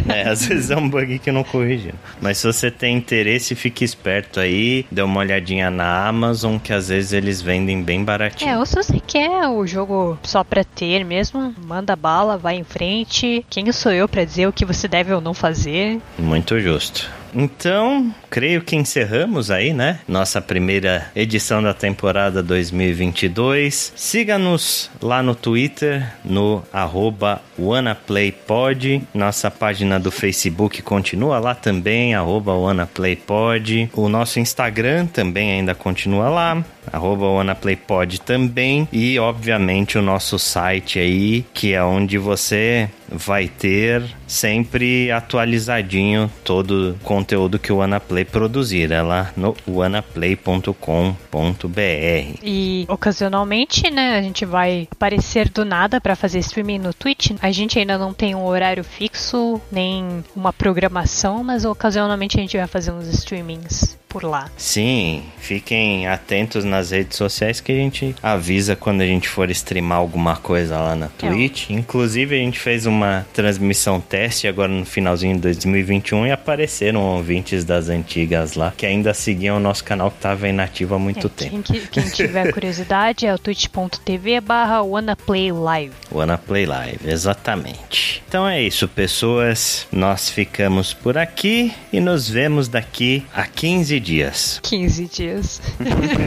é, 0.09 0.29
às 0.29 0.45
vezes 0.47 0.71
é 0.71 0.77
um 0.77 0.89
bug 0.89 1.19
que 1.19 1.31
não 1.31 1.45
corrigiram. 1.45 1.99
Mas 2.21 2.39
se 2.39 2.47
você 2.47 2.71
tem 2.71 2.97
interesse, 2.97 3.55
fique 3.55 3.85
esperto 3.85 4.41
aí, 4.41 4.85
dê 4.91 5.03
uma 5.03 5.21
olhadinha 5.21 5.71
na 5.71 5.92
Amazon, 5.93 6.59
que 6.59 6.73
às 6.73 6.89
vezes 6.89 7.13
eles 7.13 7.43
vendem 7.43 7.83
bem 7.83 8.05
baratinho. 8.05 8.51
É, 8.51 8.59
ou 8.59 8.67
se 8.67 8.75
você 8.75 9.01
quer 9.01 9.49
o 9.49 9.67
jogo 9.67 10.19
só 10.23 10.43
pra 10.45 10.65
ter 10.65 11.05
mesmo, 11.05 11.55
manda 11.65 11.95
bala, 11.97 12.37
vai 12.37 12.57
em 12.57 12.65
frente. 12.65 13.45
Quem 13.49 13.71
sou 13.73 13.93
eu 13.93 14.09
para 14.09 14.25
dizer 14.25 14.47
o 14.47 14.53
que 14.53 14.65
você 14.65 14.87
deve 14.87 15.13
ou 15.13 15.21
não 15.21 15.35
fazer? 15.35 16.01
Muito 16.19 16.61
justo. 16.61 17.11
Então, 17.35 18.15
creio 18.29 18.63
que 18.63 18.77
encerramos 18.77 19.51
aí, 19.51 19.73
né? 19.73 20.01
Nossa 20.07 20.41
primeira 20.41 21.11
edição 21.15 21.63
da 21.63 21.73
temporada 21.73 22.43
2022. 22.43 23.93
Siga-nos 23.97 24.91
lá 25.01 25.23
no 25.23 25.35
Twitter, 25.35 26.13
no 26.25 26.63
arroba 26.73 27.41
WannaPlayPod. 27.59 29.03
Nossa 29.15 29.51
página 29.51 29.99
do 29.99 30.11
Facebook 30.11 30.83
continua 30.83 31.39
lá 31.39 31.55
também, 31.55 32.15
arroba 32.15 32.53
WannaPlayPod. 32.53 33.91
O 33.95 34.09
nosso 34.09 34.39
Instagram 34.39 35.07
também 35.07 35.53
ainda 35.53 35.75
continua 35.75 36.29
lá, 36.29 36.63
arroba 36.93 37.27
WannaPlayPod 37.27 38.21
também. 38.21 38.87
E, 38.93 39.19
obviamente, 39.19 39.97
o 39.97 40.03
nosso 40.03 40.39
site 40.39 40.99
aí, 40.99 41.45
que 41.55 41.73
é 41.73 41.83
onde 41.83 42.19
você 42.19 42.89
vai 43.11 43.49
ter 43.49 44.03
sempre 44.33 45.11
atualizadinho 45.11 46.31
todo 46.43 46.93
o 46.93 47.05
conteúdo 47.05 47.59
que 47.59 47.73
o 47.73 47.83
Anaplay 47.83 48.25
produzir. 48.25 48.91
É 48.91 49.03
lá 49.03 49.31
no 49.37 49.55
wanaplay.com.br. 49.69 52.39
E 52.43 52.87
ocasionalmente, 52.89 53.91
né, 53.91 54.19
a 54.19 54.23
gente 54.23 54.45
vai 54.45 54.89
aparecer 54.91 55.49
do 55.49 55.65
nada 55.65 56.01
para 56.01 56.17
fazer 56.17 56.39
streaming 56.39 56.79
no 56.79 56.95
Twitch. 56.95 57.33
A 57.41 57.51
gente 57.51 57.79
ainda 57.79 57.99
não 57.99 58.15
tem 58.15 58.35
um 58.35 58.45
horário 58.45 58.83
fixo, 58.83 59.61
nem 59.71 60.25
uma 60.35 60.53
programação, 60.53 61.45
mas 61.45 61.65
ocasionalmente 61.65 62.39
a 62.39 62.41
gente 62.41 62.57
vai 62.57 62.67
fazer 62.67 62.91
uns 62.91 63.07
streamings 63.09 64.02
por 64.13 64.25
lá. 64.25 64.51
Sim, 64.59 65.23
fiquem 65.39 66.07
atentos 66.07 66.65
nas 66.65 66.91
redes 66.91 67.17
sociais 67.17 67.61
que 67.61 67.73
a 67.73 67.75
gente 67.75 68.15
avisa 68.23 68.77
quando 68.77 69.01
a 69.01 69.07
gente 69.07 69.27
for 69.27 69.51
streamar 69.51 69.99
alguma 69.99 70.37
coisa 70.37 70.79
lá 70.79 70.95
na 70.95 71.09
Twitch. 71.09 71.71
É. 71.71 71.73
Inclusive, 71.73 72.37
a 72.37 72.39
gente 72.39 72.59
fez 72.59 72.85
uma 72.85 73.27
transmissão 73.33 73.99
teste 74.01 74.47
agora 74.47 74.71
no 74.71 74.85
finalzinho 74.85 75.37
de 75.37 75.41
2021 75.41 76.27
e 76.27 76.31
apareceram 76.31 77.01
ouvintes 77.01 77.65
das 77.65 77.89
antigas 77.89 78.55
lá 78.55 78.73
que 78.77 78.85
ainda 78.85 79.15
seguiam 79.15 79.57
o 79.57 79.61
nosso 79.61 79.83
canal 79.83 80.11
que 80.11 80.19
estava 80.19 80.47
inativo 80.47 80.95
há 80.95 80.99
muito 80.99 81.27
é, 81.29 81.31
tempo. 81.31 81.63
Quem, 81.63 81.81
quem 81.87 82.05
tiver 82.11 82.53
curiosidade 82.53 83.27
é 83.27 83.35
o 83.35 83.39
twitch.tv 83.39 84.41
barra 84.43 84.83
WannaPlayLive. 84.83 85.95
WannaPlayLive, 86.11 86.99
exatamente. 87.07 88.23
Então 88.29 88.47
é 88.47 88.61
isso, 88.61 88.87
pessoas. 88.87 89.87
Nós 89.91 90.29
ficamos 90.29 90.93
por 90.93 91.17
aqui 91.17 91.73
e 91.91 91.99
nos 91.99 92.29
vemos 92.29 92.69
daqui 92.69 93.25
a 93.35 93.47
15 93.47 94.02
dias. 94.03 94.61
15 94.63 95.07
dias. 95.07 95.63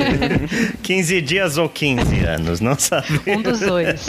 15 0.81 1.21
dias 1.21 1.57
ou 1.57 1.69
15 1.69 2.19
anos, 2.21 2.59
não 2.59 2.77
sabe? 2.79 3.21
Um 3.27 3.41
dos 3.41 3.59
dois. 3.59 4.07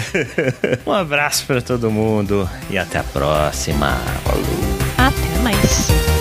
um 0.86 0.92
abraço 0.92 1.44
para 1.46 1.60
todo 1.60 1.90
mundo 1.90 2.48
e 2.70 2.78
até 2.78 2.98
a 2.98 3.04
próxima. 3.04 4.00
Falou. 4.24 4.44
Até 4.96 5.42
mais. 5.42 6.13